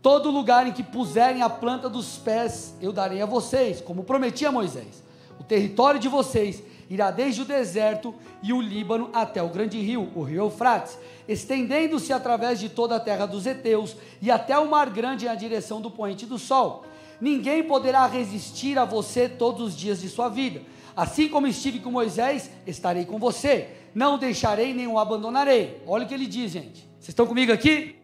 Todo 0.02 0.32
lugar 0.32 0.66
em 0.66 0.72
que 0.72 0.82
puserem 0.82 1.42
a 1.42 1.50
planta 1.50 1.90
dos 1.90 2.18
pés, 2.18 2.74
eu 2.82 2.94
darei 2.94 3.22
a 3.22 3.26
vocês, 3.26 3.82
como 3.82 4.06
prometi 4.06 4.46
a 4.46 4.52
Moisés. 4.52 5.04
O 5.38 5.44
território 5.44 6.00
de 6.00 6.08
vocês 6.08 6.64
irá 6.90 7.12
desde 7.12 7.42
o 7.42 7.46
deserto 7.46 8.16
e 8.42 8.54
o 8.54 8.62
Líbano 8.62 9.10
até 9.12 9.44
o 9.44 9.50
grande 9.50 9.78
rio, 9.78 10.10
o 10.16 10.24
rio 10.24 10.46
Eufrates, 10.46 10.98
estendendo-se 11.28 12.14
através 12.14 12.58
de 12.58 12.70
toda 12.70 12.96
a 12.96 13.00
terra 13.02 13.26
dos 13.26 13.46
heteus 13.46 13.94
e 14.22 14.32
até 14.32 14.58
o 14.58 14.70
mar 14.70 14.90
grande 14.90 15.26
na 15.26 15.36
direção 15.36 15.82
do 15.82 15.92
poente 15.92 16.26
do 16.26 16.40
sol. 16.40 16.86
Ninguém 17.20 17.62
poderá 17.62 18.08
resistir 18.08 18.80
a 18.80 18.86
você 18.86 19.28
todos 19.28 19.68
os 19.68 19.76
dias 19.76 20.00
de 20.00 20.08
sua 20.08 20.30
vida. 20.30 20.62
Assim 20.96 21.28
como 21.28 21.46
estive 21.46 21.82
com 21.82 21.92
Moisés, 21.92 22.50
estarei 22.66 23.04
com 23.04 23.20
você 23.20 23.84
não 23.96 24.18
deixarei 24.18 24.74
nem 24.74 24.88
o 24.88 25.00
abandonarei. 25.00 25.82
Olha 25.88 26.04
o 26.04 26.08
que 26.08 26.14
ele 26.14 26.28
diz, 26.28 26.52
gente. 26.52 26.82
Vocês 27.00 27.10
estão 27.10 27.26
comigo 27.26 27.54
aqui? 27.54 27.96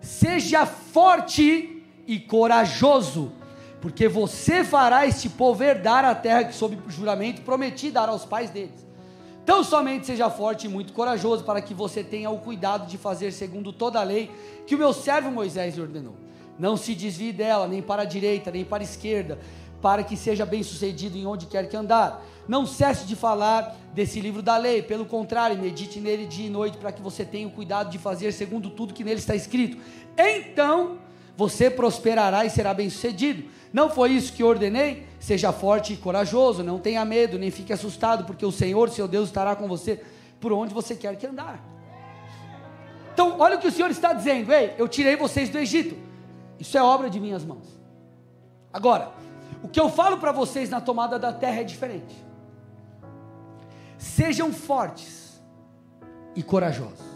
Seja 0.00 0.64
forte 0.64 1.82
e 2.06 2.20
corajoso, 2.20 3.32
porque 3.80 4.06
você 4.06 4.62
fará 4.62 5.04
este 5.04 5.28
povo 5.28 5.64
herdar 5.64 6.04
a 6.04 6.14
terra 6.14 6.44
que, 6.44 6.54
sob 6.54 6.78
juramento, 6.88 7.42
prometi 7.42 7.90
dar 7.90 8.08
aos 8.08 8.24
pais 8.24 8.50
deles. 8.50 8.86
Tão 9.44 9.64
somente 9.64 10.06
seja 10.06 10.30
forte 10.30 10.66
e 10.66 10.68
muito 10.68 10.92
corajoso, 10.92 11.42
para 11.42 11.60
que 11.60 11.74
você 11.74 12.04
tenha 12.04 12.30
o 12.30 12.38
cuidado 12.38 12.86
de 12.86 12.96
fazer 12.96 13.32
segundo 13.32 13.72
toda 13.72 14.00
a 14.00 14.04
lei 14.04 14.30
que 14.66 14.74
o 14.74 14.78
meu 14.78 14.92
servo 14.92 15.30
Moisés 15.30 15.74
lhe 15.74 15.82
ordenou. 15.82 16.14
Não 16.58 16.76
se 16.76 16.94
desvie 16.94 17.32
dela, 17.32 17.66
nem 17.66 17.82
para 17.82 18.02
a 18.02 18.06
direita, 18.06 18.50
nem 18.50 18.64
para 18.64 18.82
a 18.82 18.84
esquerda, 18.84 19.38
para 19.84 20.02
que 20.02 20.16
seja 20.16 20.46
bem-sucedido 20.46 21.18
em 21.18 21.26
onde 21.26 21.44
quer 21.44 21.68
que 21.68 21.76
andar. 21.76 22.24
Não 22.48 22.64
cesse 22.64 23.04
de 23.04 23.14
falar 23.14 23.76
desse 23.92 24.18
livro 24.18 24.40
da 24.40 24.56
lei, 24.56 24.80
pelo 24.80 25.04
contrário, 25.04 25.58
medite 25.58 26.00
nele 26.00 26.24
dia 26.24 26.46
e 26.46 26.48
noite 26.48 26.78
para 26.78 26.90
que 26.90 27.02
você 27.02 27.22
tenha 27.22 27.46
o 27.46 27.50
cuidado 27.50 27.90
de 27.90 27.98
fazer 27.98 28.32
segundo 28.32 28.70
tudo 28.70 28.94
que 28.94 29.04
nele 29.04 29.20
está 29.20 29.34
escrito. 29.34 29.76
Então 30.16 30.96
você 31.36 31.68
prosperará 31.68 32.46
e 32.46 32.50
será 32.50 32.72
bem-sucedido. 32.72 33.44
Não 33.74 33.90
foi 33.90 34.12
isso 34.12 34.32
que 34.32 34.42
ordenei? 34.42 35.06
Seja 35.20 35.52
forte 35.52 35.92
e 35.92 35.96
corajoso, 35.98 36.62
não 36.62 36.78
tenha 36.78 37.04
medo, 37.04 37.38
nem 37.38 37.50
fique 37.50 37.70
assustado, 37.70 38.24
porque 38.24 38.46
o 38.46 38.52
Senhor, 38.52 38.88
seu 38.88 39.06
Deus, 39.06 39.28
estará 39.28 39.54
com 39.54 39.68
você 39.68 40.00
por 40.40 40.50
onde 40.50 40.72
você 40.72 40.94
quer 40.94 41.14
que 41.16 41.26
andar. 41.26 41.62
Então, 43.12 43.36
olha 43.38 43.56
o 43.56 43.60
que 43.60 43.68
o 43.68 43.72
Senhor 43.72 43.90
está 43.90 44.14
dizendo: 44.14 44.50
Ei, 44.50 44.72
eu 44.78 44.88
tirei 44.88 45.14
vocês 45.14 45.50
do 45.50 45.58
Egito. 45.58 45.94
Isso 46.58 46.78
é 46.78 46.82
obra 46.82 47.10
de 47.10 47.20
minhas 47.20 47.44
mãos. 47.44 47.84
Agora, 48.72 49.12
o 49.64 49.68
que 49.68 49.80
eu 49.80 49.88
falo 49.88 50.18
para 50.18 50.30
vocês 50.30 50.68
na 50.68 50.78
tomada 50.78 51.18
da 51.18 51.32
terra 51.32 51.62
é 51.62 51.64
diferente. 51.64 52.14
Sejam 53.96 54.52
fortes 54.52 55.42
e 56.36 56.42
corajosos. 56.42 57.06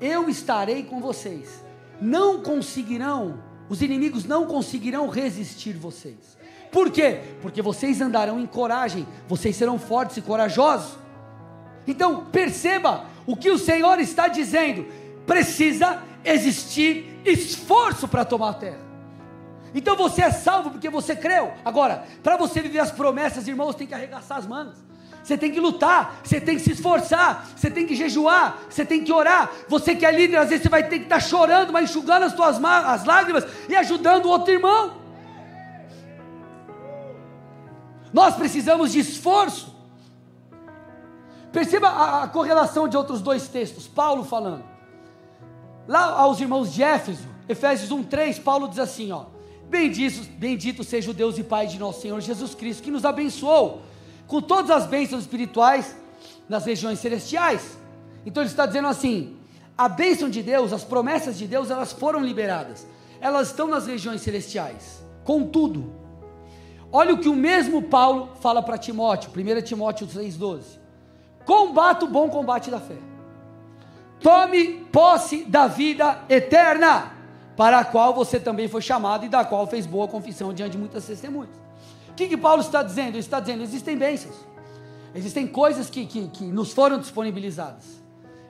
Eu 0.00 0.28
estarei 0.28 0.84
com 0.84 1.00
vocês. 1.00 1.64
Não 2.00 2.40
conseguirão, 2.40 3.42
os 3.68 3.82
inimigos 3.82 4.24
não 4.24 4.46
conseguirão 4.46 5.08
resistir 5.08 5.72
vocês. 5.72 6.38
Por 6.70 6.88
quê? 6.88 7.22
Porque 7.42 7.60
vocês 7.60 8.00
andarão 8.00 8.38
em 8.38 8.46
coragem, 8.46 9.04
vocês 9.26 9.56
serão 9.56 9.76
fortes 9.76 10.18
e 10.18 10.22
corajosos. 10.22 10.96
Então, 11.84 12.26
perceba 12.26 13.06
o 13.26 13.36
que 13.36 13.50
o 13.50 13.58
Senhor 13.58 13.98
está 13.98 14.28
dizendo: 14.28 14.86
precisa 15.26 16.00
existir 16.24 17.20
esforço 17.24 18.06
para 18.06 18.24
tomar 18.24 18.50
a 18.50 18.54
terra. 18.54 18.85
Então 19.74 19.96
você 19.96 20.22
é 20.22 20.30
salvo 20.30 20.70
porque 20.70 20.88
você 20.88 21.14
creu. 21.14 21.52
Agora, 21.64 22.04
para 22.22 22.36
você 22.36 22.60
viver 22.60 22.78
as 22.78 22.90
promessas, 22.90 23.46
irmãos, 23.46 23.74
tem 23.74 23.86
que 23.86 23.94
arregaçar 23.94 24.38
as 24.38 24.46
mangas 24.46 24.86
você 25.26 25.36
tem 25.36 25.50
que 25.50 25.58
lutar, 25.58 26.20
você 26.22 26.40
tem 26.40 26.54
que 26.54 26.62
se 26.62 26.70
esforçar, 26.70 27.48
você 27.56 27.68
tem 27.68 27.84
que 27.84 27.96
jejuar, 27.96 28.58
você 28.70 28.84
tem 28.84 29.02
que 29.02 29.12
orar. 29.12 29.50
Você 29.68 29.96
que 29.96 30.06
é 30.06 30.12
líder, 30.12 30.36
às 30.36 30.50
vezes 30.50 30.62
você 30.62 30.68
vai 30.68 30.88
ter 30.88 31.00
que 31.00 31.06
estar 31.06 31.18
chorando, 31.18 31.72
mas 31.72 31.90
enxugando 31.90 32.22
as 32.22 32.32
tuas 32.32 32.64
as 32.64 33.04
lágrimas 33.04 33.44
e 33.68 33.74
ajudando 33.74 34.26
o 34.26 34.28
outro 34.28 34.52
irmão. 34.52 34.92
Nós 38.12 38.36
precisamos 38.36 38.92
de 38.92 39.00
esforço. 39.00 39.74
Perceba 41.50 41.88
a, 41.88 42.22
a 42.22 42.28
correlação 42.28 42.86
de 42.86 42.96
outros 42.96 43.20
dois 43.20 43.48
textos, 43.48 43.88
Paulo 43.88 44.22
falando. 44.22 44.62
Lá 45.88 46.04
aos 46.20 46.40
irmãos 46.40 46.72
de 46.72 46.84
Éfeso, 46.84 47.28
Efésios 47.48 47.90
1:3, 47.90 48.40
Paulo 48.40 48.68
diz 48.68 48.78
assim, 48.78 49.10
ó: 49.10 49.24
Bendito, 49.68 50.28
bendito 50.38 50.84
seja 50.84 51.10
o 51.10 51.14
Deus 51.14 51.38
e 51.38 51.42
Pai 51.42 51.66
de 51.66 51.78
nosso 51.78 52.00
Senhor 52.00 52.20
Jesus 52.20 52.54
Cristo, 52.54 52.82
que 52.82 52.90
nos 52.90 53.04
abençoou 53.04 53.82
com 54.26 54.40
todas 54.40 54.70
as 54.70 54.86
bênçãos 54.86 55.22
espirituais 55.22 55.96
nas 56.48 56.64
regiões 56.64 56.98
celestiais. 56.98 57.76
Então 58.24 58.42
ele 58.42 58.50
está 58.50 58.66
dizendo 58.66 58.88
assim: 58.88 59.36
a 59.76 59.88
bênção 59.88 60.30
de 60.30 60.42
Deus, 60.42 60.72
as 60.72 60.84
promessas 60.84 61.36
de 61.36 61.46
Deus, 61.46 61.70
elas 61.70 61.92
foram 61.92 62.20
liberadas, 62.20 62.86
elas 63.20 63.48
estão 63.48 63.66
nas 63.66 63.86
regiões 63.86 64.20
celestiais. 64.22 65.04
Contudo, 65.24 65.92
olha 66.92 67.14
o 67.14 67.18
que 67.18 67.28
o 67.28 67.34
mesmo 67.34 67.82
Paulo 67.82 68.30
fala 68.40 68.62
para 68.62 68.78
Timóteo, 68.78 69.30
1 69.30 69.62
Timóteo 69.62 70.06
3,12: 70.06 70.62
combata 71.44 72.04
o 72.04 72.08
bom 72.08 72.28
combate 72.28 72.70
da 72.70 72.80
fé, 72.80 72.96
tome 74.20 74.84
posse 74.92 75.44
da 75.44 75.66
vida 75.66 76.22
eterna, 76.28 77.15
para 77.56 77.78
a 77.78 77.84
qual 77.84 78.14
você 78.14 78.38
também 78.38 78.68
foi 78.68 78.82
chamado 78.82 79.24
e 79.24 79.28
da 79.28 79.44
qual 79.44 79.66
fez 79.66 79.86
boa 79.86 80.06
confissão 80.06 80.52
diante 80.52 80.72
de 80.72 80.78
muitas 80.78 81.06
testemunhas 81.06 81.66
que, 82.16 82.26
que 82.28 82.36
Paulo 82.36 82.62
está 82.62 82.82
dizendo? 82.82 83.10
Ele 83.10 83.18
está 83.18 83.38
dizendo: 83.38 83.62
existem 83.62 83.96
bênçãos, 83.96 84.34
existem 85.14 85.46
coisas 85.46 85.90
que, 85.90 86.06
que, 86.06 86.28
que 86.28 86.44
nos 86.44 86.72
foram 86.72 86.98
disponibilizadas, 86.98 87.84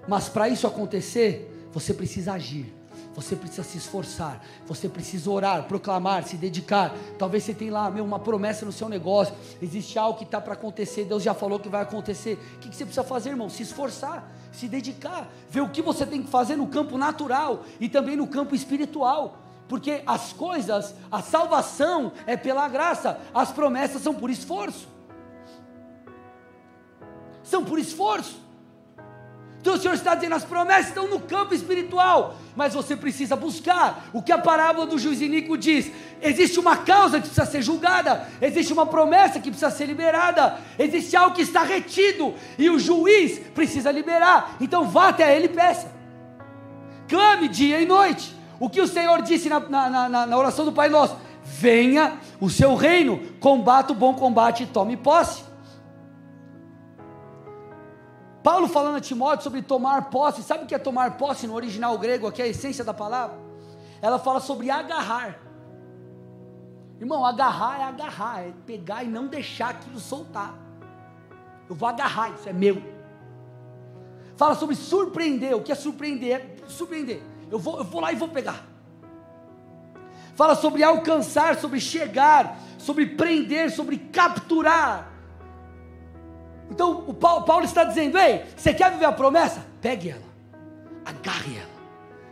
mas 0.09 0.29
para 0.29 0.49
isso 0.49 0.67
acontecer, 0.67 1.69
você 1.73 1.93
precisa 1.93 2.33
agir. 2.33 2.73
Você 3.17 3.35
precisa 3.35 3.63
se 3.63 3.79
esforçar, 3.79 4.45
você 4.67 4.91
precisa 4.91 5.31
orar, 5.31 5.63
proclamar, 5.63 6.23
se 6.25 6.37
dedicar. 6.37 6.95
Talvez 7.19 7.45
você 7.45 7.55
tenha 7.55 7.73
lá 7.73 7.91
meu, 7.91 8.05
uma 8.05 8.19
promessa 8.19 8.67
no 8.67 8.71
seu 8.71 8.91
negócio, 8.91 9.35
existe 9.61 9.99
algo 9.99 10.19
que 10.19 10.25
está 10.25 10.39
para 10.39 10.53
acontecer, 10.53 11.07
Deus 11.07 11.23
já 11.23 11.33
falou 11.33 11.59
que 11.59 11.67
vai 11.67 11.81
acontecer. 11.81 12.35
O 12.57 12.59
que, 12.59 12.69
que 12.69 12.77
você 12.77 12.85
precisa 12.85 13.03
fazer, 13.03 13.31
irmão? 13.31 13.49
Se 13.49 13.63
esforçar, 13.63 14.31
se 14.53 14.69
dedicar, 14.69 15.33
ver 15.49 15.63
o 15.63 15.71
que 15.71 15.81
você 15.81 16.05
tem 16.05 16.23
que 16.23 16.29
fazer 16.29 16.57
no 16.57 16.67
campo 16.67 16.99
natural 16.99 17.65
e 17.81 17.89
também 17.89 18.17
no 18.17 18.27
campo 18.27 18.55
espiritual 18.55 19.39
porque 19.69 20.01
as 20.07 20.33
coisas, 20.33 20.95
a 21.11 21.21
salvação 21.21 22.13
é 22.25 22.37
pela 22.37 22.69
graça, 22.69 23.19
as 23.35 23.51
promessas 23.51 24.01
são 24.01 24.15
por 24.15 24.31
esforço. 24.31 24.87
São 27.43 27.65
por 27.65 27.77
esforço. 27.77 28.46
Então 29.67 29.75
o 29.75 29.81
Senhor 29.81 29.95
está 29.95 30.15
dizendo, 30.15 30.37
as 30.37 30.45
promessas 30.45 30.87
estão 30.87 31.09
no 31.09 31.19
campo 31.19 31.53
espiritual, 31.53 32.37
mas 32.55 32.73
você 32.73 32.95
precisa 32.95 33.35
buscar 33.35 34.09
o 34.13 34.23
que 34.23 34.31
a 34.31 34.39
parábola 34.39 34.87
do 34.87 34.97
juiz 34.97 35.21
Inico 35.21 35.59
diz. 35.59 35.91
Existe 36.23 36.61
uma 36.61 36.77
causa 36.77 37.17
que 37.17 37.27
precisa 37.27 37.45
ser 37.45 37.63
julgada, 37.63 38.29
existe 38.41 38.73
uma 38.73 38.87
promessa 38.87 39.41
que 39.41 39.51
precisa 39.51 39.73
ser 39.73 39.87
liberada, 39.87 40.57
existe 40.79 41.17
algo 41.17 41.35
que 41.35 41.43
está 41.43 41.65
retido 41.65 42.33
e 42.57 42.71
o 42.71 42.79
juiz 42.79 43.41
precisa 43.57 43.91
liberar. 43.91 44.57
Então 44.61 44.85
vá 44.85 45.09
até 45.09 45.35
ele 45.35 45.47
e 45.47 45.49
peça. 45.49 45.91
Clame 47.09 47.49
dia 47.49 47.81
e 47.81 47.87
noite. 47.87 48.37
O 48.61 48.71
que 48.71 48.81
o 48.81 48.87
Senhor 48.87 49.21
disse 49.21 49.49
na, 49.49 49.59
na, 49.59 50.09
na, 50.09 50.27
na 50.27 50.39
oração 50.39 50.65
do 50.65 50.71
Pai 50.71 50.89
Nosso? 50.89 51.17
Venha 51.43 52.21
o 52.41 52.49
seu 52.49 52.77
reino, 52.77 53.19
combata 53.41 53.93
o 53.93 53.97
bom 53.97 54.15
combate 54.15 54.63
e 54.63 54.67
tome 54.67 54.97
posse. 54.97 55.43
Paulo 58.47 58.69
falando 58.69 58.95
a 58.95 59.01
Timóteo 59.01 59.43
sobre 59.43 59.61
tomar 59.61 60.09
posse, 60.09 60.41
sabe 60.41 60.63
o 60.63 60.67
que 60.69 60.75
é 60.77 60.79
tomar 60.79 61.17
posse 61.17 61.49
no 61.49 61.55
original 61.55 61.99
grego, 61.99 62.29
aqui 62.29 62.41
é 62.41 62.45
a 62.45 62.49
essência 62.49 62.85
da 62.85 62.95
palavra? 62.95 63.37
Ela 64.01 64.21
fala 64.21 64.39
sobre 64.39 64.71
agarrar. 64.71 65.41
Irmão, 67.01 67.27
agarrar 67.27 67.81
é 67.81 67.83
agarrar, 67.83 68.43
é 68.43 68.53
pegar 68.65 69.03
e 69.03 69.09
não 69.09 69.27
deixar 69.27 69.71
aquilo 69.71 69.99
soltar. 69.99 70.55
Eu 71.69 71.75
vou 71.75 71.89
agarrar, 71.89 72.35
isso 72.35 72.49
é 72.49 72.53
meu. 72.53 72.81
Fala 74.37 74.55
sobre 74.55 74.77
surpreender, 74.77 75.57
o 75.57 75.61
que 75.61 75.73
é 75.73 75.75
surpreender? 75.75 76.61
É 76.63 76.69
surpreender 76.69 77.21
eu 77.51 77.59
vou, 77.59 77.79
eu 77.79 77.85
vou 77.85 78.01
lá 78.01 78.13
e 78.13 78.15
vou 78.15 78.29
pegar. 78.29 78.65
Fala 80.37 80.55
sobre 80.55 80.85
alcançar, 80.85 81.57
sobre 81.57 81.81
chegar, 81.81 82.57
sobre 82.79 83.07
prender, 83.07 83.73
sobre 83.73 83.99
capturar. 83.99 85.16
Então 86.71 87.05
o 87.07 87.15
Paulo, 87.15 87.65
está 87.65 87.85
dizendo: 87.85 88.19
ei, 88.19 88.45
você 88.57 88.75
quer 88.75 88.93
viver 88.93 89.05
a 89.05 89.13
promessa? 89.13 89.65
Pegue 89.81 90.11
ela, 90.11 90.23
agarre 91.05 91.57
ela, 91.57 91.71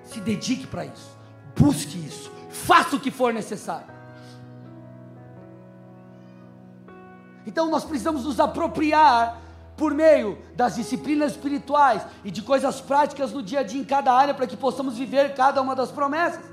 se 0.02 0.20
dedique 0.20 0.66
para 0.66 0.84
isso, 0.84 1.16
busque 1.56 1.98
isso, 1.98 2.32
faça 2.50 2.96
o 2.96 3.00
que 3.00 3.10
for 3.10 3.32
necessário. 3.32 3.94
Então 7.46 7.70
nós 7.70 7.84
precisamos 7.84 8.24
nos 8.24 8.40
apropriar 8.40 9.40
por 9.76 9.92
meio 9.92 10.38
das 10.54 10.76
disciplinas 10.76 11.32
espirituais 11.32 12.02
e 12.24 12.30
de 12.30 12.42
coisas 12.42 12.80
práticas 12.80 13.32
no 13.32 13.42
dia 13.42 13.60
a 13.60 13.62
dia 13.62 13.80
em 13.80 13.84
cada 13.84 14.12
área 14.12 14.32
para 14.32 14.46
que 14.46 14.56
possamos 14.56 14.96
viver 14.96 15.34
cada 15.34 15.60
uma 15.60 15.74
das 15.74 15.90
promessas. 15.90 16.44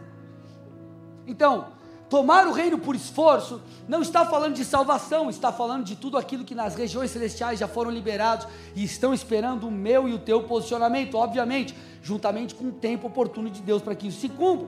Então, 1.25 1.67
tomar 2.11 2.45
o 2.45 2.51
reino 2.51 2.77
por 2.77 2.93
esforço 2.93 3.61
não 3.87 4.01
está 4.01 4.25
falando 4.25 4.55
de 4.55 4.65
salvação, 4.65 5.29
está 5.29 5.49
falando 5.49 5.85
de 5.85 5.95
tudo 5.95 6.17
aquilo 6.17 6.43
que 6.43 6.53
nas 6.53 6.75
regiões 6.75 7.09
celestiais 7.09 7.57
já 7.57 7.69
foram 7.69 7.89
liberados 7.89 8.45
e 8.75 8.83
estão 8.83 9.13
esperando 9.13 9.65
o 9.65 9.71
meu 9.71 10.09
e 10.09 10.13
o 10.13 10.19
teu 10.19 10.43
posicionamento, 10.43 11.15
obviamente, 11.15 11.73
juntamente 12.03 12.53
com 12.53 12.65
o 12.65 12.71
tempo 12.73 13.07
oportuno 13.07 13.49
de 13.49 13.61
Deus 13.61 13.81
para 13.81 13.95
que 13.95 14.09
isso 14.09 14.19
se 14.19 14.27
cumpra. 14.27 14.67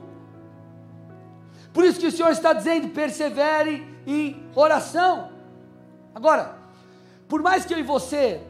Por 1.70 1.84
isso 1.84 2.00
que 2.00 2.06
o 2.06 2.10
Senhor 2.10 2.30
está 2.30 2.54
dizendo: 2.54 2.88
persevere 2.88 3.86
em 4.06 4.42
oração. 4.54 5.28
Agora, 6.14 6.56
por 7.28 7.42
mais 7.42 7.66
que 7.66 7.74
eu 7.74 7.78
e 7.78 7.82
você 7.82 8.40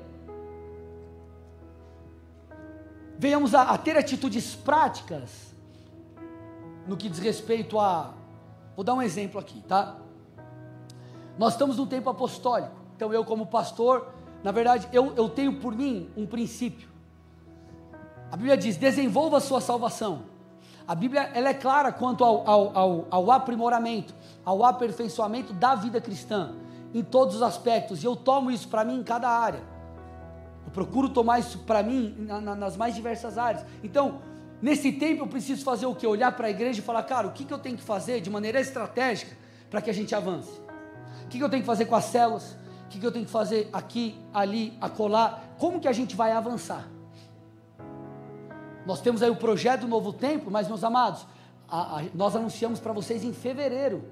venhamos 3.19 3.57
a, 3.57 3.63
a 3.63 3.77
ter 3.77 3.97
atitudes 3.97 4.55
práticas 4.55 5.53
no 6.87 6.97
que 6.97 7.09
diz 7.09 7.19
respeito 7.19 7.81
a. 7.81 8.23
Vou 8.77 8.85
dar 8.85 8.95
um 8.95 9.03
exemplo 9.03 9.41
aqui, 9.41 9.61
tá? 9.63 9.97
Nós 11.39 11.55
estamos 11.55 11.77
num 11.77 11.87
tempo 11.87 12.09
apostólico, 12.11 12.75
então 12.97 13.13
eu, 13.13 13.25
como 13.25 13.47
pastor, 13.47 14.09
na 14.43 14.53
verdade, 14.53 14.89
eu, 14.93 15.15
eu 15.17 15.29
tenho 15.29 15.61
por 15.61 15.75
mim 15.75 16.11
um 16.17 16.27
princípio. 16.27 16.89
A 18.31 18.37
Bíblia 18.37 18.57
diz: 18.57 18.77
desenvolva 18.77 19.39
a 19.39 19.41
sua 19.41 19.61
salvação. 19.61 20.23
A 20.87 20.95
Bíblia 20.95 21.31
ela 21.35 21.49
é 21.49 21.55
clara 21.55 21.91
quanto 21.91 22.23
ao, 22.25 22.49
ao, 22.49 22.77
ao, 22.77 23.07
ao 23.11 23.31
aprimoramento, 23.31 24.15
ao 24.45 24.65
aperfeiçoamento 24.65 25.53
da 25.55 25.75
vida 25.75 26.01
cristã 26.01 26.53
em 26.93 27.03
todos 27.03 27.37
os 27.37 27.43
aspectos, 27.43 28.03
e 28.03 28.07
eu 28.07 28.15
tomo 28.15 28.51
isso 28.51 28.69
para 28.69 28.85
mim 28.85 29.01
em 29.01 29.03
cada 29.03 29.29
área. 29.29 29.63
Eu 30.65 30.71
procuro 30.71 31.09
tomar 31.09 31.41
isso 31.41 31.59
para 31.61 31.83
mim 31.83 32.15
na, 32.19 32.41
na, 32.41 32.55
nas 32.55 32.77
mais 32.77 32.95
diversas 32.95 33.37
áreas. 33.37 33.65
Então, 33.83 34.21
nesse 34.61 34.93
tempo 34.93 35.23
eu 35.23 35.27
preciso 35.27 35.65
fazer 35.65 35.87
o 35.87 35.95
que? 35.95 36.07
Olhar 36.07 36.33
para 36.33 36.47
a 36.47 36.51
igreja 36.51 36.81
e 36.81 36.83
falar, 36.83 37.03
cara, 37.03 37.27
o 37.27 37.33
que, 37.33 37.45
que 37.45 37.53
eu 37.53 37.59
tenho 37.59 37.77
que 37.77 37.83
fazer 37.83 38.21
de 38.21 38.31
maneira 38.31 38.61
estratégica 38.61 39.37
para 39.71 39.81
que 39.81 39.91
a 39.91 39.95
gente 39.95 40.15
avance? 40.15 40.61
O 41.25 41.29
que, 41.29 41.39
que 41.39 41.45
eu 41.45 41.49
tenho 41.49 41.63
que 41.63 41.67
fazer 41.67 41.87
com 41.87 41.95
as 41.95 42.05
células? 42.05 42.57
O 42.85 42.89
que, 42.89 43.01
que 43.01 43.07
eu 43.07 43.13
tenho 43.13 43.25
que 43.25 43.31
fazer 43.31 43.69
aqui, 43.73 44.19
ali, 44.33 44.77
acolá? 44.81 45.43
Como 45.59 45.81
que 45.81 45.89
a 45.89 45.93
gente 45.93 46.15
vai 46.15 46.33
avançar? 46.33 46.89
Nós 48.87 49.01
temos 49.01 49.23
aí 49.23 49.31
o 49.31 49.37
projeto 49.37 49.89
Novo 49.89 50.13
Tempo, 50.13 50.51
mas, 50.51 50.69
meus 50.69 50.85
amados, 50.85 51.27
a, 51.69 52.01
a, 52.01 52.03
nós 52.15 52.37
anunciamos 52.37 52.79
para 52.79 52.93
vocês 52.93 53.25
em 53.25 53.33
fevereiro. 53.33 54.05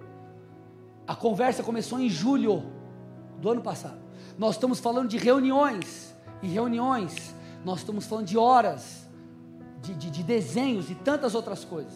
A 1.07 1.15
conversa 1.15 1.63
começou 1.63 2.01
em 2.01 2.09
julho 2.09 2.65
do 3.39 3.51
ano 3.51 3.61
passado. 3.61 4.01
Nós 4.39 4.55
estamos 4.55 4.81
falando 4.81 5.09
de 5.09 5.19
reuniões 5.19 6.15
e 6.43 6.49
reuniões. 6.49 7.35
Nós 7.65 7.81
estamos 7.81 8.07
falando 8.07 8.27
de 8.27 8.39
horas, 8.39 9.02
de, 9.83 9.95
de, 9.95 10.11
de 10.11 10.23
desenhos 10.23 10.91
e 10.91 10.95
tantas 10.95 11.35
outras 11.35 11.65
coisas. 11.65 11.93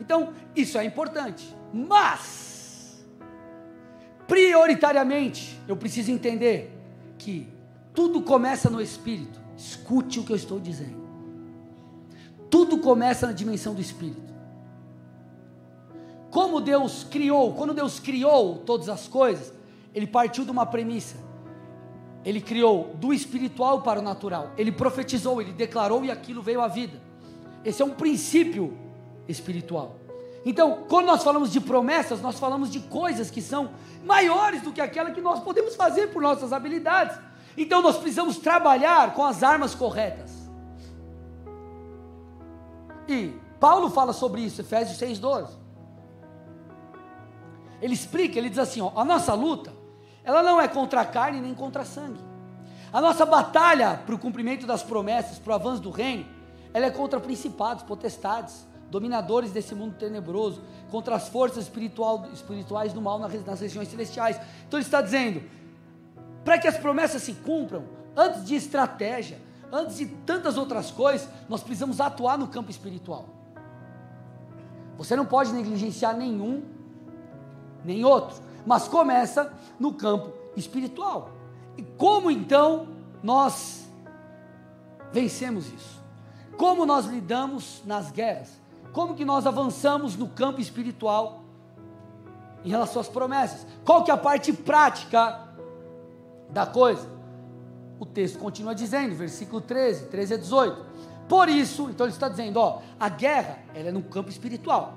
Então, 0.00 0.32
isso 0.54 0.76
é 0.76 0.84
importante. 0.84 1.56
Mas, 1.72 3.04
prioritariamente, 4.26 5.58
eu 5.66 5.76
preciso 5.76 6.10
entender 6.10 6.76
que 7.16 7.48
tudo 7.94 8.22
começa 8.22 8.68
no 8.68 8.80
espírito. 8.80 9.40
Escute 9.56 10.20
o 10.20 10.24
que 10.24 10.32
eu 10.32 10.36
estou 10.36 10.60
dizendo. 10.60 11.08
Tudo 12.50 12.78
começa 12.78 13.26
na 13.26 13.32
dimensão 13.32 13.74
do 13.74 13.80
espírito. 13.80 14.28
Como 16.30 16.60
Deus 16.60 17.04
criou, 17.04 17.54
quando 17.54 17.72
Deus 17.72 17.98
criou 17.98 18.58
todas 18.58 18.88
as 18.88 19.08
coisas, 19.08 19.52
ele 19.94 20.06
partiu 20.06 20.44
de 20.44 20.50
uma 20.50 20.66
premissa. 20.66 21.16
Ele 22.24 22.40
criou 22.40 22.94
do 22.96 23.12
espiritual 23.12 23.82
para 23.82 24.00
o 24.00 24.02
natural. 24.02 24.52
Ele 24.56 24.70
profetizou, 24.70 25.40
ele 25.40 25.52
declarou 25.52 26.04
e 26.04 26.10
aquilo 26.10 26.42
veio 26.42 26.60
à 26.60 26.68
vida. 26.68 27.07
Esse 27.68 27.82
é 27.82 27.84
um 27.84 27.90
princípio 27.90 28.78
espiritual. 29.28 29.96
Então, 30.42 30.84
quando 30.88 31.04
nós 31.04 31.22
falamos 31.22 31.52
de 31.52 31.60
promessas, 31.60 32.22
nós 32.22 32.38
falamos 32.38 32.70
de 32.70 32.80
coisas 32.80 33.30
que 33.30 33.42
são 33.42 33.72
maiores 34.06 34.62
do 34.62 34.72
que 34.72 34.80
aquela 34.80 35.10
que 35.10 35.20
nós 35.20 35.40
podemos 35.40 35.76
fazer 35.76 36.06
por 36.06 36.22
nossas 36.22 36.50
habilidades. 36.50 37.18
Então, 37.58 37.82
nós 37.82 37.98
precisamos 37.98 38.38
trabalhar 38.38 39.12
com 39.12 39.22
as 39.22 39.42
armas 39.42 39.74
corretas. 39.74 40.30
E 43.06 43.34
Paulo 43.60 43.90
fala 43.90 44.14
sobre 44.14 44.40
isso, 44.40 44.62
Efésios 44.62 44.98
6,12. 44.98 45.50
Ele 47.82 47.92
explica, 47.92 48.38
ele 48.38 48.48
diz 48.48 48.58
assim: 48.58 48.80
ó, 48.80 48.92
a 48.96 49.04
nossa 49.04 49.34
luta, 49.34 49.74
ela 50.24 50.42
não 50.42 50.58
é 50.58 50.66
contra 50.66 51.02
a 51.02 51.04
carne 51.04 51.38
nem 51.38 51.52
contra 51.52 51.82
a 51.82 51.84
sangue. 51.84 52.20
A 52.90 52.98
nossa 53.02 53.26
batalha 53.26 54.00
para 54.06 54.14
o 54.14 54.18
cumprimento 54.18 54.66
das 54.66 54.82
promessas, 54.82 55.38
para 55.38 55.52
o 55.52 55.54
avanço 55.54 55.82
do 55.82 55.90
reino, 55.90 56.37
ela 56.72 56.86
é 56.86 56.90
contra 56.90 57.18
principados, 57.20 57.82
potestades, 57.82 58.66
dominadores 58.90 59.50
desse 59.50 59.74
mundo 59.74 59.94
tenebroso, 59.96 60.62
contra 60.90 61.16
as 61.16 61.28
forças 61.28 61.64
espiritual, 61.64 62.26
espirituais 62.32 62.92
do 62.92 63.00
mal 63.00 63.18
nas 63.18 63.60
regiões 63.60 63.88
celestiais. 63.88 64.40
Então 64.66 64.78
ele 64.78 64.86
está 64.86 65.00
dizendo: 65.00 65.42
para 66.44 66.58
que 66.58 66.68
as 66.68 66.76
promessas 66.78 67.22
se 67.22 67.34
cumpram, 67.34 67.84
antes 68.16 68.44
de 68.44 68.54
estratégia, 68.54 69.38
antes 69.72 69.96
de 69.96 70.06
tantas 70.06 70.56
outras 70.56 70.90
coisas, 70.90 71.28
nós 71.48 71.62
precisamos 71.62 72.00
atuar 72.00 72.38
no 72.38 72.48
campo 72.48 72.70
espiritual. 72.70 73.26
Você 74.96 75.14
não 75.14 75.26
pode 75.26 75.52
negligenciar 75.52 76.16
nenhum, 76.16 76.62
nem 77.84 78.04
outro, 78.04 78.36
mas 78.66 78.88
começa 78.88 79.52
no 79.78 79.92
campo 79.92 80.32
espiritual. 80.56 81.30
E 81.76 81.82
como 81.82 82.30
então 82.30 82.88
nós 83.22 83.88
vencemos 85.12 85.72
isso? 85.72 85.97
Como 86.58 86.84
nós 86.84 87.06
lidamos 87.06 87.82
nas 87.86 88.10
guerras? 88.10 88.50
Como 88.92 89.14
que 89.14 89.24
nós 89.24 89.46
avançamos 89.46 90.14
no 90.16 90.28
campo 90.28 90.60
espiritual 90.60 91.44
em 92.62 92.68
relação 92.68 93.00
às 93.00 93.08
promessas? 93.08 93.66
Qual 93.82 94.04
que 94.04 94.10
é 94.10 94.14
a 94.14 94.18
parte 94.18 94.52
prática 94.52 95.48
da 96.50 96.66
coisa? 96.66 97.18
o 97.98 98.06
texto 98.06 98.38
continua 98.38 98.74
dizendo, 98.74 99.14
versículo 99.14 99.60
13, 99.60 100.06
13 100.06 100.34
a 100.34 100.36
18. 100.36 100.86
Por 101.28 101.48
isso, 101.48 101.90
então 101.90 102.06
ele 102.06 102.14
está 102.14 102.28
dizendo, 102.28 102.58
ó, 102.58 102.80
a 102.98 103.08
guerra, 103.08 103.58
ela 103.74 103.88
é 103.88 103.92
no 103.92 104.02
campo 104.02 104.30
espiritual. 104.30 104.94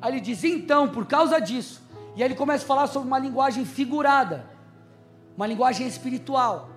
Aí 0.00 0.12
ele 0.12 0.20
diz, 0.20 0.44
então, 0.44 0.88
por 0.88 1.06
causa 1.06 1.38
disso, 1.40 1.82
e 2.16 2.22
aí 2.22 2.28
ele 2.28 2.36
começa 2.36 2.64
a 2.64 2.66
falar 2.66 2.86
sobre 2.86 3.08
uma 3.08 3.18
linguagem 3.18 3.64
figurada, 3.64 4.46
uma 5.36 5.46
linguagem 5.46 5.86
espiritual, 5.86 6.70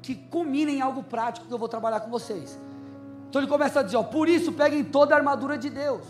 que 0.00 0.14
culmina 0.14 0.70
em 0.70 0.80
algo 0.80 1.02
prático 1.02 1.46
que 1.46 1.52
eu 1.52 1.58
vou 1.58 1.68
trabalhar 1.68 2.00
com 2.00 2.10
vocês. 2.10 2.58
Então 3.34 3.42
ele 3.42 3.50
começa 3.50 3.80
a 3.80 3.82
dizer, 3.82 3.96
ó, 3.96 4.04
por 4.04 4.28
isso 4.28 4.52
peguem 4.52 4.84
toda 4.84 5.12
a 5.12 5.18
armadura 5.18 5.58
de 5.58 5.68
Deus. 5.68 6.06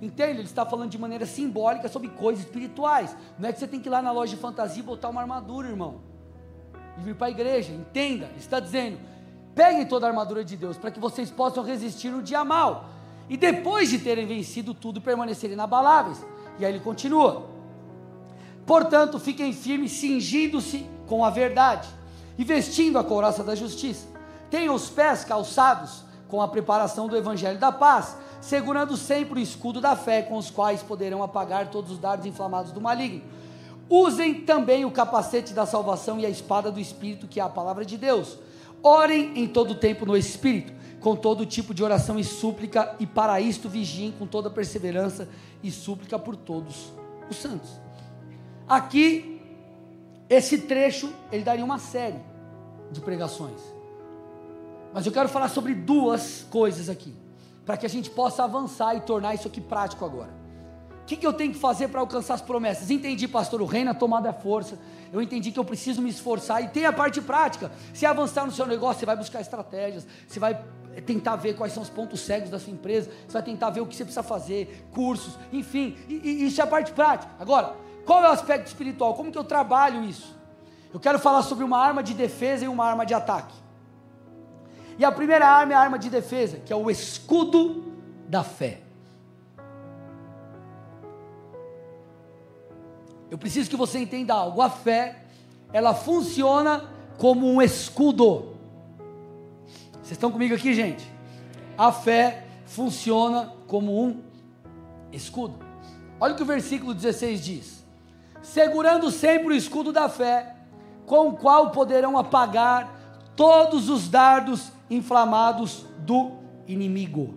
Entende? 0.00 0.38
Ele 0.38 0.42
está 0.42 0.64
falando 0.64 0.90
de 0.90 0.96
maneira 0.96 1.26
simbólica 1.26 1.88
sobre 1.88 2.08
coisas 2.08 2.44
espirituais. 2.44 3.16
Não 3.36 3.48
é 3.48 3.52
que 3.52 3.58
você 3.58 3.66
tem 3.66 3.80
que 3.80 3.88
ir 3.88 3.90
lá 3.90 4.00
na 4.00 4.12
loja 4.12 4.36
de 4.36 4.40
fantasia 4.40 4.78
e 4.78 4.86
botar 4.86 5.08
uma 5.08 5.20
armadura, 5.20 5.66
irmão 5.66 6.02
e 6.96 7.00
vir 7.00 7.16
para 7.16 7.26
a 7.26 7.30
igreja. 7.30 7.72
Entenda, 7.72 8.30
está 8.38 8.60
dizendo: 8.60 8.96
peguem 9.56 9.84
toda 9.86 10.06
a 10.06 10.08
armadura 10.08 10.44
de 10.44 10.56
Deus 10.56 10.76
para 10.76 10.92
que 10.92 11.00
vocês 11.00 11.32
possam 11.32 11.64
resistir 11.64 12.10
no 12.10 12.22
dia 12.22 12.44
mal. 12.44 12.90
E 13.28 13.36
depois 13.36 13.90
de 13.90 13.98
terem 13.98 14.24
vencido 14.24 14.72
tudo, 14.72 15.00
permanecerem 15.00 15.54
inabaláveis. 15.54 16.24
E 16.60 16.64
aí 16.64 16.70
ele 16.70 16.80
continua: 16.80 17.50
Portanto, 18.64 19.18
fiquem 19.18 19.52
firmes, 19.52 19.90
cingindo-se 19.90 20.86
com 21.08 21.24
a 21.24 21.30
verdade 21.30 21.88
e 22.38 22.44
vestindo 22.44 23.00
a 23.00 23.02
couraça 23.02 23.42
da 23.42 23.56
justiça. 23.56 24.06
Tenham 24.48 24.76
os 24.76 24.88
pés 24.88 25.24
calçados 25.24 26.05
com 26.28 26.42
a 26.42 26.48
preparação 26.48 27.08
do 27.08 27.16
evangelho 27.16 27.58
da 27.58 27.70
paz, 27.70 28.16
segurando 28.40 28.96
sempre 28.96 29.38
o 29.38 29.42
escudo 29.42 29.80
da 29.80 29.94
fé, 29.96 30.22
com 30.22 30.36
os 30.36 30.50
quais 30.50 30.82
poderão 30.82 31.22
apagar 31.22 31.70
todos 31.70 31.90
os 31.90 31.98
dardos 31.98 32.26
inflamados 32.26 32.72
do 32.72 32.80
maligno 32.80 33.22
Usem 33.88 34.34
também 34.34 34.84
o 34.84 34.90
capacete 34.90 35.54
da 35.54 35.64
salvação 35.64 36.18
e 36.18 36.26
a 36.26 36.30
espada 36.30 36.72
do 36.72 36.80
Espírito, 36.80 37.28
que 37.28 37.38
é 37.38 37.42
a 37.42 37.48
palavra 37.48 37.84
de 37.84 37.96
Deus. 37.96 38.36
Orem 38.82 39.38
em 39.38 39.46
todo 39.46 39.76
tempo 39.76 40.04
no 40.04 40.16
Espírito, 40.16 40.72
com 41.00 41.14
todo 41.14 41.46
tipo 41.46 41.72
de 41.72 41.84
oração 41.84 42.18
e 42.18 42.24
súplica, 42.24 42.96
e 42.98 43.06
para 43.06 43.40
isto 43.40 43.68
vigiem 43.68 44.10
com 44.10 44.26
toda 44.26 44.50
perseverança 44.50 45.28
e 45.62 45.70
súplica 45.70 46.18
por 46.18 46.34
todos 46.34 46.92
os 47.30 47.36
santos. 47.36 47.70
Aqui, 48.68 49.40
esse 50.28 50.58
trecho, 50.58 51.12
ele 51.30 51.44
daria 51.44 51.64
uma 51.64 51.78
série 51.78 52.18
de 52.90 53.00
pregações. 53.00 53.75
Mas 54.96 55.04
eu 55.04 55.12
quero 55.12 55.28
falar 55.28 55.50
sobre 55.50 55.74
duas 55.74 56.46
coisas 56.50 56.88
aqui, 56.88 57.14
para 57.66 57.76
que 57.76 57.84
a 57.84 57.88
gente 57.88 58.08
possa 58.08 58.44
avançar 58.44 58.94
e 58.96 59.00
tornar 59.02 59.34
isso 59.34 59.46
aqui 59.46 59.60
prático 59.60 60.02
agora. 60.06 60.30
O 61.02 61.04
que, 61.04 61.18
que 61.18 61.26
eu 61.26 61.34
tenho 61.34 61.52
que 61.52 61.58
fazer 61.58 61.88
para 61.88 62.00
alcançar 62.00 62.32
as 62.32 62.40
promessas? 62.40 62.90
Entendi, 62.90 63.28
pastor, 63.28 63.60
o 63.60 63.66
reino, 63.66 63.90
a 63.90 63.94
tomada 63.94 64.30
é 64.30 64.32
força. 64.32 64.78
Eu 65.12 65.20
entendi 65.20 65.52
que 65.52 65.58
eu 65.58 65.66
preciso 65.66 66.00
me 66.00 66.08
esforçar. 66.08 66.64
E 66.64 66.68
tem 66.68 66.86
a 66.86 66.94
parte 66.94 67.20
prática. 67.20 67.70
Se 67.92 68.06
avançar 68.06 68.46
no 68.46 68.52
seu 68.52 68.64
negócio, 68.64 69.00
você 69.00 69.04
vai 69.04 69.16
buscar 69.16 69.42
estratégias. 69.42 70.06
Você 70.26 70.40
vai 70.40 70.64
tentar 71.04 71.36
ver 71.36 71.54
quais 71.56 71.74
são 71.74 71.82
os 71.82 71.90
pontos 71.90 72.20
cegos 72.20 72.48
da 72.48 72.58
sua 72.58 72.72
empresa. 72.72 73.10
Você 73.26 73.34
vai 73.34 73.42
tentar 73.42 73.68
ver 73.68 73.82
o 73.82 73.86
que 73.86 73.94
você 73.94 74.02
precisa 74.02 74.22
fazer, 74.22 74.88
cursos, 74.94 75.38
enfim. 75.52 75.94
E, 76.08 76.14
e 76.24 76.46
isso 76.46 76.58
é 76.58 76.64
a 76.64 76.66
parte 76.66 76.92
prática. 76.92 77.30
Agora, 77.38 77.76
qual 78.06 78.24
é 78.24 78.30
o 78.30 78.32
aspecto 78.32 78.68
espiritual? 78.68 79.12
Como 79.12 79.30
que 79.30 79.36
eu 79.36 79.44
trabalho 79.44 80.04
isso? 80.04 80.34
Eu 80.90 80.98
quero 80.98 81.18
falar 81.18 81.42
sobre 81.42 81.64
uma 81.64 81.78
arma 81.78 82.02
de 82.02 82.14
defesa 82.14 82.64
e 82.64 82.68
uma 82.68 82.86
arma 82.86 83.04
de 83.04 83.12
ataque. 83.12 83.65
E 84.98 85.04
a 85.04 85.12
primeira 85.12 85.46
arma 85.46 85.72
é 85.72 85.76
a 85.76 85.80
arma 85.80 85.98
de 85.98 86.08
defesa, 86.08 86.58
que 86.58 86.72
é 86.72 86.76
o 86.76 86.90
escudo 86.90 87.84
da 88.28 88.42
fé. 88.42 88.80
Eu 93.30 93.36
preciso 93.36 93.68
que 93.68 93.76
você 93.76 93.98
entenda 93.98 94.32
algo. 94.32 94.62
A 94.62 94.70
fé, 94.70 95.24
ela 95.72 95.94
funciona 95.94 96.84
como 97.18 97.46
um 97.46 97.60
escudo. 97.60 98.54
Vocês 99.92 100.12
estão 100.12 100.30
comigo 100.30 100.54
aqui, 100.54 100.72
gente? 100.72 101.10
A 101.76 101.92
fé 101.92 102.44
funciona 102.64 103.52
como 103.66 104.02
um 104.02 104.22
escudo. 105.12 105.58
Olha 106.18 106.32
o 106.32 106.36
que 106.36 106.42
o 106.42 106.46
versículo 106.46 106.94
16 106.94 107.44
diz: 107.44 107.84
Segurando 108.40 109.10
sempre 109.10 109.48
o 109.48 109.56
escudo 109.56 109.92
da 109.92 110.08
fé, 110.08 110.54
com 111.04 111.28
o 111.28 111.32
qual 111.36 111.70
poderão 111.70 112.16
apagar 112.16 112.95
todos 113.36 113.88
os 113.88 114.08
dardos 114.08 114.72
inflamados 114.90 115.84
do 115.98 116.32
inimigo. 116.66 117.34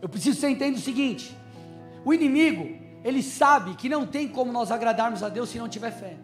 Eu 0.00 0.08
preciso 0.08 0.36
que 0.36 0.40
você 0.40 0.48
entenda 0.48 0.78
o 0.78 0.80
seguinte: 0.80 1.36
o 2.04 2.14
inimigo, 2.14 2.78
ele 3.04 3.22
sabe 3.22 3.74
que 3.74 3.88
não 3.88 4.06
tem 4.06 4.28
como 4.28 4.52
nós 4.52 4.70
agradarmos 4.70 5.22
a 5.22 5.28
Deus 5.28 5.50
se 5.50 5.58
não 5.58 5.68
tiver 5.68 5.90
fé. 5.90 6.16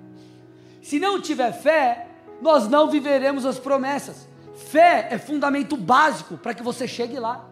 Se 0.80 0.99
não 0.99 1.20
tiver 1.20 1.53
fé, 1.53 2.07
nós 2.41 2.68
não 2.68 2.89
viveremos 2.89 3.45
as 3.45 3.59
promessas. 3.59 4.28
Fé 4.55 5.09
é 5.11 5.18
fundamento 5.18 5.76
básico 5.76 6.36
para 6.36 6.55
que 6.55 6.62
você 6.62 6.89
chegue 6.89 7.18
lá. 7.18 7.45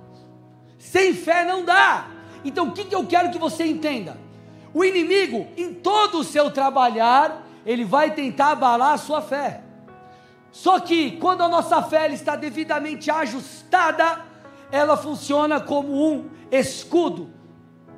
Sem 0.78 1.14
fé 1.14 1.44
não 1.44 1.64
dá. 1.64 2.08
Então 2.44 2.68
o 2.68 2.72
que, 2.72 2.84
que 2.84 2.94
eu 2.94 3.06
quero 3.06 3.30
que 3.30 3.38
você 3.38 3.66
entenda? 3.66 4.16
O 4.72 4.84
inimigo, 4.84 5.46
em 5.56 5.72
todo 5.72 6.18
o 6.18 6.24
seu 6.24 6.50
trabalhar, 6.50 7.46
ele 7.64 7.84
vai 7.84 8.12
tentar 8.12 8.50
abalar 8.50 8.92
a 8.92 8.98
sua 8.98 9.22
fé. 9.22 9.62
Só 10.62 10.80
que 10.80 11.12
quando 11.18 11.42
a 11.42 11.48
nossa 11.48 11.82
fé 11.82 12.08
está 12.12 12.34
devidamente 12.34 13.10
ajustada, 13.10 14.24
ela 14.70 14.96
funciona 14.96 15.60
como 15.60 15.92
um 16.10 16.30
escudo 16.50 17.36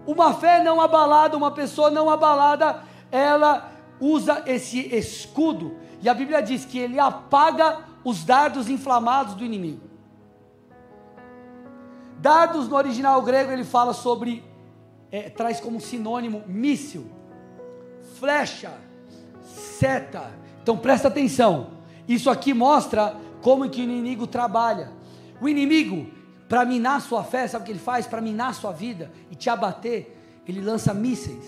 uma 0.08 0.32
fé 0.32 0.62
não 0.62 0.80
abalada, 0.80 1.36
uma 1.36 1.50
pessoa 1.50 1.90
não 1.90 2.08
abalada, 2.08 2.82
ela 3.12 3.70
usa 4.00 4.42
esse 4.46 4.80
escudo, 4.96 5.76
e 6.00 6.08
a 6.08 6.14
Bíblia 6.14 6.40
diz 6.40 6.64
que 6.64 6.78
ele 6.78 6.98
apaga 6.98 7.80
os 8.02 8.24
dardos 8.24 8.70
inflamados 8.70 9.34
do 9.34 9.44
inimigo. 9.44 9.82
Dardos 12.16 12.68
no 12.68 12.76
original 12.76 13.20
grego 13.20 13.52
ele 13.52 13.64
fala 13.64 13.92
sobre, 13.92 14.42
é, 15.12 15.28
traz 15.28 15.60
como 15.60 15.78
sinônimo 15.78 16.42
míssil, 16.46 17.06
flecha, 18.18 18.72
seta. 19.42 20.32
Então 20.62 20.78
presta 20.78 21.08
atenção. 21.08 21.77
Isso 22.08 22.30
aqui 22.30 22.54
mostra 22.54 23.14
como 23.42 23.68
que 23.68 23.82
o 23.82 23.84
inimigo 23.84 24.26
trabalha. 24.26 24.90
O 25.40 25.48
inimigo, 25.48 26.10
para 26.48 26.64
minar 26.64 27.02
sua 27.02 27.22
fé, 27.22 27.46
sabe 27.46 27.62
o 27.62 27.66
que 27.66 27.72
ele 27.72 27.78
faz? 27.78 28.06
Para 28.06 28.22
minar 28.22 28.54
sua 28.54 28.72
vida 28.72 29.12
e 29.30 29.34
te 29.34 29.50
abater, 29.50 30.16
ele 30.46 30.62
lança 30.62 30.94
mísseis, 30.94 31.44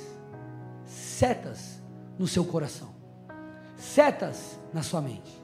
setas 0.85 1.83
no 2.19 2.29
seu 2.29 2.45
coração, 2.45 2.95
setas 3.75 4.61
na 4.75 4.83
sua 4.83 5.01
mente. 5.01 5.43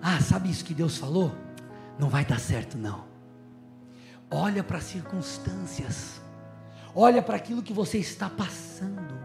Ah, 0.00 0.20
sabe 0.20 0.50
isso 0.50 0.64
que 0.64 0.74
Deus 0.74 0.96
falou? 0.96 1.30
Não 1.98 2.08
vai 2.08 2.24
dar 2.24 2.40
certo, 2.40 2.78
não. 2.78 3.04
Olha 4.30 4.64
para 4.64 4.78
as 4.78 4.84
circunstâncias, 4.84 6.20
olha 6.94 7.22
para 7.22 7.36
aquilo 7.36 7.62
que 7.62 7.72
você 7.72 7.98
está 7.98 8.28
passando. 8.28 9.23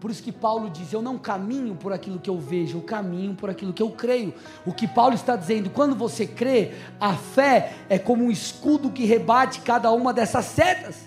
Por 0.00 0.10
isso 0.10 0.22
que 0.22 0.32
Paulo 0.32 0.68
diz: 0.68 0.92
Eu 0.92 1.00
não 1.00 1.16
caminho 1.16 1.74
por 1.74 1.92
aquilo 1.92 2.18
que 2.18 2.28
eu 2.28 2.38
vejo, 2.38 2.78
eu 2.78 2.82
caminho 2.82 3.34
por 3.34 3.48
aquilo 3.48 3.72
que 3.72 3.82
eu 3.82 3.90
creio. 3.90 4.34
O 4.64 4.72
que 4.72 4.86
Paulo 4.86 5.14
está 5.14 5.36
dizendo, 5.36 5.70
quando 5.70 5.94
você 5.94 6.26
crê, 6.26 6.74
a 7.00 7.14
fé 7.14 7.72
é 7.88 7.98
como 7.98 8.24
um 8.24 8.30
escudo 8.30 8.90
que 8.90 9.04
rebate 9.04 9.60
cada 9.60 9.90
uma 9.90 10.12
dessas 10.12 10.44
setas. 10.44 11.06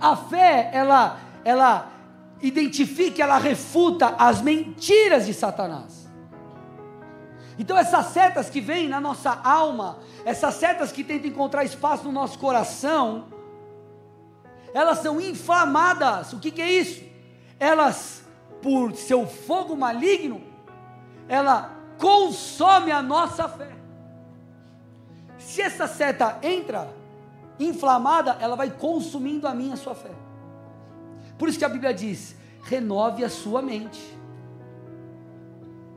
A 0.00 0.16
fé, 0.16 0.70
ela, 0.72 1.18
ela 1.44 1.90
identifica, 2.40 3.22
ela 3.22 3.38
refuta 3.38 4.14
as 4.18 4.40
mentiras 4.40 5.26
de 5.26 5.34
Satanás. 5.34 6.04
Então, 7.58 7.78
essas 7.78 8.06
setas 8.06 8.50
que 8.50 8.60
vêm 8.60 8.88
na 8.88 9.00
nossa 9.00 9.30
alma, 9.30 9.98
essas 10.24 10.54
setas 10.54 10.90
que 10.90 11.04
tentam 11.04 11.30
encontrar 11.30 11.64
espaço 11.64 12.04
no 12.04 12.12
nosso 12.12 12.38
coração, 12.38 13.26
elas 14.74 14.98
são 14.98 15.20
inflamadas. 15.20 16.32
O 16.32 16.40
que, 16.40 16.50
que 16.50 16.60
é 16.60 16.70
isso? 16.70 17.04
Elas, 17.60 18.24
por 18.60 18.94
seu 18.96 19.24
fogo 19.24 19.76
maligno, 19.76 20.42
ela 21.28 21.70
consome 21.96 22.90
a 22.90 23.00
nossa 23.00 23.48
fé. 23.48 23.70
Se 25.38 25.62
essa 25.62 25.86
seta 25.86 26.38
entra 26.42 26.92
inflamada, 27.58 28.36
ela 28.40 28.56
vai 28.56 28.70
consumindo 28.70 29.46
a 29.46 29.54
minha 29.54 29.76
sua 29.76 29.94
fé. 29.94 30.10
Por 31.38 31.48
isso 31.48 31.58
que 31.58 31.64
a 31.64 31.68
Bíblia 31.68 31.94
diz: 31.94 32.34
renove 32.64 33.24
a 33.24 33.28
sua 33.28 33.62
mente. 33.62 34.02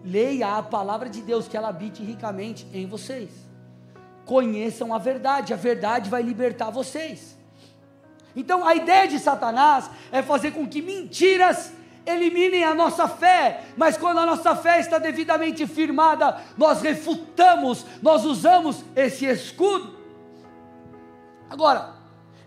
Leia 0.03 0.55
a 0.55 0.63
palavra 0.63 1.09
de 1.09 1.21
Deus, 1.21 1.47
que 1.47 1.57
ela 1.57 1.69
habite 1.69 2.03
ricamente 2.03 2.67
em 2.71 2.85
vocês. 2.85 3.31
Conheçam 4.25 4.93
a 4.93 4.97
verdade, 4.97 5.53
a 5.53 5.57
verdade 5.57 6.09
vai 6.09 6.21
libertar 6.21 6.69
vocês. 6.69 7.36
Então 8.35 8.65
a 8.65 8.75
ideia 8.75 9.07
de 9.07 9.19
Satanás 9.19 9.89
é 10.11 10.21
fazer 10.21 10.51
com 10.51 10.67
que 10.67 10.81
mentiras 10.81 11.73
eliminem 12.05 12.63
a 12.63 12.73
nossa 12.73 13.07
fé, 13.07 13.65
mas 13.75 13.97
quando 13.97 14.19
a 14.19 14.25
nossa 14.25 14.55
fé 14.55 14.79
está 14.79 14.97
devidamente 14.97 15.67
firmada, 15.67 16.41
nós 16.57 16.81
refutamos, 16.81 17.85
nós 18.01 18.23
usamos 18.23 18.83
esse 18.95 19.25
escudo. 19.25 19.97
Agora, 21.49 21.95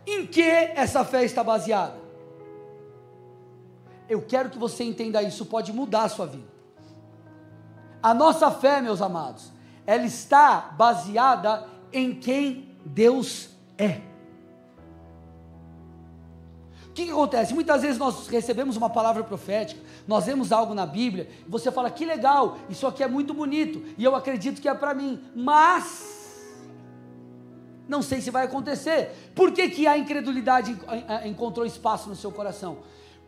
em 0.07 0.27
que 0.27 0.43
essa 0.43 1.05
fé 1.05 1.25
está 1.25 1.45
baseada? 1.45 1.99
Eu 4.09 4.23
quero 4.23 4.51
que 4.51 4.59
você 4.59 4.83
entenda 4.83 5.23
isso, 5.23 5.47
pode 5.47 5.73
mudar 5.73 6.05
a 6.05 6.09
sua 6.09 6.27
vida. 6.27 6.49
A 8.03 8.15
nossa 8.15 8.51
fé, 8.51 8.81
meus 8.81 9.03
amados, 9.03 9.53
ela 9.87 10.05
está 10.05 10.73
baseada 10.77 11.67
em 11.93 12.15
quem 12.15 12.77
Deus 12.85 13.51
é. 13.77 14.10
Que, 17.01 17.07
que, 17.07 17.13
acontece? 17.13 17.55
Muitas 17.55 17.81
vezes 17.81 17.97
nós 17.97 18.29
recebemos 18.29 18.77
uma 18.77 18.91
palavra 18.91 19.25
profética, 19.25 19.81
nós 20.07 20.27
vemos 20.27 20.53
algo 20.53 20.75
na 20.75 20.85
Bíblia, 20.85 21.31
e 21.47 21.51
você 21.51 21.73
fala, 21.73 21.91
que 21.91 22.05
legal, 22.05 22.59
isso 22.69 22.87
aqui 22.87 23.03
é 23.03 23.09
muito 23.09 23.33
bonito, 23.33 23.83
e 23.97 24.05
eu 24.05 24.15
acredito 24.15 24.61
que 24.61 24.69
é 24.69 24.75
para 24.75 24.93
mim, 24.93 25.19
mas 25.35 26.21
não 27.89 28.03
sei 28.03 28.21
se 28.21 28.31
vai 28.31 28.45
acontecer. 28.45 29.33
Por 29.35 29.51
que, 29.51 29.71
que 29.71 29.87
a 29.87 29.97
incredulidade 29.97 30.79
encontrou 31.25 31.65
espaço 31.65 32.07
no 32.07 32.15
seu 32.15 32.31
coração? 32.31 32.79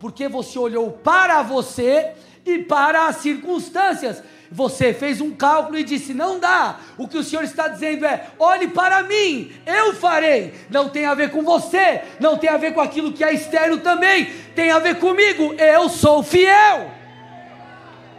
Porque 0.03 0.27
você 0.27 0.59
olhou 0.59 0.91
para 0.91 1.43
você 1.43 2.11
e 2.45 2.59
para 2.59 3.07
as 3.07 3.19
circunstâncias. 3.19 4.21
Você 4.51 4.93
fez 4.93 5.21
um 5.21 5.31
cálculo 5.31 5.79
e 5.79 5.85
disse: 5.85 6.13
não 6.13 6.41
dá. 6.41 6.81
O 6.99 7.07
que 7.07 7.17
o 7.17 7.23
Senhor 7.23 7.45
está 7.45 7.69
dizendo 7.69 8.05
é: 8.05 8.27
olhe 8.37 8.67
para 8.67 9.05
mim, 9.05 9.53
eu 9.65 9.95
farei. 9.95 10.55
Não 10.69 10.89
tem 10.89 11.07
a 11.07 11.15
ver 11.15 11.31
com 11.31 11.45
você, 11.45 12.03
não 12.19 12.37
tem 12.37 12.51
a 12.51 12.57
ver 12.57 12.75
com 12.75 12.81
aquilo 12.81 13.13
que 13.13 13.23
é 13.23 13.33
externo 13.33 13.79
também, 13.79 14.25
tem 14.57 14.73
a 14.73 14.81
ver 14.81 14.99
comigo. 14.99 15.55
Eu 15.55 15.89
sou 15.89 16.21
fiel. 16.25 16.91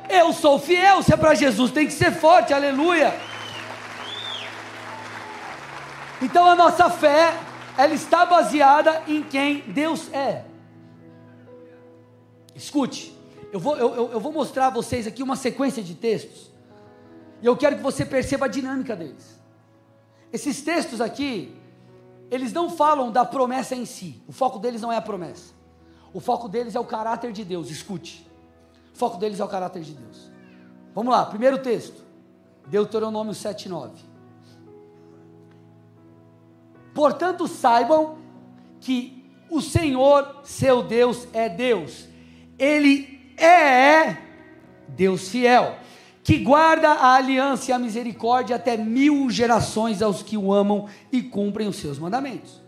Eu 0.10 0.32
sou 0.32 0.58
fiel. 0.58 1.04
Se 1.04 1.14
é 1.14 1.18
para 1.18 1.36
Jesus, 1.36 1.70
tem 1.70 1.86
que 1.86 1.92
ser 1.92 2.14
forte, 2.14 2.54
aleluia. 2.54 3.14
Então 6.22 6.48
a 6.48 6.56
nossa 6.56 6.90
fé, 6.90 7.34
ela 7.78 7.94
está 7.94 8.26
baseada 8.26 9.04
em 9.06 9.22
quem 9.22 9.66
Deus 9.68 10.10
é. 10.14 10.53
Escute, 12.56 13.16
eu 13.52 13.60
vou, 13.60 13.76
eu, 13.78 14.12
eu 14.12 14.20
vou 14.20 14.32
mostrar 14.32 14.68
a 14.68 14.70
vocês 14.70 15.06
aqui 15.06 15.22
uma 15.22 15.36
sequência 15.36 15.84
de 15.84 15.96
textos. 15.96 16.52
E 17.42 17.46
eu 17.46 17.58
quero 17.58 17.76
que 17.76 17.84
você 17.84 18.06
perceba 18.06 18.46
a 18.46 18.48
dinâmica 18.48 18.96
deles. 18.96 19.40
Esses 20.32 20.62
textos 20.62 21.02
aqui, 21.02 21.56
eles 22.32 22.54
não 22.54 22.70
falam 22.70 23.12
da 23.12 23.24
promessa 23.24 23.76
em 23.76 23.86
si. 23.86 24.24
O 24.28 24.32
foco 24.32 24.58
deles 24.58 24.82
não 24.82 24.92
é 24.92 24.98
a 24.98 25.02
promessa. 25.02 25.54
O 26.14 26.20
foco 26.20 26.48
deles 26.48 26.74
é 26.74 26.80
o 26.80 26.86
caráter 26.86 27.32
de 27.32 27.44
Deus. 27.44 27.70
Escute. 27.70 28.28
O 28.94 28.98
foco 28.98 29.18
deles 29.18 29.40
é 29.40 29.44
o 29.44 29.48
caráter 29.48 29.82
de 29.84 29.94
Deus. 29.94 30.32
Vamos 30.96 31.14
lá, 31.14 31.26
primeiro 31.26 31.58
texto. 31.58 32.04
Deuteronômio 32.68 33.34
7:9. 33.34 33.92
Portanto, 36.94 37.48
saibam 37.48 38.18
que 38.80 39.24
o 39.50 39.62
Senhor, 39.62 40.42
seu 40.44 40.82
Deus, 40.82 41.28
é 41.34 41.50
Deus. 41.50 42.08
Ele 42.58 43.34
é 43.38 44.18
Deus 44.88 45.30
fiel, 45.30 45.76
que 46.24 46.38
guarda 46.38 46.90
a 46.90 47.16
aliança 47.16 47.72
e 47.72 47.74
a 47.74 47.80
misericórdia 47.80 48.56
até 48.56 48.78
mil 48.78 49.30
gerações 49.30 50.02
aos 50.02 50.24
que 50.24 50.38
o 50.38 50.54
amam 50.54 50.88
e 51.12 51.22
cumprem 51.22 51.68
os 51.68 51.76
seus 51.78 52.00
mandamentos. 52.00 52.62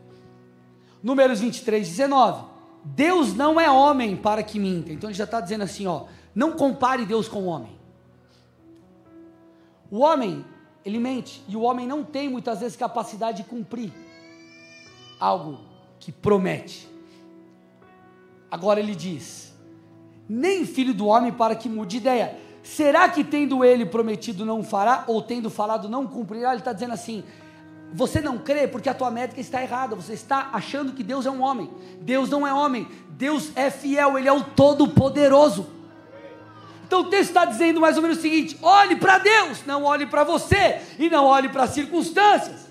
Números 1.02 1.40
23, 1.40 1.88
19. 1.88 2.46
Deus 2.84 3.34
não 3.34 3.60
é 3.60 3.70
homem 3.70 4.16
para 4.16 4.44
que 4.44 4.60
minta. 4.60 4.92
Então 4.92 5.10
ele 5.10 5.18
já 5.18 5.24
está 5.24 5.40
dizendo 5.40 5.64
assim: 5.64 5.88
ó, 5.88 6.06
não 6.34 6.52
compare 6.52 7.06
Deus 7.06 7.28
com 7.28 7.44
o 7.44 7.46
homem. 7.46 7.76
O 9.90 10.00
homem, 10.00 10.44
ele 10.84 11.00
mente, 11.00 11.44
e 11.48 11.56
o 11.56 11.62
homem 11.62 11.88
não 11.88 12.04
tem 12.04 12.28
muitas 12.28 12.60
vezes 12.60 12.76
capacidade 12.76 13.44
de 13.44 13.50
cumprir 13.50 13.92
algo 15.20 15.60
que 16.00 16.12
promete. 16.12 16.90
Agora 18.52 18.80
ele 18.80 18.96
diz: 18.96 19.55
nem 20.28 20.66
filho 20.66 20.94
do 20.94 21.08
homem 21.08 21.32
para 21.32 21.56
que 21.56 21.70
mude 21.70 21.98
ideia. 21.98 22.38
Será 22.64 23.08
que 23.08 23.24
tendo 23.24 23.64
ele 23.64 23.86
prometido 23.86 24.46
não 24.46 24.64
fará, 24.64 25.04
ou 25.08 25.22
tendo 25.22 25.50
falado 25.50 25.88
não 25.88 26.08
cumprirá? 26.08 26.50
Ele 26.50 26.60
está 26.60 26.74
dizendo 26.74 26.94
assim: 26.94 27.24
você 27.94 28.20
não 28.20 28.38
crê 28.38 28.68
porque 28.68 28.90
a 28.90 28.94
tua 28.94 29.12
métrica 29.12 29.40
está 29.40 29.62
errada, 29.62 29.96
você 29.96 30.14
está 30.14 30.50
achando 30.52 30.92
que 30.94 31.04
Deus 31.04 31.26
é 31.26 31.32
um 31.32 31.42
homem. 31.42 31.70
Deus 32.02 32.30
não 32.30 32.46
é 32.46 32.54
homem, 32.54 32.88
Deus 33.10 33.52
é 33.56 33.70
fiel, 33.70 34.18
Ele 34.18 34.28
é 34.28 34.34
o 34.34 34.44
Todo-Poderoso. 34.44 35.68
Então 36.86 37.02
o 37.02 37.10
texto 37.10 37.30
está 37.30 37.46
dizendo 37.46 37.80
mais 37.80 37.96
ou 37.96 38.02
menos 38.02 38.18
o 38.18 38.22
seguinte: 38.22 38.58
olhe 38.62 38.96
para 38.96 39.18
Deus, 39.20 39.66
não 39.66 39.84
olhe 39.84 40.06
para 40.06 40.24
você, 40.24 40.82
e 41.00 41.10
não 41.10 41.26
olhe 41.26 41.50
para 41.50 41.64
as 41.64 41.72
circunstâncias. 41.72 42.66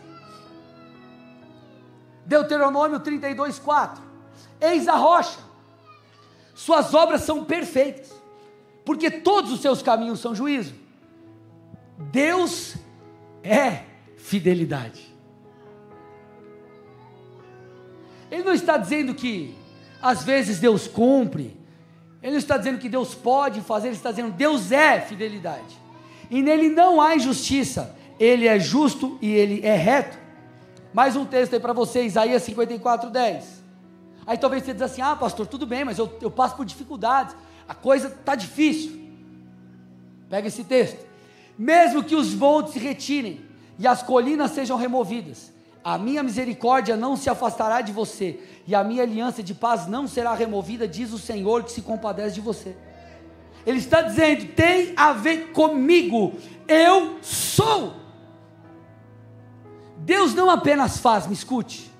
Deuteronômio 2.26 3.00
32, 3.00 3.58
4. 3.58 4.02
Eis 4.60 4.88
a 4.88 4.96
rocha, 4.96 5.38
suas 6.54 6.94
obras 6.94 7.22
são 7.22 7.44
perfeitas, 7.44 8.12
porque 8.84 9.10
todos 9.10 9.52
os 9.52 9.60
seus 9.60 9.82
caminhos 9.82 10.20
são 10.20 10.34
juízo. 10.34 10.74
Deus 12.12 12.76
é 13.42 13.82
fidelidade. 14.16 15.14
Ele 18.30 18.42
não 18.42 18.52
está 18.52 18.76
dizendo 18.76 19.14
que 19.14 19.54
às 20.00 20.24
vezes 20.24 20.58
Deus 20.58 20.86
cumpre, 20.86 21.56
ele 22.22 22.32
não 22.32 22.38
está 22.38 22.56
dizendo 22.56 22.78
que 22.78 22.88
Deus 22.88 23.14
pode 23.14 23.60
fazer, 23.60 23.88
ele 23.88 23.96
está 23.96 24.10
dizendo 24.10 24.32
Deus 24.32 24.72
é 24.72 25.00
fidelidade. 25.00 25.78
E 26.30 26.42
nele 26.42 26.68
não 26.68 27.00
há 27.00 27.16
injustiça, 27.16 27.94
ele 28.18 28.46
é 28.46 28.58
justo 28.58 29.18
e 29.20 29.30
ele 29.32 29.66
é 29.66 29.76
reto. 29.76 30.16
Mais 30.92 31.16
um 31.16 31.24
texto 31.24 31.54
aí 31.54 31.60
para 31.60 31.72
você, 31.72 32.04
Isaías 32.04 32.42
54, 32.44 33.10
10. 33.10 33.63
Aí 34.26 34.38
talvez 34.38 34.64
você 34.64 34.72
diz 34.72 34.82
assim: 34.82 35.02
ah, 35.02 35.16
pastor, 35.16 35.46
tudo 35.46 35.66
bem, 35.66 35.84
mas 35.84 35.98
eu, 35.98 36.10
eu 36.20 36.30
passo 36.30 36.56
por 36.56 36.64
dificuldades, 36.64 37.34
a 37.68 37.74
coisa 37.74 38.08
está 38.08 38.34
difícil. 38.34 39.04
Pega 40.28 40.48
esse 40.48 40.64
texto. 40.64 41.04
Mesmo 41.58 42.02
que 42.02 42.16
os 42.16 42.34
montes 42.34 42.72
se 42.72 42.78
retirem 42.78 43.40
e 43.78 43.86
as 43.86 44.02
colinas 44.02 44.50
sejam 44.50 44.76
removidas, 44.76 45.52
a 45.82 45.98
minha 45.98 46.22
misericórdia 46.22 46.96
não 46.96 47.16
se 47.16 47.28
afastará 47.28 47.80
de 47.80 47.92
você, 47.92 48.40
e 48.66 48.74
a 48.74 48.82
minha 48.82 49.02
aliança 49.02 49.42
de 49.42 49.54
paz 49.54 49.86
não 49.86 50.08
será 50.08 50.34
removida, 50.34 50.88
diz 50.88 51.12
o 51.12 51.18
Senhor 51.18 51.62
que 51.62 51.72
se 51.72 51.82
compadece 51.82 52.34
de 52.34 52.40
você. 52.40 52.76
Ele 53.66 53.78
está 53.78 54.02
dizendo: 54.02 54.46
tem 54.54 54.94
a 54.96 55.12
ver 55.12 55.52
comigo, 55.52 56.34
eu 56.66 57.18
sou. 57.22 57.94
Deus 59.98 60.34
não 60.34 60.50
apenas 60.50 60.98
faz, 60.98 61.26
me 61.26 61.34
escute, 61.34 61.90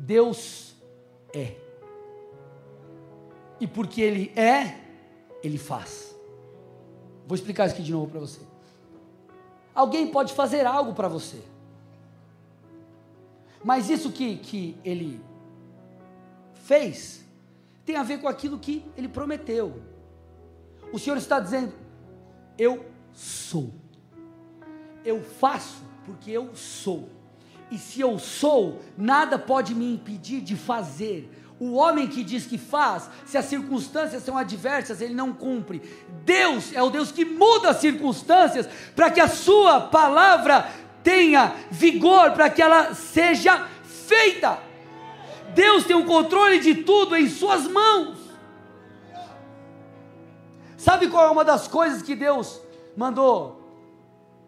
Deus 0.00 0.74
é. 1.32 1.54
E 3.60 3.66
porque 3.66 4.00
Ele 4.00 4.32
é, 4.34 4.80
Ele 5.42 5.58
faz. 5.58 6.16
Vou 7.26 7.34
explicar 7.34 7.66
isso 7.66 7.74
aqui 7.74 7.84
de 7.84 7.92
novo 7.92 8.10
para 8.10 8.20
você. 8.20 8.40
Alguém 9.74 10.10
pode 10.10 10.32
fazer 10.32 10.66
algo 10.66 10.94
para 10.94 11.06
você, 11.06 11.40
mas 13.62 13.88
isso 13.88 14.10
que, 14.10 14.36
que 14.38 14.76
Ele 14.82 15.20
fez 16.64 17.24
tem 17.84 17.96
a 17.96 18.02
ver 18.02 18.20
com 18.20 18.26
aquilo 18.26 18.58
que 18.58 18.84
Ele 18.96 19.08
prometeu. 19.08 19.80
O 20.92 20.98
Senhor 20.98 21.16
está 21.16 21.38
dizendo: 21.38 21.72
Eu 22.58 22.86
sou, 23.12 23.70
eu 25.04 25.22
faço 25.22 25.82
porque 26.04 26.30
eu 26.30 26.54
sou. 26.56 27.19
E 27.70 27.78
se 27.78 28.00
eu 28.00 28.18
sou, 28.18 28.80
nada 28.96 29.38
pode 29.38 29.74
me 29.74 29.94
impedir 29.94 30.40
de 30.40 30.56
fazer. 30.56 31.30
O 31.58 31.74
homem 31.74 32.08
que 32.08 32.24
diz 32.24 32.46
que 32.46 32.56
faz, 32.56 33.08
se 33.26 33.36
as 33.36 33.44
circunstâncias 33.44 34.22
são 34.22 34.36
adversas, 34.36 35.00
ele 35.00 35.14
não 35.14 35.32
cumpre. 35.32 35.82
Deus 36.24 36.72
é 36.72 36.82
o 36.82 36.90
Deus 36.90 37.12
que 37.12 37.24
muda 37.24 37.70
as 37.70 37.76
circunstâncias 37.76 38.68
para 38.96 39.10
que 39.10 39.20
a 39.20 39.28
sua 39.28 39.80
palavra 39.80 40.68
tenha 41.02 41.54
vigor, 41.70 42.32
para 42.32 42.48
que 42.48 42.62
ela 42.62 42.94
seja 42.94 43.68
feita. 43.84 44.58
Deus 45.54 45.84
tem 45.84 45.94
o 45.94 46.06
controle 46.06 46.60
de 46.60 46.76
tudo 46.76 47.14
em 47.14 47.28
suas 47.28 47.68
mãos. 47.68 48.18
Sabe 50.76 51.08
qual 51.08 51.26
é 51.26 51.30
uma 51.30 51.44
das 51.44 51.68
coisas 51.68 52.00
que 52.02 52.16
Deus 52.16 52.60
mandou 52.96 53.60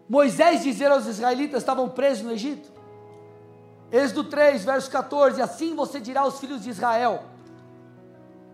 Moisés 0.09 0.63
dizer 0.63 0.91
aos 0.91 1.07
israelitas 1.07 1.61
estavam 1.61 1.89
presos 1.89 2.23
no 2.23 2.31
Egito. 2.31 2.72
Êxodo 3.93 4.23
3, 4.23 4.65
verso 4.65 4.89
14: 4.89 5.39
Assim 5.39 5.75
você 5.75 5.99
dirá 5.99 6.21
aos 6.21 6.39
filhos 6.39 6.63
de 6.63 6.71
Israel: 6.71 7.25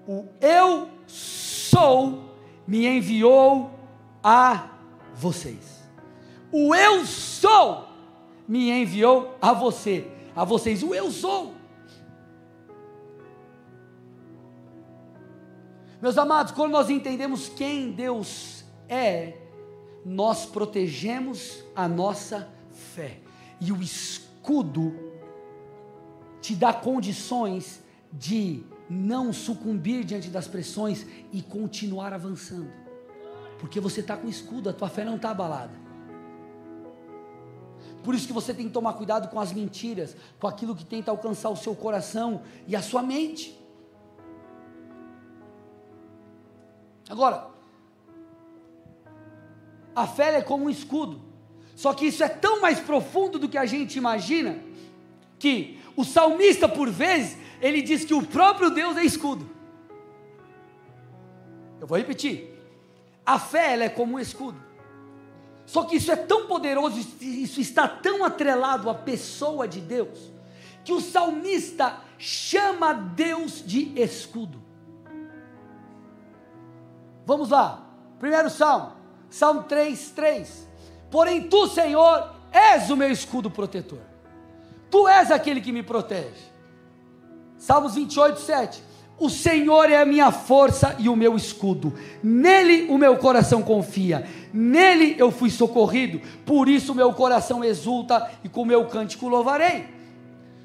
O 0.05 0.25
eu 0.41 0.89
sou 1.07 2.25
me 2.67 2.85
enviou 2.85 3.71
a 4.21 4.67
vocês. 5.15 5.79
O 6.51 6.75
eu 6.75 7.05
sou 7.05 7.87
me 8.45 8.69
enviou 8.69 9.37
a 9.41 9.53
você, 9.53 10.11
a 10.35 10.43
vocês. 10.43 10.83
O 10.83 10.93
eu 10.93 11.09
sou. 11.09 11.53
Meus 16.01 16.17
amados, 16.17 16.51
quando 16.51 16.73
nós 16.73 16.89
entendemos 16.89 17.47
quem 17.47 17.93
Deus 17.93 18.65
é, 18.89 19.37
nós 20.03 20.45
protegemos 20.45 21.63
a 21.73 21.87
nossa 21.87 22.49
fé. 22.93 23.19
E 23.61 23.71
o 23.71 23.81
escudo 23.81 25.08
te 26.41 26.55
dá 26.55 26.73
condições 26.73 27.81
de 28.11 28.63
não 28.89 29.31
sucumbir 29.31 30.03
diante 30.03 30.29
das 30.29 30.47
pressões 30.47 31.05
e 31.31 31.41
continuar 31.41 32.13
avançando. 32.13 32.71
Porque 33.59 33.79
você 33.79 33.99
está 33.99 34.17
com 34.17 34.27
escudo, 34.27 34.69
a 34.69 34.73
tua 34.73 34.89
fé 34.89 35.03
não 35.03 35.17
está 35.17 35.31
abalada. 35.31 35.77
Por 38.03 38.15
isso 38.15 38.25
que 38.25 38.33
você 38.33 38.53
tem 38.53 38.67
que 38.67 38.73
tomar 38.73 38.93
cuidado 38.93 39.29
com 39.29 39.39
as 39.39 39.51
mentiras, 39.51 40.15
com 40.39 40.47
aquilo 40.47 40.75
que 40.75 40.85
tenta 40.85 41.11
alcançar 41.11 41.49
o 41.49 41.55
seu 41.55 41.75
coração 41.75 42.41
e 42.67 42.75
a 42.75 42.81
sua 42.81 43.03
mente. 43.03 43.57
Agora, 47.09 47.47
a 49.95 50.07
fé 50.07 50.37
é 50.37 50.41
como 50.41 50.65
um 50.65 50.69
escudo. 50.69 51.21
Só 51.75 51.93
que 51.93 52.05
isso 52.05 52.23
é 52.23 52.29
tão 52.29 52.61
mais 52.61 52.79
profundo 52.79 53.39
do 53.39 53.49
que 53.49 53.57
a 53.57 53.65
gente 53.65 53.97
imagina, 53.97 54.59
que 55.37 55.78
o 55.99 56.05
salmista, 56.05 56.65
por 56.69 56.89
vezes, 56.89 57.37
ele 57.61 57.81
diz 57.81 58.05
que 58.05 58.13
o 58.13 58.25
próprio 58.25 58.69
Deus 58.69 58.95
é 58.95 59.03
escudo. 59.03 59.49
Eu 61.77 61.85
vou 61.85 61.97
repetir. 61.97 62.57
A 63.25 63.37
fé 63.37 63.73
ela 63.73 63.83
é 63.83 63.89
como 63.89 64.15
um 64.15 64.19
escudo. 64.19 64.57
Só 65.65 65.83
que 65.83 65.97
isso 65.97 66.09
é 66.09 66.15
tão 66.15 66.47
poderoso, 66.47 66.97
isso 67.19 67.59
está 67.59 67.85
tão 67.85 68.23
atrelado 68.23 68.89
à 68.89 68.95
pessoa 68.95 69.67
de 69.67 69.81
Deus, 69.81 70.31
que 70.85 70.93
o 70.93 71.01
salmista 71.01 71.97
chama 72.17 72.93
Deus 72.93 73.61
de 73.61 73.91
escudo. 73.99 74.63
Vamos 77.25 77.49
lá. 77.49 77.85
Primeiro 78.19 78.49
salmo. 78.49 78.93
Salmo 79.29 79.63
3, 79.63 80.11
3. 80.11 80.69
Porém, 81.11 81.49
tu, 81.49 81.67
Senhor, 81.67 82.33
és 82.53 82.89
o 82.89 82.95
meu 82.95 83.11
escudo 83.11 83.51
protetor. 83.51 84.08
Tu 84.89 85.07
és 85.07 85.31
aquele 85.31 85.61
que 85.61 85.71
me 85.71 85.83
protege. 85.83 86.49
Salmos 87.57 87.95
28, 87.95 88.39
7. 88.39 88.83
O 89.19 89.29
Senhor 89.29 89.91
é 89.91 89.97
a 89.97 90.05
minha 90.05 90.31
força 90.31 90.95
e 90.97 91.09
o 91.09 91.15
meu 91.15 91.35
escudo. 91.35 91.93
Nele 92.23 92.87
o 92.89 92.97
meu 92.97 93.17
coração 93.17 93.61
confia. 93.61 94.25
Nele 94.53 95.15
eu 95.17 95.29
fui 95.29 95.49
socorrido. 95.49 96.21
Por 96.45 96.69
isso 96.69 96.93
o 96.93 96.95
meu 96.95 97.13
coração 97.13 97.63
exulta 97.63 98.31
e 98.43 98.49
com 98.49 98.61
o 98.61 98.65
meu 98.65 98.85
cântico 98.85 99.27
louvarei. 99.27 99.87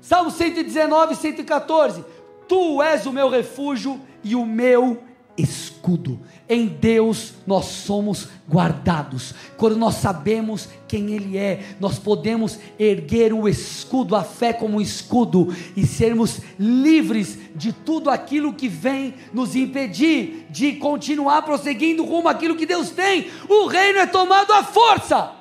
Salmo 0.00 0.30
119, 0.30 1.16
114. 1.16 2.04
Tu 2.46 2.82
és 2.82 3.06
o 3.06 3.12
meu 3.12 3.28
refúgio 3.28 4.00
e 4.22 4.36
o 4.36 4.46
meu 4.46 5.02
escudo. 5.36 6.20
Em 6.48 6.66
Deus 6.66 7.34
nós 7.46 7.64
somos 7.66 8.28
guardados. 8.48 9.34
Quando 9.56 9.76
nós 9.76 9.96
sabemos 9.96 10.68
quem 10.86 11.12
Ele 11.12 11.36
é, 11.36 11.76
nós 11.80 11.98
podemos 11.98 12.58
erguer 12.78 13.32
o 13.32 13.48
escudo, 13.48 14.14
a 14.14 14.22
fé 14.22 14.52
como 14.52 14.80
escudo, 14.80 15.54
e 15.76 15.86
sermos 15.86 16.40
livres 16.58 17.38
de 17.54 17.72
tudo 17.72 18.10
aquilo 18.10 18.52
que 18.52 18.68
vem 18.68 19.14
nos 19.32 19.56
impedir 19.56 20.46
de 20.50 20.72
continuar 20.74 21.42
prosseguindo 21.42 22.04
rumo 22.04 22.28
àquilo 22.28 22.56
que 22.56 22.66
Deus 22.66 22.90
tem. 22.90 23.30
O 23.48 23.66
reino 23.66 23.98
é 23.98 24.06
tomado 24.06 24.52
à 24.52 24.62
força. 24.62 25.32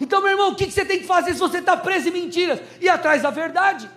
Então, 0.00 0.20
meu 0.20 0.30
irmão, 0.30 0.52
o 0.52 0.54
que 0.54 0.70
você 0.70 0.84
tem 0.84 1.00
que 1.00 1.06
fazer 1.06 1.32
se 1.32 1.40
você 1.40 1.58
está 1.58 1.76
preso 1.76 2.08
em 2.08 2.12
mentiras? 2.12 2.60
Ir 2.80 2.88
atrás 2.88 3.22
da 3.22 3.30
verdade. 3.30 3.90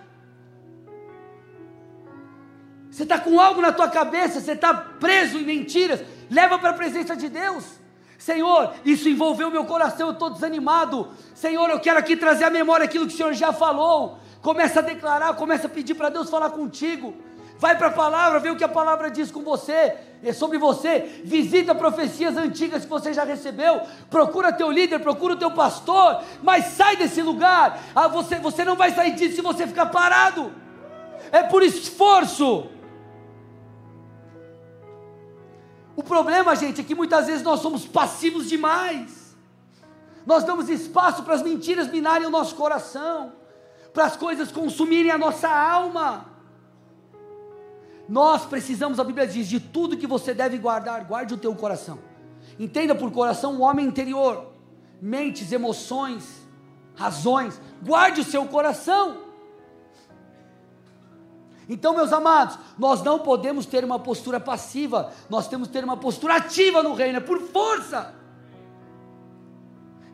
Você 2.92 3.04
está 3.04 3.18
com 3.18 3.40
algo 3.40 3.62
na 3.62 3.72
tua 3.72 3.88
cabeça, 3.88 4.38
você 4.38 4.52
está 4.52 4.74
preso 4.74 5.38
em 5.38 5.44
mentiras, 5.44 6.04
leva 6.30 6.58
para 6.58 6.70
a 6.70 6.74
presença 6.74 7.16
de 7.16 7.26
Deus. 7.30 7.64
Senhor, 8.18 8.74
isso 8.84 9.08
envolveu 9.08 9.50
meu 9.50 9.64
coração, 9.64 10.08
eu 10.08 10.12
estou 10.12 10.28
desanimado. 10.28 11.08
Senhor, 11.34 11.70
eu 11.70 11.80
quero 11.80 11.98
aqui 11.98 12.14
trazer 12.16 12.44
à 12.44 12.50
memória 12.50 12.84
aquilo 12.84 13.06
que 13.06 13.14
o 13.14 13.16
Senhor 13.16 13.32
já 13.32 13.50
falou. 13.50 14.18
Começa 14.42 14.80
a 14.80 14.82
declarar, 14.82 15.34
começa 15.36 15.68
a 15.68 15.70
pedir 15.70 15.94
para 15.94 16.10
Deus 16.10 16.28
falar 16.28 16.50
contigo. 16.50 17.14
Vai 17.58 17.78
para 17.78 17.86
a 17.86 17.92
palavra, 17.92 18.38
vê 18.40 18.50
o 18.50 18.56
que 18.56 18.64
a 18.64 18.68
palavra 18.68 19.10
diz 19.10 19.30
com 19.30 19.40
você, 19.40 19.94
é 20.22 20.32
sobre 20.34 20.58
você. 20.58 21.22
Visita 21.24 21.74
profecias 21.74 22.36
antigas 22.36 22.84
que 22.84 22.90
você 22.90 23.14
já 23.14 23.24
recebeu. 23.24 23.80
Procura 24.10 24.52
teu 24.52 24.70
líder, 24.70 24.98
procura 24.98 25.34
teu 25.34 25.50
pastor, 25.50 26.22
mas 26.42 26.66
sai 26.66 26.96
desse 26.96 27.22
lugar. 27.22 27.80
Ah, 27.94 28.06
você, 28.06 28.36
você 28.36 28.66
não 28.66 28.76
vai 28.76 28.92
sair 28.92 29.12
disso 29.12 29.36
se 29.36 29.40
você 29.40 29.66
ficar 29.66 29.86
parado. 29.86 30.52
É 31.32 31.42
por 31.42 31.62
esforço. 31.62 32.68
O 35.94 36.02
problema, 36.02 36.56
gente, 36.56 36.80
é 36.80 36.84
que 36.84 36.94
muitas 36.94 37.26
vezes 37.26 37.42
nós 37.42 37.60
somos 37.60 37.86
passivos 37.86 38.48
demais. 38.48 39.36
Nós 40.24 40.44
damos 40.44 40.68
espaço 40.68 41.22
para 41.22 41.34
as 41.34 41.42
mentiras 41.42 41.90
minarem 41.90 42.26
o 42.26 42.30
nosso 42.30 42.54
coração, 42.54 43.32
para 43.92 44.04
as 44.04 44.16
coisas 44.16 44.50
consumirem 44.50 45.10
a 45.10 45.18
nossa 45.18 45.48
alma. 45.48 46.26
Nós 48.08 48.44
precisamos, 48.44 48.98
a 48.98 49.04
Bíblia 49.04 49.26
diz, 49.26 49.48
de 49.48 49.60
tudo 49.60 49.96
que 49.96 50.06
você 50.06 50.32
deve 50.32 50.58
guardar, 50.58 51.04
guarde 51.04 51.34
o 51.34 51.38
teu 51.38 51.54
coração. 51.54 51.98
Entenda 52.58 52.94
por 52.94 53.10
coração 53.10 53.56
o 53.56 53.60
homem 53.60 53.86
interior, 53.86 54.52
mentes, 55.00 55.52
emoções, 55.52 56.46
razões. 56.94 57.60
Guarde 57.82 58.20
o 58.20 58.24
seu 58.24 58.44
coração. 58.46 59.31
Então, 61.68 61.94
meus 61.94 62.12
amados, 62.12 62.58
nós 62.78 63.02
não 63.02 63.18
podemos 63.18 63.66
ter 63.66 63.84
uma 63.84 63.98
postura 63.98 64.40
passiva, 64.40 65.12
nós 65.30 65.48
temos 65.48 65.68
que 65.68 65.74
ter 65.74 65.84
uma 65.84 65.96
postura 65.96 66.36
ativa 66.36 66.82
no 66.82 66.94
reino, 66.94 67.18
é 67.18 67.20
por 67.20 67.40
força. 67.40 68.14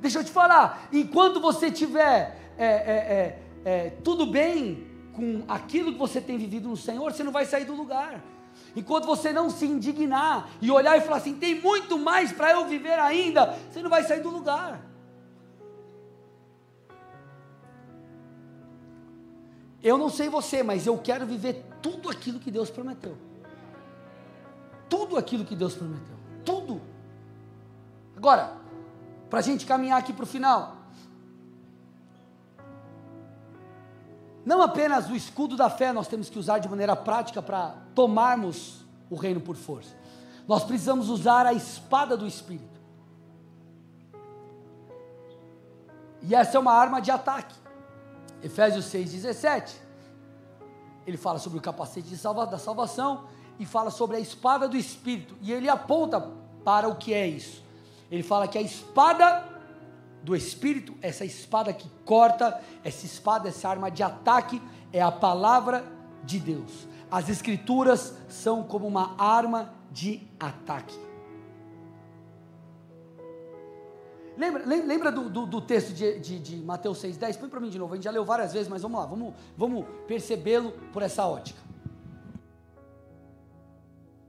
Deixa 0.00 0.18
eu 0.18 0.24
te 0.24 0.30
falar, 0.30 0.88
enquanto 0.92 1.40
você 1.40 1.66
estiver 1.66 2.54
é, 2.56 2.66
é, 2.66 2.68
é, 2.68 3.42
é, 3.64 3.90
tudo 4.02 4.26
bem 4.26 4.86
com 5.12 5.42
aquilo 5.48 5.92
que 5.92 5.98
você 5.98 6.20
tem 6.20 6.38
vivido 6.38 6.68
no 6.68 6.76
Senhor, 6.76 7.12
você 7.12 7.24
não 7.24 7.32
vai 7.32 7.44
sair 7.44 7.64
do 7.64 7.74
lugar. 7.74 8.22
Enquanto 8.76 9.06
você 9.06 9.32
não 9.32 9.50
se 9.50 9.64
indignar 9.64 10.48
e 10.60 10.70
olhar 10.70 10.96
e 10.96 11.00
falar 11.00 11.16
assim, 11.16 11.34
tem 11.34 11.60
muito 11.60 11.98
mais 11.98 12.32
para 12.32 12.52
eu 12.52 12.66
viver 12.66 12.98
ainda, 12.98 13.56
você 13.70 13.82
não 13.82 13.90
vai 13.90 14.04
sair 14.04 14.20
do 14.20 14.30
lugar. 14.30 14.80
Eu 19.82 19.96
não 19.96 20.10
sei 20.10 20.28
você, 20.28 20.62
mas 20.62 20.86
eu 20.86 20.98
quero 20.98 21.26
viver 21.26 21.64
tudo 21.80 22.10
aquilo 22.10 22.40
que 22.40 22.50
Deus 22.50 22.70
prometeu. 22.70 23.16
Tudo 24.88 25.16
aquilo 25.16 25.44
que 25.44 25.54
Deus 25.54 25.74
prometeu. 25.74 26.16
Tudo. 26.44 26.80
Agora, 28.16 28.56
para 29.30 29.38
a 29.38 29.42
gente 29.42 29.66
caminhar 29.66 29.98
aqui 29.98 30.12
para 30.12 30.24
o 30.24 30.26
final. 30.26 30.76
Não 34.44 34.62
apenas 34.62 35.10
o 35.10 35.14
escudo 35.14 35.56
da 35.56 35.68
fé 35.68 35.92
nós 35.92 36.08
temos 36.08 36.30
que 36.30 36.38
usar 36.38 36.58
de 36.58 36.68
maneira 36.68 36.96
prática 36.96 37.42
para 37.42 37.74
tomarmos 37.94 38.84
o 39.10 39.14
reino 39.14 39.40
por 39.40 39.56
força. 39.56 39.94
Nós 40.48 40.64
precisamos 40.64 41.10
usar 41.10 41.44
a 41.44 41.52
espada 41.52 42.16
do 42.16 42.26
Espírito. 42.26 42.78
E 46.22 46.34
essa 46.34 46.56
é 46.56 46.60
uma 46.60 46.72
arma 46.72 47.00
de 47.00 47.10
ataque. 47.10 47.54
Efésios 48.42 48.86
6,17. 48.86 49.72
Ele 51.06 51.16
fala 51.16 51.38
sobre 51.38 51.58
o 51.58 51.62
capacete 51.62 52.16
salva, 52.16 52.46
da 52.46 52.58
salvação 52.58 53.24
e 53.58 53.64
fala 53.64 53.90
sobre 53.90 54.16
a 54.16 54.20
espada 54.20 54.68
do 54.68 54.76
Espírito. 54.76 55.34
E 55.40 55.52
ele 55.52 55.68
aponta 55.68 56.20
para 56.64 56.88
o 56.88 56.96
que 56.96 57.14
é 57.14 57.26
isso. 57.26 57.62
Ele 58.10 58.22
fala 58.22 58.46
que 58.46 58.58
a 58.58 58.62
espada 58.62 59.44
do 60.22 60.36
Espírito, 60.36 60.94
essa 61.00 61.24
espada 61.24 61.72
que 61.72 61.88
corta, 62.04 62.60
essa 62.84 63.06
espada, 63.06 63.48
essa 63.48 63.68
arma 63.68 63.90
de 63.90 64.02
ataque, 64.02 64.60
é 64.92 65.00
a 65.00 65.10
palavra 65.10 65.84
de 66.24 66.38
Deus. 66.38 66.86
As 67.10 67.28
Escrituras 67.28 68.14
são 68.28 68.62
como 68.62 68.86
uma 68.86 69.14
arma 69.18 69.72
de 69.90 70.26
ataque. 70.38 71.07
Lembra, 74.38 74.62
lembra 74.64 75.10
do, 75.10 75.28
do, 75.28 75.44
do 75.44 75.60
texto 75.60 75.92
de, 75.92 76.20
de, 76.20 76.38
de 76.38 76.56
Mateus 76.58 77.02
6,10? 77.02 77.38
Põe 77.38 77.48
para 77.48 77.58
mim 77.58 77.68
de 77.68 77.76
novo, 77.76 77.92
a 77.92 77.96
gente 77.96 78.04
já 78.04 78.10
leu 78.12 78.24
várias 78.24 78.52
vezes, 78.52 78.68
mas 78.68 78.82
vamos 78.82 79.00
lá, 79.00 79.04
vamos, 79.04 79.34
vamos 79.56 79.84
percebê-lo 80.06 80.70
por 80.92 81.02
essa 81.02 81.26
ótica. 81.26 81.60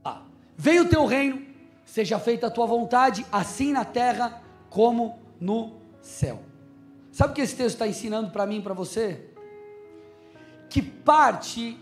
Ah, 0.04 0.22
o 0.58 0.88
teu 0.88 1.06
reino, 1.06 1.46
seja 1.84 2.18
feita 2.18 2.48
a 2.48 2.50
tua 2.50 2.66
vontade, 2.66 3.24
assim 3.30 3.72
na 3.72 3.84
terra 3.84 4.42
como 4.68 5.20
no 5.38 5.74
céu. 6.02 6.42
Sabe 7.12 7.30
o 7.30 7.34
que 7.36 7.42
esse 7.42 7.54
texto 7.54 7.76
está 7.76 7.86
ensinando 7.86 8.30
para 8.30 8.44
mim 8.46 8.58
e 8.58 8.62
para 8.62 8.74
você? 8.74 9.30
Que 10.68 10.82
parte 10.82 11.78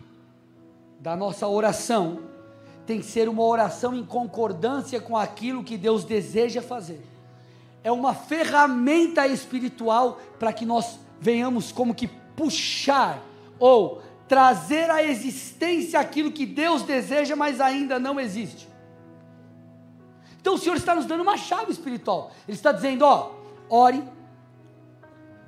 da 1.00 1.16
nossa 1.16 1.48
oração 1.48 2.24
tem 2.84 3.00
que 3.00 3.06
ser 3.06 3.26
uma 3.26 3.42
oração 3.42 3.94
em 3.94 4.04
concordância 4.04 5.00
com 5.00 5.16
aquilo 5.16 5.64
que 5.64 5.78
Deus 5.78 6.04
deseja 6.04 6.60
fazer 6.60 7.02
é 7.88 7.92
uma 7.92 8.14
ferramenta 8.14 9.26
espiritual 9.26 10.20
para 10.38 10.52
que 10.52 10.66
nós 10.66 11.00
venhamos 11.18 11.72
como 11.72 11.94
que 11.94 12.06
puxar 12.06 13.24
ou 13.58 14.02
trazer 14.28 14.90
à 14.90 15.02
existência 15.02 15.98
aquilo 15.98 16.30
que 16.30 16.44
Deus 16.44 16.82
deseja, 16.82 17.34
mas 17.34 17.62
ainda 17.62 17.98
não 17.98 18.20
existe. 18.20 18.68
Então 20.38 20.54
o 20.54 20.58
Senhor 20.58 20.76
está 20.76 20.94
nos 20.94 21.06
dando 21.06 21.22
uma 21.22 21.38
chave 21.38 21.72
espiritual. 21.72 22.30
Ele 22.46 22.56
está 22.56 22.72
dizendo, 22.72 23.06
ó, 23.06 23.32
ore 23.70 24.04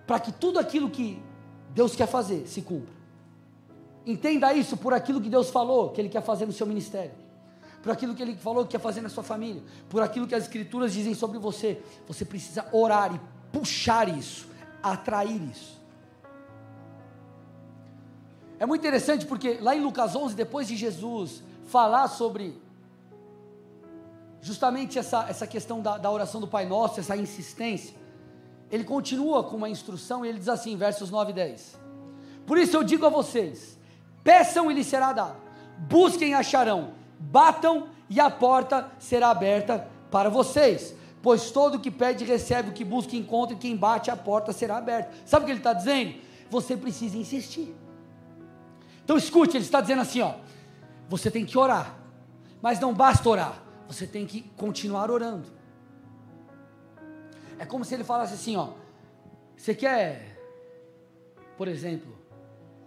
para 0.07 0.19
que 0.19 0.33
tudo 0.33 0.59
aquilo 0.59 0.89
que 0.89 1.23
Deus 1.75 1.95
quer 1.95 2.09
fazer 2.09 2.47
se 2.47 2.63
cumpra. 2.63 2.95
Entenda 4.07 4.53
isso 4.55 4.79
por 4.79 4.95
aquilo 4.95 5.21
que 5.21 5.29
Deus 5.29 5.51
falou 5.51 5.91
que 5.91 6.01
Ele 6.01 6.09
quer 6.09 6.23
fazer 6.23 6.47
no 6.47 6.53
seu 6.53 6.67
ministério 6.67 7.13
por 7.83 7.93
aquilo 7.93 8.15
que 8.15 8.23
ele 8.23 8.37
falou 8.37 8.65
que 8.65 8.73
quer 8.73 8.81
fazer 8.81 9.01
na 9.01 9.09
sua 9.09 9.23
família, 9.23 9.63
por 9.89 10.03
aquilo 10.03 10.27
que 10.27 10.35
as 10.35 10.45
escrituras 10.45 10.93
dizem 10.93 11.15
sobre 11.15 11.39
você. 11.39 11.83
Você 12.07 12.25
precisa 12.25 12.67
orar 12.73 13.15
e 13.15 13.21
puxar 13.51 14.09
isso, 14.09 14.49
atrair 14.83 15.43
isso. 15.51 15.81
É 18.59 18.67
muito 18.67 18.83
interessante 18.83 19.25
porque 19.25 19.59
lá 19.61 19.75
em 19.75 19.81
Lucas 19.81 20.15
11, 20.15 20.35
depois 20.35 20.69
de 20.69 20.77
Jesus 20.77 21.43
falar 21.65 22.09
sobre 22.09 22.61
justamente 24.43 24.99
essa, 24.99 25.27
essa 25.29 25.47
questão 25.47 25.81
da, 25.81 25.97
da 25.97 26.11
oração 26.11 26.41
do 26.41 26.47
Pai 26.47 26.67
Nosso, 26.67 27.01
essa 27.01 27.17
insistência, 27.17 27.95
ele 28.71 28.85
continua 28.85 29.43
com 29.43 29.57
uma 29.57 29.69
instrução 29.69 30.25
e 30.25 30.29
ele 30.29 30.39
diz 30.39 30.49
assim, 30.49 30.77
versos 30.77 31.11
9 31.11 31.31
e 31.31 31.35
10: 31.35 31.79
Por 32.47 32.59
isso 32.59 32.77
eu 32.77 32.85
digo 32.85 33.07
a 33.07 33.09
vocês: 33.09 33.79
peçam 34.23 34.71
e 34.71 34.75
lhes 34.75 34.87
será 34.87 35.13
dado, 35.15 35.37
busquem 35.79 36.31
e 36.31 36.35
acharão, 36.35 36.93
batam 37.21 37.89
e 38.09 38.19
a 38.19 38.31
porta 38.31 38.91
será 38.99 39.31
aberta 39.31 39.87
para 40.11 40.31
vocês. 40.31 40.95
Pois 41.23 41.51
todo 41.51 41.79
que 41.79 41.91
pede 41.91 42.25
recebe, 42.25 42.71
o 42.71 42.73
que 42.73 42.85
busca 42.85 43.15
encontra, 43.15 43.55
e 43.55 43.59
quem 43.59 43.77
bate 43.77 44.11
a 44.11 44.17
porta 44.17 44.53
será 44.53 44.79
aberta. 44.79 45.13
Sabe 45.27 45.43
o 45.43 45.47
que 45.47 45.53
ele 45.53 45.61
está 45.61 45.75
dizendo? 45.75 46.19
Você 46.49 46.77
precisa 46.77 47.17
insistir. 47.17 47.77
Então 49.05 49.17
escute, 49.17 49.57
ele 49.57 49.65
está 49.65 49.81
dizendo 49.81 50.01
assim: 50.01 50.23
ó, 50.23 50.35
você 51.09 51.31
tem 51.31 51.45
que 51.45 51.59
orar, 51.59 51.95
mas 52.63 52.81
não 52.81 52.95
basta 52.95 53.29
orar, 53.29 53.63
você 53.87 54.07
tem 54.07 54.27
que 54.27 54.43
continuar 54.57 55.11
orando. 55.11 55.47
É 57.59 57.67
como 57.67 57.85
se 57.85 57.95
ele 57.95 58.05
falasse 58.05 58.33
assim: 58.33 58.57
ó, 58.57 58.71
você 59.57 59.75
quer, 59.75 60.39
por 61.59 61.69
exemplo, 61.69 62.17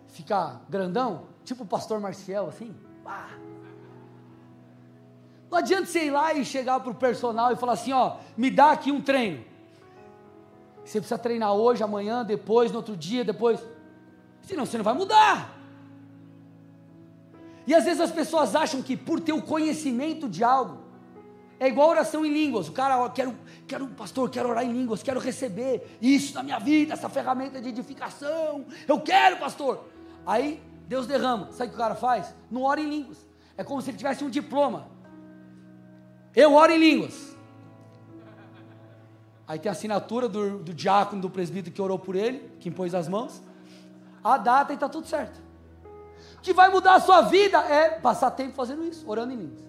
ficar 0.08 0.66
grandão, 0.68 1.28
tipo 1.46 1.64
o 1.64 1.68
pastor 1.68 2.00
Marcial, 2.00 2.48
assim? 2.48 2.76
Ah, 3.06 3.30
não 5.54 5.60
adianta 5.60 5.86
você 5.86 6.06
ir 6.06 6.10
lá 6.10 6.34
e 6.34 6.44
chegar 6.44 6.80
para 6.80 6.92
o 6.92 6.96
personal 6.96 7.52
e 7.52 7.56
falar 7.56 7.74
assim: 7.74 7.94
ó, 7.94 8.18
me 8.36 8.50
dá 8.50 8.72
aqui 8.72 8.92
um 8.92 9.00
treino. 9.00 9.46
Você 10.84 11.00
precisa 11.00 11.18
treinar 11.18 11.54
hoje, 11.54 11.84
amanhã, 11.84 12.26
depois, 12.26 12.72
no 12.72 12.78
outro 12.78 12.98
dia, 12.98 13.24
depois. 13.24 13.60
Senão 14.42 14.66
você 14.66 14.78
não 14.78 14.84
vai 14.84 14.96
mudar. 14.96 15.56
E 17.68 17.76
às 17.76 17.86
vezes 17.86 18.02
as 18.02 18.12
pessoas 18.12 18.56
acham 18.56 18.82
que 18.82 18.98
por 18.98 19.22
ter 19.22 19.32
o 19.32 19.44
conhecimento 19.44 20.28
de 20.28 20.44
algo, 20.44 20.80
é 21.60 21.68
igual 21.68 21.88
oração 21.88 22.26
em 22.26 22.34
línguas. 22.34 22.68
O 22.68 22.72
cara, 22.72 23.08
quero, 23.12 23.38
quero, 23.68 23.88
pastor, 23.90 24.32
quero 24.32 24.50
orar 24.50 24.66
em 24.66 24.74
línguas, 24.74 25.04
quero 25.04 25.20
receber 25.20 25.98
isso 26.02 26.34
na 26.34 26.42
minha 26.42 26.58
vida, 26.58 26.94
essa 26.94 27.10
ferramenta 27.10 27.62
de 27.62 27.70
edificação. 27.70 28.66
Eu 28.88 29.00
quero, 29.00 29.38
pastor. 29.38 29.88
Aí 30.26 30.60
Deus 30.88 31.06
derrama. 31.06 31.52
Sabe 31.52 31.68
o 31.68 31.70
que 31.70 31.76
o 31.76 31.80
cara 31.80 31.94
faz? 31.94 32.34
Não 32.50 32.64
ora 32.64 32.82
em 32.82 32.90
línguas. 32.90 33.20
É 33.56 33.64
como 33.64 33.80
se 33.84 33.92
ele 33.92 33.98
tivesse 34.00 34.24
um 34.24 34.32
diploma. 34.32 34.93
Eu 36.36 36.54
oro 36.54 36.72
em 36.72 36.78
línguas. 36.78 37.36
Aí 39.48 39.60
tem 39.60 39.70
a 39.70 39.74
assinatura 39.74 40.28
do, 40.28 40.60
do 40.60 40.74
diácono, 40.74 41.22
do 41.22 41.30
presbítero 41.30 41.74
que 41.74 41.82
orou 41.82 42.00
por 42.00 42.16
ele, 42.16 42.50
que 42.60 42.70
impôs 42.70 42.96
as 42.96 43.08
mãos. 43.08 43.42
A 44.24 44.38
data 44.38 44.72
e 44.72 44.76
está 44.76 44.88
tudo 44.88 45.08
certo. 45.08 45.42
O 46.38 46.42
que 46.42 46.54
vai 46.54 46.70
mudar 46.70 46.96
a 46.96 47.00
sua 47.00 47.22
vida 47.22 47.60
é 47.60 47.90
passar 47.90 48.32
tempo 48.32 48.54
fazendo 48.54 48.84
isso, 48.84 49.10
orando 49.10 49.34
em 49.34 49.38
línguas. 49.38 49.64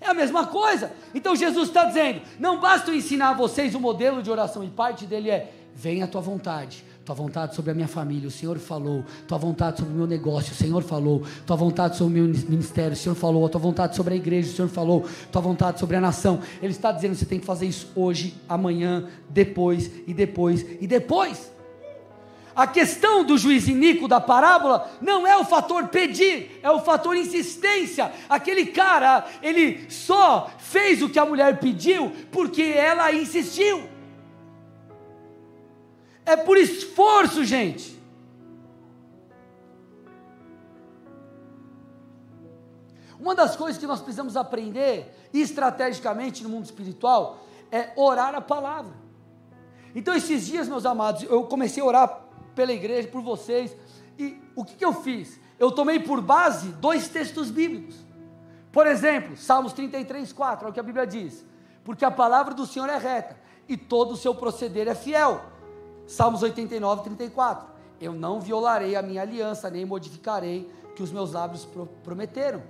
É 0.00 0.08
a 0.08 0.14
mesma 0.14 0.46
coisa. 0.46 0.92
Então 1.14 1.34
Jesus 1.34 1.68
está 1.68 1.84
dizendo: 1.84 2.20
não 2.38 2.60
basta 2.60 2.90
eu 2.90 2.94
ensinar 2.94 3.30
a 3.30 3.34
vocês 3.34 3.74
o 3.74 3.80
modelo 3.80 4.22
de 4.22 4.30
oração, 4.30 4.62
e 4.62 4.68
parte 4.68 5.06
dele 5.06 5.30
é: 5.30 5.52
venha 5.74 6.04
a 6.04 6.08
tua 6.08 6.20
vontade, 6.20 6.84
tua 7.06 7.14
vontade 7.14 7.54
sobre 7.54 7.70
a 7.70 7.74
minha 7.74 7.86
família, 7.86 8.26
o 8.26 8.32
Senhor 8.32 8.58
falou, 8.58 9.04
tua 9.28 9.38
vontade 9.38 9.78
sobre 9.78 9.94
o 9.94 9.96
meu 9.96 10.08
negócio, 10.08 10.52
o 10.52 10.56
Senhor 10.56 10.82
falou, 10.82 11.22
tua 11.46 11.54
vontade 11.54 11.96
sobre 11.96 12.18
o 12.18 12.24
meu 12.24 12.34
ministério, 12.48 12.94
o 12.94 12.96
Senhor 12.96 13.14
falou, 13.14 13.48
tua 13.48 13.60
vontade 13.60 13.94
sobre 13.94 14.14
a 14.14 14.16
igreja, 14.16 14.50
o 14.50 14.56
Senhor 14.56 14.68
falou, 14.68 15.06
tua 15.30 15.40
vontade 15.40 15.78
sobre 15.78 15.96
a 15.96 16.00
nação. 16.00 16.40
Ele 16.60 16.72
está 16.72 16.90
dizendo 16.90 17.12
que 17.12 17.18
você 17.18 17.24
tem 17.24 17.38
que 17.38 17.46
fazer 17.46 17.66
isso 17.66 17.92
hoje, 17.94 18.34
amanhã, 18.48 19.08
depois 19.28 19.88
e 20.04 20.12
depois 20.12 20.66
e 20.80 20.86
depois. 20.88 21.52
A 22.56 22.66
questão 22.66 23.22
do 23.22 23.38
juiz 23.38 23.68
iníquo 23.68 24.08
da 24.08 24.20
parábola 24.20 24.90
não 25.00 25.24
é 25.24 25.36
o 25.36 25.44
fator 25.44 25.86
pedir, 25.86 26.58
é 26.60 26.70
o 26.72 26.80
fator 26.80 27.14
insistência. 27.14 28.10
Aquele 28.28 28.66
cara, 28.66 29.24
ele 29.40 29.88
só 29.88 30.50
fez 30.58 31.02
o 31.02 31.08
que 31.08 31.20
a 31.20 31.26
mulher 31.26 31.60
pediu 31.60 32.10
porque 32.32 32.62
ela 32.62 33.12
insistiu. 33.12 33.94
É 36.26 36.36
por 36.36 36.58
esforço, 36.58 37.44
gente. 37.44 37.96
Uma 43.18 43.34
das 43.34 43.56
coisas 43.56 43.80
que 43.80 43.86
nós 43.86 44.00
precisamos 44.00 44.36
aprender 44.36 45.14
estrategicamente 45.32 46.42
no 46.42 46.48
mundo 46.48 46.64
espiritual 46.64 47.38
é 47.70 47.92
orar 47.96 48.34
a 48.34 48.40
palavra. 48.40 48.92
Então, 49.94 50.14
esses 50.14 50.46
dias, 50.46 50.68
meus 50.68 50.84
amados, 50.84 51.22
eu 51.22 51.44
comecei 51.44 51.82
a 51.82 51.86
orar 51.86 52.20
pela 52.54 52.72
igreja, 52.72 53.08
por 53.08 53.22
vocês, 53.22 53.74
e 54.18 54.38
o 54.54 54.64
que, 54.64 54.74
que 54.74 54.84
eu 54.84 54.92
fiz? 54.92 55.40
Eu 55.58 55.70
tomei 55.70 56.00
por 56.00 56.20
base 56.20 56.68
dois 56.72 57.08
textos 57.08 57.50
bíblicos. 57.50 57.96
Por 58.70 58.86
exemplo, 58.86 59.36
Salmos 59.36 59.72
33, 59.72 60.32
4, 60.32 60.66
é 60.66 60.70
o 60.70 60.72
que 60.72 60.80
a 60.80 60.82
Bíblia 60.82 61.06
diz: 61.06 61.44
Porque 61.82 62.04
a 62.04 62.10
palavra 62.10 62.52
do 62.52 62.66
Senhor 62.66 62.90
é 62.90 62.98
reta 62.98 63.38
e 63.68 63.76
todo 63.76 64.12
o 64.12 64.16
seu 64.16 64.34
proceder 64.34 64.86
é 64.86 64.94
fiel. 64.94 65.55
Salmos 66.06 66.42
89, 66.42 67.02
34. 67.02 67.66
Eu 68.00 68.12
não 68.12 68.40
violarei 68.40 68.94
a 68.94 69.02
minha 69.02 69.22
aliança, 69.22 69.70
nem 69.70 69.84
modificarei 69.84 70.70
que 70.94 71.02
os 71.02 71.10
meus 71.10 71.32
lábios 71.32 71.64
pro 71.64 71.86
prometeram. 72.04 72.62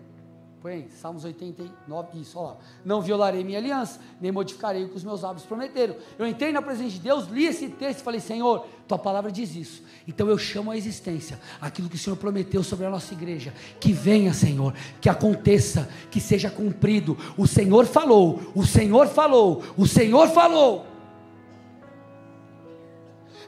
Põe 0.62 0.72
aí, 0.72 0.88
Salmos 0.90 1.24
89, 1.24 2.18
isso, 2.18 2.38
olha 2.38 2.48
lá. 2.48 2.56
Não 2.84 3.00
violarei 3.00 3.44
minha 3.44 3.58
aliança, 3.58 4.00
nem 4.20 4.32
modificarei 4.32 4.84
o 4.84 4.88
que 4.88 4.96
os 4.96 5.04
meus 5.04 5.22
lábios 5.22 5.44
prometeram. 5.44 5.94
Eu 6.18 6.26
entrei 6.26 6.50
na 6.50 6.62
presença 6.62 6.90
de 6.90 6.98
Deus, 6.98 7.26
li 7.28 7.44
esse 7.44 7.68
texto 7.68 8.00
e 8.00 8.02
falei: 8.02 8.20
Senhor, 8.20 8.66
tua 8.88 8.98
palavra 8.98 9.30
diz 9.30 9.54
isso. 9.54 9.82
Então 10.08 10.28
eu 10.28 10.38
chamo 10.38 10.70
a 10.70 10.76
existência 10.76 11.38
aquilo 11.60 11.88
que 11.88 11.96
o 11.96 11.98
Senhor 11.98 12.16
prometeu 12.16 12.64
sobre 12.64 12.86
a 12.86 12.90
nossa 12.90 13.12
igreja. 13.12 13.52
Que 13.78 13.92
venha, 13.92 14.32
Senhor, 14.32 14.74
que 15.00 15.08
aconteça, 15.08 15.88
que 16.10 16.20
seja 16.20 16.50
cumprido. 16.50 17.16
O 17.36 17.46
Senhor 17.46 17.86
falou, 17.86 18.40
o 18.54 18.64
Senhor 18.64 19.06
falou, 19.08 19.62
o 19.76 19.86
Senhor 19.86 20.28
falou. 20.30 20.95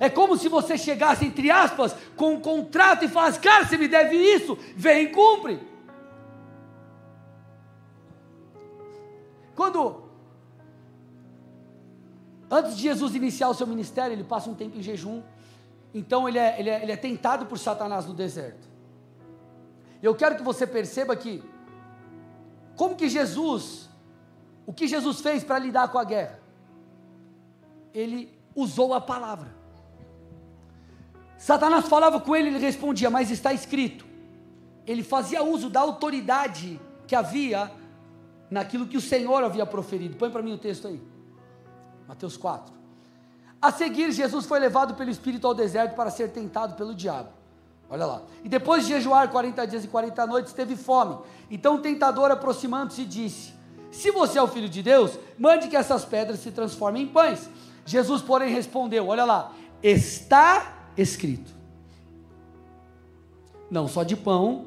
É 0.01 0.09
como 0.09 0.36
se 0.36 0.49
você 0.49 0.78
chegasse, 0.78 1.24
entre 1.24 1.51
aspas, 1.51 1.94
com 2.16 2.34
um 2.34 2.40
contrato 2.40 3.05
e 3.05 3.09
falasse: 3.09 3.40
Cara, 3.40 3.64
você 3.64 3.76
me 3.76 3.88
deve 3.88 4.16
isso, 4.16 4.57
vem 4.76 5.05
e 5.05 5.09
cumpre. 5.09 5.61
Quando, 9.57 10.05
antes 12.49 12.76
de 12.76 12.82
Jesus 12.82 13.14
iniciar 13.16 13.49
o 13.49 13.55
seu 13.55 13.66
ministério, 13.66 14.12
ele 14.12 14.22
passa 14.22 14.49
um 14.49 14.55
tempo 14.55 14.78
em 14.78 14.82
jejum, 14.82 15.20
então 15.92 16.28
ele 16.28 16.38
é, 16.38 16.61
ele 16.61 16.70
é, 16.70 16.82
ele 16.82 16.92
é 16.92 16.96
tentado 16.96 17.44
por 17.46 17.59
Satanás 17.59 18.07
no 18.07 18.14
deserto. 18.14 18.68
Eu 20.01 20.14
quero 20.14 20.36
que 20.36 20.44
você 20.44 20.64
perceba 20.64 21.16
que, 21.16 21.42
como 22.76 22.94
que 22.94 23.09
Jesus, 23.09 23.90
o 24.64 24.72
que 24.72 24.86
Jesus 24.86 25.20
fez 25.20 25.42
para 25.42 25.59
lidar 25.59 25.88
com 25.88 25.99
a 25.99 26.05
guerra? 26.05 26.38
Ele 27.92 28.32
usou 28.55 28.94
a 28.94 29.01
palavra. 29.01 29.57
Satanás 31.39 31.86
falava 31.86 32.20
com 32.20 32.34
ele, 32.34 32.49
ele 32.49 32.59
respondia, 32.59 33.09
mas 33.09 33.30
está 33.30 33.53
escrito. 33.53 34.05
Ele 34.84 35.05
fazia 35.05 35.43
uso 35.43 35.70
da 35.70 35.80
autoridade 35.80 36.80
que 37.07 37.14
havia 37.14 37.70
naquilo 38.51 38.86
que 38.86 38.97
o 38.97 39.01
Senhor 39.01 39.45
havia 39.45 39.64
proferido. 39.64 40.16
Põe 40.16 40.30
para 40.30 40.43
mim 40.43 40.53
o 40.53 40.59
texto 40.59 40.89
aí. 40.89 41.01
Mateus 42.09 42.36
4. 42.36 42.74
A 43.61 43.70
seguir, 43.70 44.11
Jesus 44.12 44.47
foi 44.47 44.59
levado 44.59 44.95
pelo 44.95 45.11
Espírito 45.11 45.47
ao 45.47 45.55
deserto 45.55 45.95
para 45.95 46.11
ser 46.11 46.30
tentado 46.30 46.74
pelo 46.74 46.95
diabo. 46.95 47.30
Olha 47.91 48.05
lá. 48.05 48.22
E 48.45 48.49
depois 48.49 48.86
de 48.86 48.95
jejuar 48.95 49.30
40 49.30 49.66
dias 49.66 49.84
e 49.84 49.89
40 49.89 50.26
noites, 50.26 50.53
teve 50.53 50.76
fome. 50.76 51.18
Então 51.51 51.76
o 51.76 51.78
tentador, 51.78 52.30
aproximando-se, 52.30 53.05
disse: 53.05 53.53
Se 53.91 54.11
você 54.11 54.39
é 54.39 54.43
o 54.43 54.49
filho 54.49 54.68
de 54.68 54.82
Deus, 54.82 55.18
mande 55.39 55.68
que 55.68 55.76
essas 55.76 56.05
pedras 56.05 56.41
se 56.41 56.51
transformem 56.51 57.05
em 57.05 57.09
pães. 57.09 57.49
Jesus, 57.86 58.22
porém, 58.22 58.53
respondeu: 58.53 59.09
Olha 59.09 59.24
lá, 59.24 59.53
está 59.82 60.78
escrito. 60.99 61.53
Não 63.70 63.86
só 63.86 64.03
de 64.03 64.16
pão. 64.16 64.66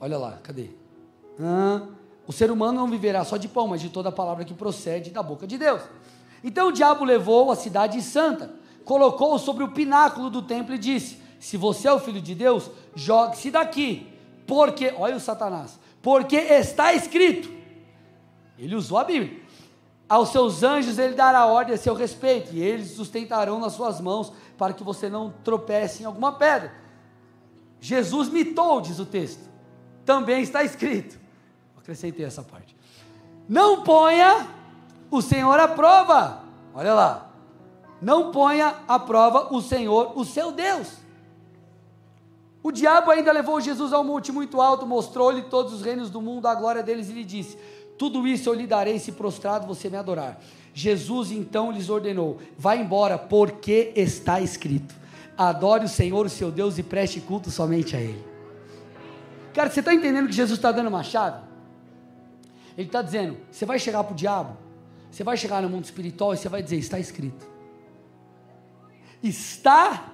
Olha 0.00 0.18
lá, 0.18 0.38
cadê? 0.42 0.68
Ah, 1.40 1.82
o 2.26 2.32
ser 2.32 2.50
humano 2.50 2.80
não 2.80 2.88
viverá 2.88 3.24
só 3.24 3.36
de 3.36 3.48
pão, 3.48 3.68
mas 3.68 3.80
de 3.80 3.88
toda 3.88 4.10
a 4.10 4.12
palavra 4.12 4.44
que 4.44 4.54
procede 4.54 5.10
da 5.10 5.22
boca 5.22 5.46
de 5.46 5.56
Deus. 5.56 5.82
Então 6.42 6.68
o 6.68 6.72
diabo 6.72 7.04
levou 7.04 7.50
a 7.50 7.56
cidade 7.56 8.00
santa, 8.02 8.52
colocou-o 8.84 9.38
sobre 9.38 9.64
o 9.64 9.72
pináculo 9.72 10.28
do 10.28 10.42
templo 10.42 10.74
e 10.74 10.78
disse: 10.78 11.18
Se 11.40 11.56
você 11.56 11.88
é 11.88 11.92
o 11.92 11.98
filho 11.98 12.20
de 12.20 12.34
Deus, 12.34 12.70
jogue-se 12.94 13.50
daqui, 13.50 14.06
porque, 14.46 14.92
olha 14.98 15.16
o 15.16 15.20
Satanás, 15.20 15.78
porque 16.02 16.36
está 16.36 16.92
escrito. 16.92 17.50
Ele 18.58 18.74
usou 18.74 18.98
a 18.98 19.04
Bíblia. 19.04 19.43
Aos 20.08 20.30
seus 20.30 20.62
anjos 20.62 20.98
ele 20.98 21.14
dará 21.14 21.46
ordem 21.46 21.74
a 21.74 21.78
seu 21.78 21.94
respeito, 21.94 22.54
e 22.54 22.60
eles 22.60 22.90
sustentarão 22.92 23.58
nas 23.58 23.72
suas 23.72 24.00
mãos, 24.00 24.32
para 24.58 24.72
que 24.72 24.84
você 24.84 25.08
não 25.08 25.32
tropece 25.42 26.02
em 26.02 26.06
alguma 26.06 26.32
pedra. 26.32 26.72
Jesus 27.80 28.28
mitou, 28.28 28.80
diz 28.80 28.98
o 28.98 29.06
texto. 29.06 29.48
Também 30.04 30.42
está 30.42 30.62
escrito. 30.62 31.18
Acrescentei 31.76 32.24
essa 32.24 32.42
parte. 32.42 32.76
Não 33.48 33.82
ponha 33.82 34.48
o 35.10 35.20
Senhor 35.20 35.58
à 35.58 35.68
prova. 35.68 36.42
Olha 36.74 36.94
lá. 36.94 37.30
Não 38.00 38.30
ponha 38.30 38.74
à 38.86 38.98
prova 38.98 39.54
o 39.54 39.62
Senhor, 39.62 40.12
o 40.18 40.24
seu 40.24 40.52
Deus. 40.52 41.04
O 42.62 42.72
diabo 42.72 43.10
ainda 43.10 43.30
levou 43.32 43.60
Jesus 43.60 43.92
ao 43.92 44.02
monte 44.02 44.32
muito 44.32 44.60
alto, 44.60 44.86
mostrou-lhe 44.86 45.42
todos 45.42 45.74
os 45.74 45.82
reinos 45.82 46.08
do 46.08 46.20
mundo, 46.20 46.46
a 46.46 46.54
glória 46.54 46.82
deles, 46.82 47.10
e 47.10 47.12
lhe 47.12 47.24
disse: 47.24 47.58
Tudo 47.96 48.26
isso 48.26 48.48
eu 48.48 48.54
lhe 48.54 48.66
darei 48.66 48.98
se 48.98 49.12
prostrado 49.12 49.66
você 49.66 49.88
me 49.88 49.96
adorar. 49.96 50.40
Jesus 50.72 51.30
então 51.30 51.70
lhes 51.70 51.88
ordenou: 51.88 52.38
Vá 52.58 52.74
embora, 52.74 53.16
porque 53.16 53.92
está 53.94 54.40
escrito: 54.40 54.94
Adore 55.36 55.84
o 55.84 55.88
Senhor, 55.88 56.26
o 56.26 56.30
seu 56.30 56.50
Deus, 56.50 56.78
e 56.78 56.82
preste 56.82 57.20
culto 57.20 57.50
somente 57.50 57.96
a 57.96 58.00
Ele. 58.00 58.24
Cara, 59.54 59.70
você 59.70 59.80
está 59.80 59.94
entendendo 59.94 60.26
que 60.26 60.34
Jesus 60.34 60.58
está 60.58 60.72
dando 60.72 60.88
uma 60.88 61.04
chave? 61.04 61.38
Ele 62.76 62.88
está 62.88 63.00
dizendo: 63.00 63.36
você 63.50 63.64
vai 63.64 63.78
chegar 63.78 64.02
para 64.02 64.12
o 64.12 64.16
diabo, 64.16 64.56
você 65.10 65.22
vai 65.22 65.36
chegar 65.36 65.62
no 65.62 65.68
mundo 65.68 65.84
espiritual 65.84 66.34
e 66.34 66.36
você 66.36 66.48
vai 66.48 66.62
dizer: 66.62 66.76
está 66.76 66.98
escrito. 66.98 67.46
Está 69.22 70.12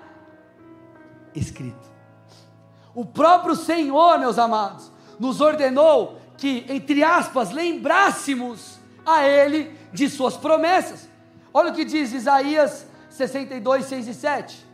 escrito. 1.35 1.91
O 2.95 3.05
próprio 3.05 3.57
Senhor, 3.57 4.18
meus 4.18 4.39
amados, 4.39 4.93
nos 5.18 5.41
ordenou 5.41 6.20
que, 6.41 6.64
entre 6.70 7.05
aspas, 7.05 7.51
lembrássemos 7.51 8.80
a 9.05 9.28
Ele 9.28 9.70
de 9.93 10.09
Suas 10.09 10.38
promessas. 10.38 11.07
Olha 11.53 11.70
o 11.70 11.74
que 11.74 11.84
diz 11.84 12.14
Isaías 12.14 12.86
62, 13.11 13.84
6 13.84 14.09
e 14.09 14.14
7. 14.14 14.66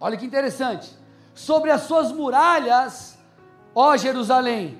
Olha 0.00 0.16
que 0.16 0.26
interessante. 0.26 0.90
Sobre 1.32 1.70
as 1.70 1.82
suas 1.82 2.10
muralhas, 2.10 3.16
ó 3.72 3.96
Jerusalém, 3.96 4.78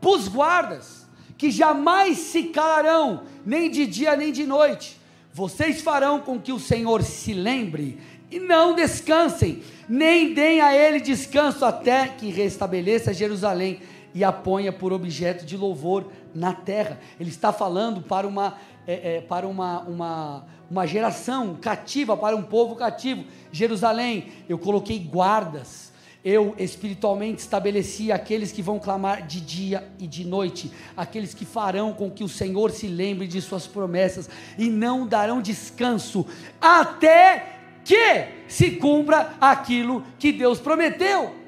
pus 0.00 0.28
guardas, 0.28 1.06
que 1.36 1.50
jamais 1.50 2.16
se 2.16 2.44
calarão, 2.44 3.24
nem 3.44 3.70
de 3.70 3.86
dia 3.86 4.16
nem 4.16 4.32
de 4.32 4.46
noite. 4.46 4.98
Vocês 5.30 5.82
farão 5.82 6.20
com 6.20 6.40
que 6.40 6.52
o 6.52 6.58
Senhor 6.58 7.02
se 7.02 7.34
lembre 7.34 8.00
e 8.30 8.40
não 8.40 8.74
descansem, 8.74 9.62
nem 9.86 10.32
deem 10.32 10.62
a 10.62 10.74
ele 10.74 11.00
descanso 11.00 11.66
até 11.66 12.08
que 12.08 12.30
restabeleça 12.30 13.12
Jerusalém 13.12 13.80
e 14.14 14.22
a 14.22 14.32
ponha 14.32 14.72
por 14.72 14.92
objeto 14.92 15.44
de 15.44 15.56
louvor 15.56 16.06
na 16.34 16.54
terra. 16.54 17.00
Ele 17.18 17.30
está 17.30 17.52
falando 17.52 18.00
para 18.00 18.26
uma, 18.26 18.56
é, 18.86 19.16
é, 19.16 19.20
para 19.20 19.46
uma, 19.46 19.80
uma, 19.80 20.46
uma 20.70 20.86
geração 20.86 21.56
cativa, 21.60 22.16
para 22.16 22.36
um 22.36 22.42
povo 22.42 22.76
cativo. 22.76 23.24
Jerusalém, 23.50 24.28
eu 24.48 24.58
coloquei 24.58 24.98
guardas 24.98 25.92
eu 26.24 26.54
espiritualmente 26.56 27.42
estabeleci 27.42 28.10
aqueles 28.10 28.50
que 28.50 28.62
vão 28.62 28.78
clamar 28.78 29.26
de 29.26 29.42
dia 29.42 29.86
e 29.98 30.06
de 30.06 30.24
noite, 30.24 30.72
aqueles 30.96 31.34
que 31.34 31.44
farão 31.44 31.92
com 31.92 32.10
que 32.10 32.24
o 32.24 32.28
Senhor 32.28 32.70
se 32.70 32.86
lembre 32.86 33.26
de 33.26 33.42
suas 33.42 33.66
promessas 33.66 34.30
e 34.56 34.70
não 34.70 35.06
darão 35.06 35.42
descanso 35.42 36.26
até 36.58 37.58
que 37.84 38.24
se 38.48 38.70
cumpra 38.72 39.34
aquilo 39.38 40.02
que 40.18 40.32
Deus 40.32 40.58
prometeu. 40.58 41.43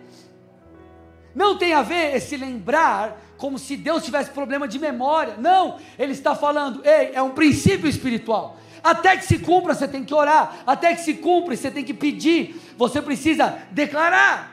Não 1.37 1.59
tem 1.59 1.75
a 1.75 1.83
ver 1.83 2.17
esse 2.17 2.35
lembrar 2.35 3.21
como 3.37 3.59
se 3.59 3.77
Deus 3.77 4.03
tivesse 4.03 4.31
problema 4.31 4.67
de 4.67 4.79
memória. 4.79 5.37
Não, 5.37 5.77
ele 5.99 6.13
está 6.13 6.35
falando, 6.35 6.81
ei, 6.83 7.11
é 7.13 7.21
um 7.21 7.33
princípio 7.33 7.87
espiritual. 7.87 8.57
Até 8.83 9.19
que 9.19 9.27
se 9.27 9.39
cumpra, 9.41 9.75
você 9.75 9.87
tem 9.87 10.03
que 10.03 10.15
orar. 10.15 10.63
Até 10.67 10.95
que 10.95 11.03
se 11.03 11.13
cumpra, 11.13 11.55
você 11.55 11.71
tem 11.71 11.85
que 11.85 11.93
pedir. 11.93 12.59
Você 12.79 13.03
precisa 13.03 13.51
declarar. 13.71 14.51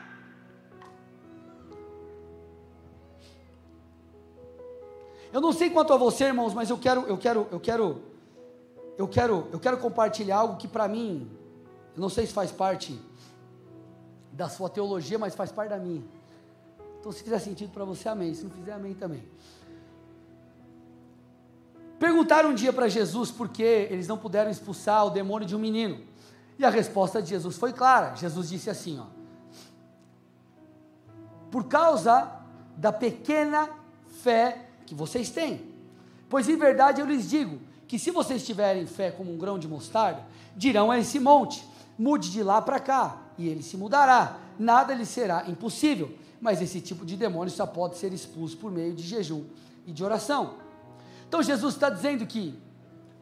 Eu 5.32 5.40
não 5.40 5.52
sei 5.54 5.70
quanto 5.70 5.94
a 5.94 5.96
você, 5.96 6.24
irmãos, 6.24 6.52
mas 6.52 6.68
eu 6.68 6.76
quero, 6.76 7.06
eu 7.06 7.16
quero, 7.16 7.48
eu 7.50 7.60
quero, 7.60 8.02
eu 8.98 9.08
quero, 9.08 9.48
eu 9.50 9.58
quero 9.58 9.78
compartilhar 9.78 10.36
algo 10.36 10.58
que 10.58 10.68
para 10.68 10.86
mim, 10.86 11.30
eu 11.96 12.02
não 12.02 12.10
sei 12.10 12.26
se 12.26 12.34
faz 12.34 12.52
parte 12.52 13.00
da 14.30 14.50
sua 14.50 14.68
teologia, 14.68 15.18
mas 15.18 15.34
faz 15.34 15.50
parte 15.50 15.70
da 15.70 15.78
minha. 15.78 16.02
Então, 17.04 17.12
se 17.12 17.22
fizer 17.22 17.38
sentido 17.38 17.70
para 17.70 17.84
você, 17.84 18.08
amém. 18.08 18.32
Se 18.32 18.44
não 18.44 18.50
fizer, 18.50 18.72
amém 18.72 18.94
também. 18.94 19.22
Perguntaram 21.98 22.48
um 22.48 22.54
dia 22.54 22.72
para 22.72 22.88
Jesus 22.88 23.30
por 23.30 23.50
que 23.50 23.62
eles 23.62 24.08
não 24.08 24.16
puderam 24.16 24.50
expulsar 24.50 25.04
o 25.04 25.10
demônio 25.10 25.46
de 25.46 25.54
um 25.54 25.58
menino. 25.58 26.00
E 26.58 26.64
a 26.64 26.70
resposta 26.70 27.20
de 27.20 27.28
Jesus 27.28 27.58
foi 27.58 27.74
clara. 27.74 28.16
Jesus 28.16 28.48
disse 28.48 28.70
assim: 28.70 28.98
ó, 28.98 29.04
Por 31.50 31.64
causa 31.64 32.40
da 32.74 32.90
pequena 32.90 33.68
fé 34.22 34.64
que 34.86 34.94
vocês 34.94 35.28
têm. 35.28 35.74
Pois 36.30 36.48
em 36.48 36.56
verdade 36.56 37.02
eu 37.02 37.06
lhes 37.06 37.28
digo 37.28 37.60
que 37.86 37.98
se 37.98 38.10
vocês 38.10 38.46
tiverem 38.46 38.86
fé 38.86 39.10
como 39.10 39.30
um 39.30 39.36
grão 39.36 39.58
de 39.58 39.68
mostarda, 39.68 40.24
dirão 40.56 40.90
a 40.90 40.98
esse 40.98 41.20
monte: 41.20 41.68
mude 41.98 42.32
de 42.32 42.42
lá 42.42 42.62
para 42.62 42.80
cá, 42.80 43.18
e 43.36 43.46
ele 43.46 43.62
se 43.62 43.76
mudará. 43.76 44.38
Nada 44.58 44.94
lhe 44.94 45.04
será 45.04 45.44
impossível. 45.46 46.23
Mas 46.40 46.60
esse 46.60 46.80
tipo 46.80 47.04
de 47.04 47.16
demônio 47.16 47.52
só 47.52 47.66
pode 47.66 47.96
ser 47.96 48.12
expulso 48.12 48.56
por 48.56 48.70
meio 48.70 48.94
de 48.94 49.02
jejum 49.02 49.44
e 49.86 49.92
de 49.92 50.04
oração. 50.04 50.54
Então 51.28 51.42
Jesus 51.42 51.74
está 51.74 51.88
dizendo 51.90 52.26
que 52.26 52.54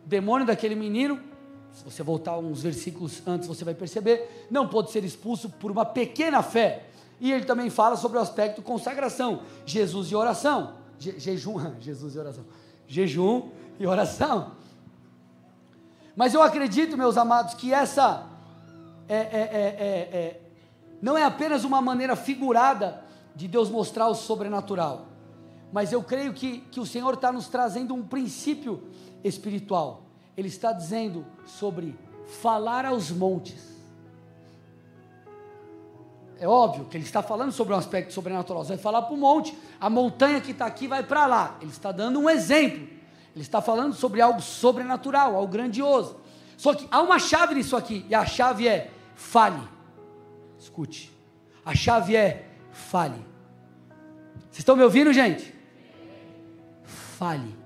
o 0.04 0.08
demônio 0.08 0.46
daquele 0.46 0.74
menino 0.74 1.20
Se 1.72 1.84
você 1.84 2.02
voltar 2.02 2.36
uns 2.36 2.62
versículos 2.62 3.22
antes, 3.26 3.48
você 3.48 3.64
vai 3.64 3.74
perceber, 3.74 4.46
não 4.50 4.68
pôde 4.68 4.90
ser 4.90 5.02
expulso 5.04 5.48
por 5.48 5.70
uma 5.70 5.86
pequena 5.86 6.42
fé. 6.42 6.84
E 7.18 7.32
ele 7.32 7.46
também 7.46 7.70
fala 7.70 7.96
sobre 7.96 8.18
o 8.18 8.20
aspecto 8.20 8.60
consagração, 8.60 9.42
Jesus 9.64 10.08
e 10.08 10.14
oração, 10.14 10.74
Je 10.98 11.18
jejum, 11.18 11.56
Jesus 11.80 12.14
e 12.14 12.18
oração, 12.18 12.44
jejum 12.86 13.48
e 13.80 13.86
oração. 13.86 14.52
Mas 16.14 16.34
eu 16.34 16.42
acredito, 16.42 16.98
meus 16.98 17.16
amados, 17.16 17.54
que 17.54 17.72
essa 17.72 18.26
é, 19.08 19.16
é, 19.16 19.20
é, 19.20 20.18
é, 20.18 20.41
não 21.02 21.18
é 21.18 21.24
apenas 21.24 21.64
uma 21.64 21.82
maneira 21.82 22.14
figurada 22.14 23.02
de 23.34 23.48
Deus 23.48 23.68
mostrar 23.68 24.06
o 24.06 24.14
sobrenatural, 24.14 25.06
mas 25.72 25.92
eu 25.92 26.02
creio 26.02 26.32
que, 26.32 26.58
que 26.70 26.78
o 26.78 26.86
Senhor 26.86 27.14
está 27.14 27.32
nos 27.32 27.48
trazendo 27.48 27.92
um 27.92 28.02
princípio 28.02 28.84
espiritual. 29.24 30.02
Ele 30.36 30.48
está 30.48 30.72
dizendo 30.72 31.26
sobre 31.44 31.98
falar 32.40 32.84
aos 32.84 33.10
montes. 33.10 33.72
É 36.38 36.46
óbvio 36.46 36.84
que 36.84 36.96
ele 36.96 37.04
está 37.04 37.22
falando 37.22 37.52
sobre 37.52 37.72
um 37.74 37.76
aspecto 37.76 38.12
sobrenatural. 38.12 38.64
Você 38.64 38.74
vai 38.74 38.78
falar 38.78 39.02
para 39.02 39.14
o 39.14 39.16
monte, 39.16 39.56
a 39.80 39.88
montanha 39.88 40.40
que 40.40 40.50
está 40.52 40.66
aqui 40.66 40.86
vai 40.86 41.02
para 41.02 41.26
lá. 41.26 41.56
Ele 41.60 41.70
está 41.70 41.90
dando 41.90 42.20
um 42.20 42.28
exemplo. 42.28 42.88
Ele 43.34 43.42
está 43.42 43.60
falando 43.62 43.94
sobre 43.94 44.20
algo 44.20 44.42
sobrenatural, 44.42 45.34
algo 45.34 45.50
grandioso. 45.50 46.16
Só 46.56 46.74
que 46.74 46.86
há 46.90 47.00
uma 47.00 47.18
chave 47.18 47.54
nisso 47.54 47.76
aqui, 47.76 48.04
e 48.08 48.14
a 48.14 48.26
chave 48.26 48.68
é 48.68 48.90
fale. 49.14 49.71
Escute. 50.62 51.10
A 51.64 51.74
chave 51.74 52.14
é 52.14 52.46
fale. 52.70 53.26
Vocês 54.42 54.58
estão 54.58 54.76
me 54.76 54.84
ouvindo, 54.84 55.12
gente? 55.12 55.52
Fale. 56.84 57.56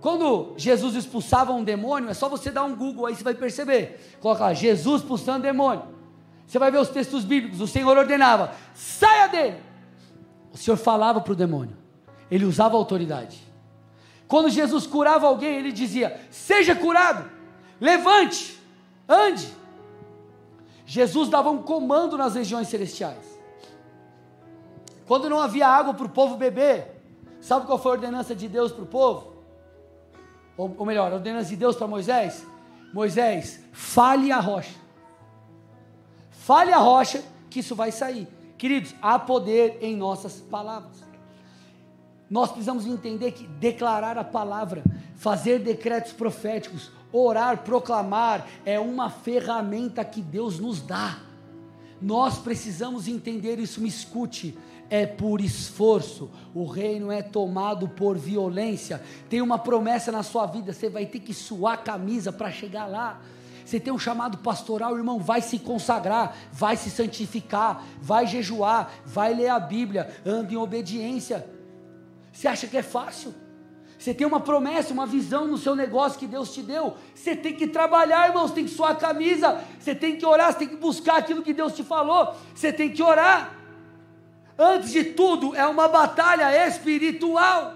Quando 0.00 0.54
Jesus 0.56 0.96
expulsava 0.96 1.52
um 1.52 1.62
demônio, 1.62 2.10
é 2.10 2.14
só 2.14 2.28
você 2.28 2.50
dar 2.50 2.64
um 2.64 2.74
Google 2.74 3.06
aí, 3.06 3.14
você 3.14 3.22
vai 3.22 3.34
perceber. 3.34 4.16
Coloca 4.20 4.42
lá, 4.42 4.54
Jesus 4.54 5.02
expulsando 5.02 5.42
demônio. 5.42 5.84
Você 6.46 6.58
vai 6.58 6.70
ver 6.70 6.78
os 6.78 6.88
textos 6.88 7.24
bíblicos. 7.24 7.60
O 7.60 7.66
Senhor 7.68 7.96
ordenava: 7.96 8.52
saia 8.74 9.28
dele. 9.28 9.60
O 10.52 10.56
Senhor 10.56 10.76
falava 10.76 11.20
para 11.20 11.32
o 11.32 11.36
demônio. 11.36 11.76
Ele 12.28 12.44
usava 12.44 12.76
autoridade. 12.76 13.40
Quando 14.26 14.50
Jesus 14.50 14.84
curava 14.84 15.28
alguém, 15.28 15.54
ele 15.54 15.70
dizia: 15.70 16.20
Seja 16.28 16.74
curado, 16.74 17.30
levante, 17.80 18.60
ande. 19.08 19.46
Jesus 20.86 21.28
dava 21.28 21.50
um 21.50 21.62
comando 21.62 22.16
nas 22.16 22.36
regiões 22.36 22.68
celestiais. 22.68 23.36
Quando 25.06 25.28
não 25.28 25.40
havia 25.40 25.66
água 25.66 25.92
para 25.92 26.06
o 26.06 26.08
povo 26.08 26.36
beber, 26.36 27.02
sabe 27.40 27.66
qual 27.66 27.78
foi 27.78 27.92
a 27.92 27.94
ordenança 27.96 28.34
de 28.34 28.48
Deus 28.48 28.70
para 28.70 28.84
o 28.84 28.86
povo? 28.86 29.34
Ou, 30.56 30.74
ou 30.78 30.86
melhor, 30.86 31.10
a 31.10 31.16
ordenança 31.16 31.50
de 31.50 31.56
Deus 31.56 31.76
para 31.76 31.88
Moisés? 31.88 32.46
Moisés, 32.94 33.60
fale 33.72 34.30
a 34.30 34.38
rocha. 34.38 34.74
Fale 36.30 36.72
a 36.72 36.78
rocha, 36.78 37.22
que 37.50 37.60
isso 37.60 37.74
vai 37.74 37.90
sair. 37.90 38.28
Queridos, 38.56 38.94
há 39.02 39.18
poder 39.18 39.78
em 39.82 39.96
nossas 39.96 40.40
palavras. 40.40 41.05
Nós 42.28 42.50
precisamos 42.50 42.86
entender 42.86 43.32
que 43.32 43.46
declarar 43.46 44.18
a 44.18 44.24
palavra, 44.24 44.82
fazer 45.14 45.60
decretos 45.60 46.12
proféticos, 46.12 46.90
orar, 47.12 47.58
proclamar, 47.58 48.46
é 48.64 48.78
uma 48.80 49.08
ferramenta 49.08 50.04
que 50.04 50.20
Deus 50.20 50.58
nos 50.58 50.80
dá. 50.80 51.18
Nós 52.00 52.38
precisamos 52.38 53.08
entender 53.08 53.58
isso, 53.58 53.80
me 53.80 53.88
escute. 53.88 54.56
É 54.88 55.04
por 55.04 55.40
esforço, 55.40 56.30
o 56.54 56.64
reino 56.64 57.10
é 57.10 57.20
tomado 57.20 57.88
por 57.88 58.16
violência. 58.16 59.02
Tem 59.28 59.40
uma 59.40 59.58
promessa 59.58 60.12
na 60.12 60.22
sua 60.22 60.46
vida, 60.46 60.72
você 60.72 60.88
vai 60.88 61.06
ter 61.06 61.18
que 61.18 61.34
suar 61.34 61.74
a 61.74 61.78
camisa 61.78 62.32
para 62.32 62.52
chegar 62.52 62.86
lá. 62.86 63.20
Você 63.64 63.80
tem 63.80 63.92
um 63.92 63.98
chamado 63.98 64.38
pastoral, 64.38 64.96
irmão, 64.96 65.18
vai 65.18 65.40
se 65.40 65.58
consagrar, 65.58 66.36
vai 66.52 66.76
se 66.76 66.88
santificar, 66.88 67.84
vai 68.00 68.28
jejuar, 68.28 68.92
vai 69.04 69.34
ler 69.34 69.48
a 69.48 69.58
Bíblia, 69.58 70.08
anda 70.24 70.52
em 70.52 70.56
obediência. 70.56 71.44
Você 72.36 72.46
acha 72.46 72.66
que 72.66 72.76
é 72.76 72.82
fácil? 72.82 73.34
Você 73.98 74.12
tem 74.12 74.26
uma 74.26 74.40
promessa, 74.40 74.92
uma 74.92 75.06
visão 75.06 75.46
no 75.46 75.56
seu 75.56 75.74
negócio 75.74 76.18
que 76.18 76.26
Deus 76.26 76.52
te 76.52 76.60
deu. 76.60 76.94
Você 77.14 77.34
tem 77.34 77.56
que 77.56 77.66
trabalhar, 77.66 78.28
irmão. 78.28 78.46
Você 78.46 78.56
tem 78.56 78.64
que 78.66 78.70
suar 78.70 78.90
a 78.90 78.94
camisa. 78.94 79.64
Você 79.80 79.94
tem 79.94 80.18
que 80.18 80.26
orar. 80.26 80.52
Você 80.52 80.58
tem 80.58 80.68
que 80.68 80.76
buscar 80.76 81.16
aquilo 81.16 81.42
que 81.42 81.54
Deus 81.54 81.74
te 81.74 81.82
falou. 81.82 82.34
Você 82.54 82.70
tem 82.70 82.92
que 82.92 83.02
orar. 83.02 83.56
Antes 84.58 84.92
de 84.92 85.02
tudo, 85.02 85.56
é 85.56 85.66
uma 85.66 85.88
batalha 85.88 86.68
espiritual. 86.68 87.72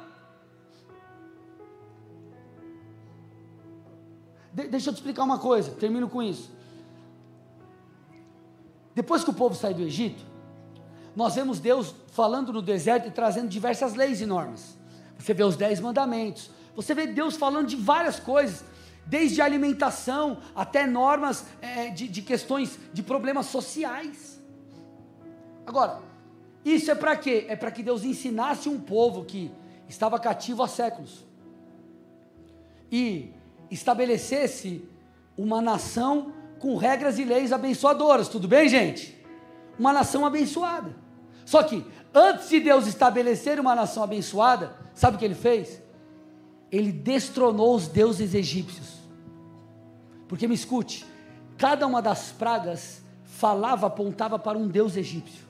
De 4.52 4.68
deixa 4.68 4.90
eu 4.90 4.92
te 4.92 4.98
explicar 4.98 5.24
uma 5.24 5.38
coisa. 5.38 5.70
Termino 5.70 6.06
com 6.06 6.22
isso. 6.22 6.54
Depois 8.94 9.24
que 9.24 9.30
o 9.30 9.34
povo 9.34 9.54
sai 9.54 9.72
do 9.72 9.80
Egito, 9.80 10.22
nós 11.14 11.34
vemos 11.34 11.58
Deus 11.58 11.94
falando 12.12 12.52
no 12.52 12.62
deserto 12.62 13.08
e 13.08 13.10
trazendo 13.10 13.48
diversas 13.48 13.94
leis 13.94 14.20
e 14.20 14.26
normas. 14.26 14.78
Você 15.18 15.34
vê 15.34 15.44
os 15.44 15.56
dez 15.56 15.80
mandamentos, 15.80 16.50
você 16.74 16.94
vê 16.94 17.06
Deus 17.06 17.36
falando 17.36 17.66
de 17.66 17.76
várias 17.76 18.18
coisas, 18.18 18.64
desde 19.04 19.42
alimentação 19.42 20.38
até 20.54 20.86
normas 20.86 21.44
é, 21.60 21.90
de, 21.90 22.08
de 22.08 22.22
questões 22.22 22.78
de 22.92 23.02
problemas 23.02 23.46
sociais. 23.46 24.40
Agora, 25.66 26.00
isso 26.64 26.90
é 26.90 26.94
para 26.94 27.16
quê? 27.16 27.46
É 27.48 27.56
para 27.56 27.70
que 27.70 27.82
Deus 27.82 28.04
ensinasse 28.04 28.68
um 28.68 28.78
povo 28.78 29.24
que 29.24 29.50
estava 29.88 30.18
cativo 30.18 30.62
há 30.62 30.68
séculos 30.68 31.24
e 32.90 33.32
estabelecesse 33.70 34.84
uma 35.36 35.60
nação 35.60 36.32
com 36.58 36.76
regras 36.76 37.18
e 37.18 37.24
leis 37.24 37.52
abençoadoras. 37.52 38.28
Tudo 38.28 38.46
bem, 38.46 38.68
gente? 38.68 39.19
Uma 39.78 39.92
nação 39.92 40.24
abençoada. 40.26 40.94
Só 41.44 41.62
que, 41.62 41.84
antes 42.14 42.48
de 42.48 42.60
Deus 42.60 42.86
estabelecer 42.86 43.58
uma 43.58 43.74
nação 43.74 44.02
abençoada, 44.02 44.76
sabe 44.94 45.16
o 45.16 45.18
que 45.18 45.24
ele 45.24 45.34
fez? 45.34 45.82
Ele 46.70 46.92
destronou 46.92 47.74
os 47.74 47.88
deuses 47.88 48.34
egípcios. 48.34 49.00
Porque 50.28 50.46
me 50.46 50.54
escute, 50.54 51.04
cada 51.58 51.86
uma 51.86 52.00
das 52.00 52.30
pragas 52.30 53.02
falava, 53.24 53.86
apontava 53.86 54.38
para 54.38 54.56
um 54.56 54.68
deus 54.68 54.96
egípcio. 54.96 55.44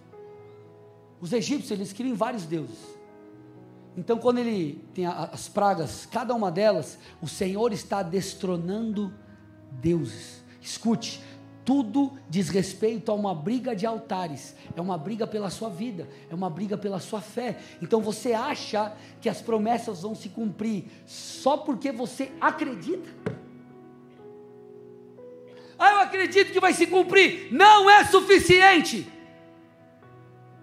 Os 1.21 1.33
egípcios, 1.33 1.71
eles 1.71 1.93
criam 1.93 2.17
vários 2.17 2.47
deuses. 2.47 2.79
Então, 3.97 4.17
quando 4.17 4.39
ele 4.39 4.83
tem 4.95 5.05
as 5.05 5.49
pragas, 5.49 6.07
cada 6.07 6.35
uma 6.35 6.51
delas, 6.51 6.97
o 7.21 7.29
Senhor 7.29 7.73
está 7.73 8.03
destronando 8.03 9.13
deuses. 9.73 10.43
Escute, 10.63 11.21
tudo 11.65 12.13
diz 12.29 12.49
respeito 12.49 13.11
a 13.13 13.15
uma 13.15 13.35
briga 13.35 13.75
de 13.77 13.87
altares, 13.87 14.55
é 14.75 14.81
uma 14.81 14.97
briga 14.97 15.27
pela 15.27 15.51
sua 15.51 15.69
vida, 15.69 16.09
é 16.29 16.35
uma 16.35 16.51
briga 16.51 16.77
pela 16.77 16.99
sua 16.99 17.21
fé. 17.21 17.59
Então 17.83 18.01
você 18.01 18.33
acha 18.33 18.93
que 19.21 19.29
as 19.29 19.41
promessas 19.41 20.03
vão 20.03 20.15
se 20.15 20.29
cumprir 20.29 20.85
só 21.07 21.57
porque 21.57 21.93
você 21.93 22.33
acredita? 22.41 23.09
Ah, 25.79 25.93
eu 25.93 26.01
acredito 26.01 26.53
que 26.53 26.61
vai 26.61 26.75
se 26.75 26.87
cumprir. 26.87 27.49
Não 27.53 27.89
é 27.89 28.05
suficiente. 28.05 29.11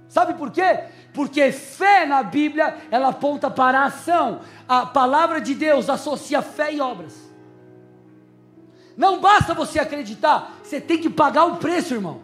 Sabe 0.08 0.36
por 0.36 0.52
quê? 0.52 0.84
Porque 1.14 1.52
fé 1.52 2.06
na 2.06 2.22
Bíblia, 2.22 2.78
ela 2.92 3.10
aponta 3.10 3.50
para 3.50 3.80
a 3.80 3.86
ação. 3.86 4.42
A 4.68 4.86
palavra 4.86 5.42
de 5.42 5.56
Deus 5.56 5.90
associa 5.90 6.42
fé 6.44 6.74
e 6.74 6.80
obras. 6.80 7.27
Não 8.98 9.22
basta 9.22 9.54
você 9.54 9.80
acreditar, 9.80 10.60
você 10.64 10.82
tem 10.82 10.98
que 10.98 11.10
pagar 11.10 11.46
o 11.46 11.58
preço, 11.58 11.94
irmão. 11.94 12.22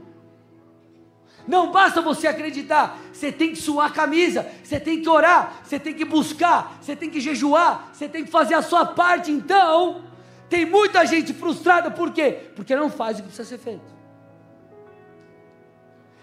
Não 1.47 1.71
basta 1.71 2.01
você 2.01 2.25
acreditar, 2.25 2.97
você 3.11 3.31
tem 3.31 3.51
que 3.51 3.57
suar 3.57 3.87
a 3.87 3.93
camisa, 3.93 4.49
você 4.63 4.79
tem 4.79 5.01
que 5.01 5.07
orar, 5.07 5.61
você 5.63 5.77
tem 5.77 5.93
que 5.93 6.03
buscar, 6.03 6.79
você 6.81 6.95
tem 6.95 7.11
que 7.11 7.21
jejuar, 7.21 7.91
você 7.93 8.09
tem 8.09 8.25
que 8.25 8.31
fazer 8.31 8.55
a 8.55 8.61
sua 8.63 8.85
parte. 8.85 9.29
Então, 9.29 10.05
tem 10.49 10.65
muita 10.65 11.05
gente 11.05 11.31
frustrada, 11.33 11.91
por 11.91 12.11
quê? 12.11 12.49
Porque 12.55 12.75
não 12.75 12.89
faz 12.89 13.19
o 13.19 13.21
que 13.21 13.27
precisa 13.27 13.47
ser 13.47 13.59
feito. 13.59 13.93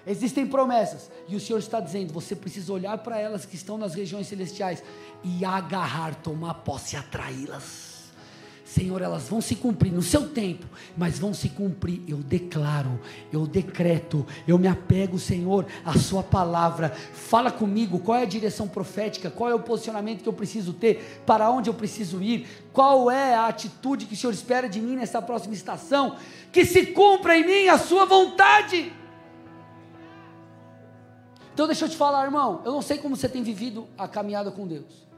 Existem 0.07 0.47
promessas, 0.47 1.11
e 1.29 1.37
o 1.37 1.41
Senhor 1.41 1.59
está 1.59 1.79
dizendo: 1.79 2.13
você 2.13 2.35
precisa 2.35 2.73
olhar 2.73 2.97
para 2.99 3.19
elas 3.19 3.45
que 3.45 3.55
estão 3.55 3.79
nas 3.79 3.95
regiões 3.95 4.27
celestiais 4.27 4.83
e 5.23 5.45
agarrar, 5.45 6.15
tomar 6.17 6.55
posse 6.55 6.97
e 6.97 6.99
atraí-las. 6.99 7.90
Senhor, 8.71 9.03
elas 9.03 9.29
vão 9.29 9.41
se 9.41 9.57
cumprir 9.57 9.93
no 9.93 10.01
seu 10.01 10.29
tempo, 10.29 10.65
mas 10.97 11.19
vão 11.19 11.35
se 11.35 11.49
cumprir. 11.49 12.03
Eu 12.07 12.19
declaro, 12.19 13.01
eu 13.33 13.45
decreto, 13.45 14.25
eu 14.47 14.57
me 14.59 14.69
apego, 14.69 15.19
Senhor, 15.19 15.67
à 15.85 15.99
Sua 15.99 16.23
palavra. 16.23 16.91
Fala 16.91 17.51
comigo 17.51 17.99
qual 17.99 18.19
é 18.19 18.23
a 18.23 18.27
direção 18.27 18.69
profética, 18.69 19.29
qual 19.29 19.51
é 19.51 19.55
o 19.57 19.59
posicionamento 19.59 20.23
que 20.23 20.29
eu 20.29 20.33
preciso 20.33 20.73
ter, 20.73 21.21
para 21.27 21.51
onde 21.51 21.69
eu 21.69 21.75
preciso 21.75 22.23
ir, 22.23 22.47
qual 22.73 23.11
é 23.11 23.35
a 23.35 23.49
atitude 23.49 24.07
que 24.07 24.15
o 24.15 24.17
Senhor 24.17 24.33
espera 24.33 24.69
de 24.69 24.81
mim 24.81 24.95
nessa 24.95 25.21
próxima 25.21 25.53
estação. 25.53 26.15
Que 26.53 26.65
se 26.65 26.87
cumpra 26.87 27.37
em 27.37 27.45
mim 27.45 27.67
a 27.67 27.77
Sua 27.77 28.05
vontade. 28.05 28.93
Então, 31.53 31.67
deixa 31.67 31.87
eu 31.87 31.89
te 31.89 31.97
falar, 31.97 32.25
irmão, 32.25 32.63
eu 32.65 32.71
não 32.71 32.83
sei 32.83 32.99
como 32.99 33.17
você 33.17 33.29
tem 33.29 33.43
vivido 33.43 33.89
a 33.99 34.07
caminhada 34.07 34.53
com 34.53 34.65
Deus, 34.65 35.09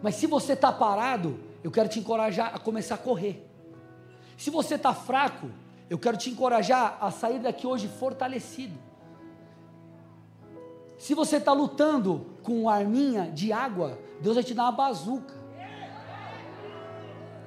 mas 0.00 0.14
se 0.14 0.28
você 0.28 0.52
está 0.52 0.70
parado, 0.70 1.50
eu 1.62 1.70
quero 1.70 1.88
te 1.88 1.98
encorajar 1.98 2.54
a 2.54 2.58
começar 2.58 2.96
a 2.96 2.98
correr. 2.98 3.48
Se 4.36 4.50
você 4.50 4.74
está 4.74 4.92
fraco, 4.92 5.50
eu 5.88 5.98
quero 5.98 6.16
te 6.16 6.30
encorajar 6.30 6.98
a 7.00 7.10
sair 7.10 7.38
daqui 7.38 7.66
hoje 7.66 7.88
fortalecido. 7.88 8.78
Se 10.98 11.14
você 11.14 11.36
está 11.36 11.52
lutando 11.52 12.26
com 12.42 12.68
arminha 12.68 13.30
de 13.30 13.52
água, 13.52 13.98
Deus 14.20 14.36
vai 14.36 14.44
te 14.44 14.54
dar 14.54 14.64
uma 14.64 14.72
bazuca. 14.72 15.34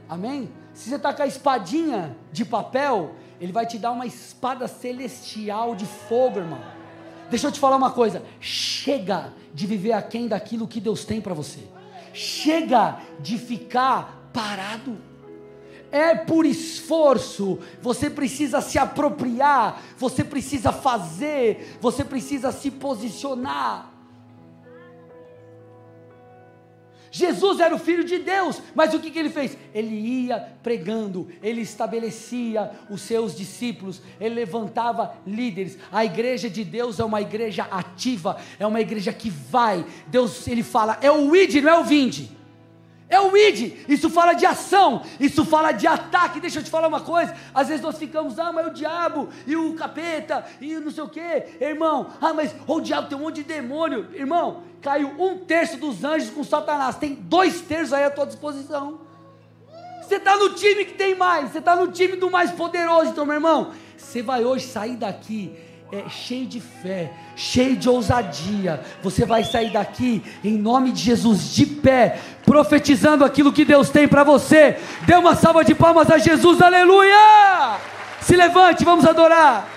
Amém? 0.07 0.51
Se 0.73 0.89
você 0.89 0.97
está 0.97 1.13
com 1.13 1.23
a 1.23 1.27
espadinha 1.27 2.15
de 2.31 2.43
papel, 2.43 3.15
Ele 3.39 3.51
vai 3.51 3.65
te 3.65 3.77
dar 3.77 3.91
uma 3.91 4.05
espada 4.05 4.67
celestial 4.67 5.73
de 5.73 5.85
fogo, 5.85 6.39
irmão. 6.39 6.59
Deixa 7.29 7.47
eu 7.47 7.51
te 7.51 7.59
falar 7.59 7.77
uma 7.77 7.91
coisa: 7.91 8.21
chega 8.39 9.33
de 9.53 9.65
viver 9.65 9.93
aquém 9.93 10.27
daquilo 10.27 10.67
que 10.67 10.81
Deus 10.81 11.05
tem 11.05 11.21
para 11.21 11.33
você, 11.33 11.65
chega 12.15 12.99
de 13.19 13.37
ficar 13.37 14.29
parado 14.33 14.97
é 15.95 16.13
por 16.13 16.45
esforço, 16.45 17.59
você 17.81 18.09
precisa 18.09 18.59
se 18.59 18.77
apropriar, 18.77 19.81
você 19.97 20.25
precisa 20.25 20.73
fazer, 20.73 21.77
você 21.79 22.03
precisa 22.03 22.51
se 22.51 22.69
posicionar. 22.69 23.94
Jesus 27.15 27.61
era 27.61 27.73
o 27.73 27.79
Filho 27.79 28.03
de 28.03 28.17
Deus, 28.17 28.61
mas 28.75 28.93
o 28.93 28.99
que, 28.99 29.09
que 29.09 29.17
ele 29.17 29.29
fez? 29.29 29.57
Ele 29.73 29.95
ia 29.95 30.37
pregando, 30.61 31.29
ele 31.41 31.61
estabelecia 31.61 32.69
os 32.89 33.03
seus 33.03 33.33
discípulos, 33.33 34.01
ele 34.19 34.35
levantava 34.35 35.15
líderes. 35.25 35.77
A 35.93 36.03
igreja 36.03 36.49
de 36.49 36.65
Deus 36.65 36.99
é 36.99 37.05
uma 37.05 37.21
igreja 37.21 37.69
ativa, 37.71 38.35
é 38.59 38.67
uma 38.67 38.81
igreja 38.81 39.13
que 39.13 39.29
vai. 39.29 39.85
Deus, 40.07 40.45
ele 40.45 40.61
fala, 40.61 40.97
é 41.01 41.09
o 41.09 41.33
id, 41.33 41.55
não 41.61 41.69
é 41.69 41.79
o 41.79 41.85
vinde. 41.85 42.29
É 43.07 43.19
o 43.19 43.37
id, 43.37 43.85
isso 43.87 44.09
fala 44.09 44.33
de 44.33 44.45
ação, 44.45 45.03
isso 45.19 45.45
fala 45.45 45.71
de 45.71 45.85
ataque. 45.85 46.39
Deixa 46.39 46.59
eu 46.59 46.63
te 46.63 46.69
falar 46.71 46.87
uma 46.87 47.01
coisa: 47.01 47.35
às 47.53 47.67
vezes 47.67 47.83
nós 47.83 47.97
ficamos, 47.97 48.39
ah, 48.39 48.51
mas 48.51 48.67
o 48.67 48.71
diabo 48.71 49.29
e 49.45 49.55
o 49.55 49.75
capeta 49.75 50.43
e 50.59 50.73
não 50.75 50.89
sei 50.89 51.03
o 51.03 51.09
que, 51.09 51.45
irmão, 51.59 52.07
ah, 52.19 52.33
mas 52.33 52.55
o 52.65 52.81
diabo 52.81 53.07
tem 53.07 53.17
um 53.17 53.21
monte 53.21 53.35
de 53.35 53.43
demônio, 53.43 54.07
irmão. 54.13 54.63
Caiu 54.81 55.13
um 55.19 55.37
terço 55.37 55.77
dos 55.77 56.03
anjos 56.03 56.29
com 56.31 56.43
Satanás, 56.43 56.95
tem 56.95 57.13
dois 57.13 57.61
terços 57.61 57.93
aí 57.93 58.03
à 58.03 58.09
tua 58.09 58.25
disposição. 58.25 58.99
Você 60.01 60.15
está 60.15 60.37
no 60.37 60.53
time 60.53 60.85
que 60.85 60.93
tem 60.93 61.15
mais, 61.15 61.51
você 61.51 61.59
está 61.59 61.75
no 61.75 61.91
time 61.91 62.15
do 62.15 62.29
mais 62.29 62.51
poderoso, 62.51 63.09
então, 63.09 63.25
meu 63.25 63.35
irmão, 63.35 63.71
você 63.97 64.21
vai 64.21 64.45
hoje 64.45 64.67
sair 64.67 64.95
daqui 64.95 65.55
é, 65.95 66.09
cheio 66.09 66.45
de 66.45 66.59
fé, 66.59 67.13
cheio 67.35 67.77
de 67.77 67.87
ousadia. 67.87 68.81
Você 69.01 69.25
vai 69.25 69.45
sair 69.45 69.71
daqui 69.71 70.21
em 70.43 70.57
nome 70.57 70.91
de 70.91 71.01
Jesus, 71.01 71.53
de 71.53 71.65
pé, 71.65 72.19
profetizando 72.45 73.23
aquilo 73.23 73.53
que 73.53 73.63
Deus 73.63 73.89
tem 73.89 74.07
para 74.07 74.23
você. 74.23 74.77
Dê 75.05 75.15
uma 75.15 75.35
salva 75.35 75.63
de 75.63 75.73
palmas 75.73 76.11
a 76.11 76.17
Jesus, 76.17 76.61
aleluia! 76.61 77.77
Se 78.19 78.35
levante, 78.35 78.83
vamos 78.83 79.05
adorar. 79.05 79.74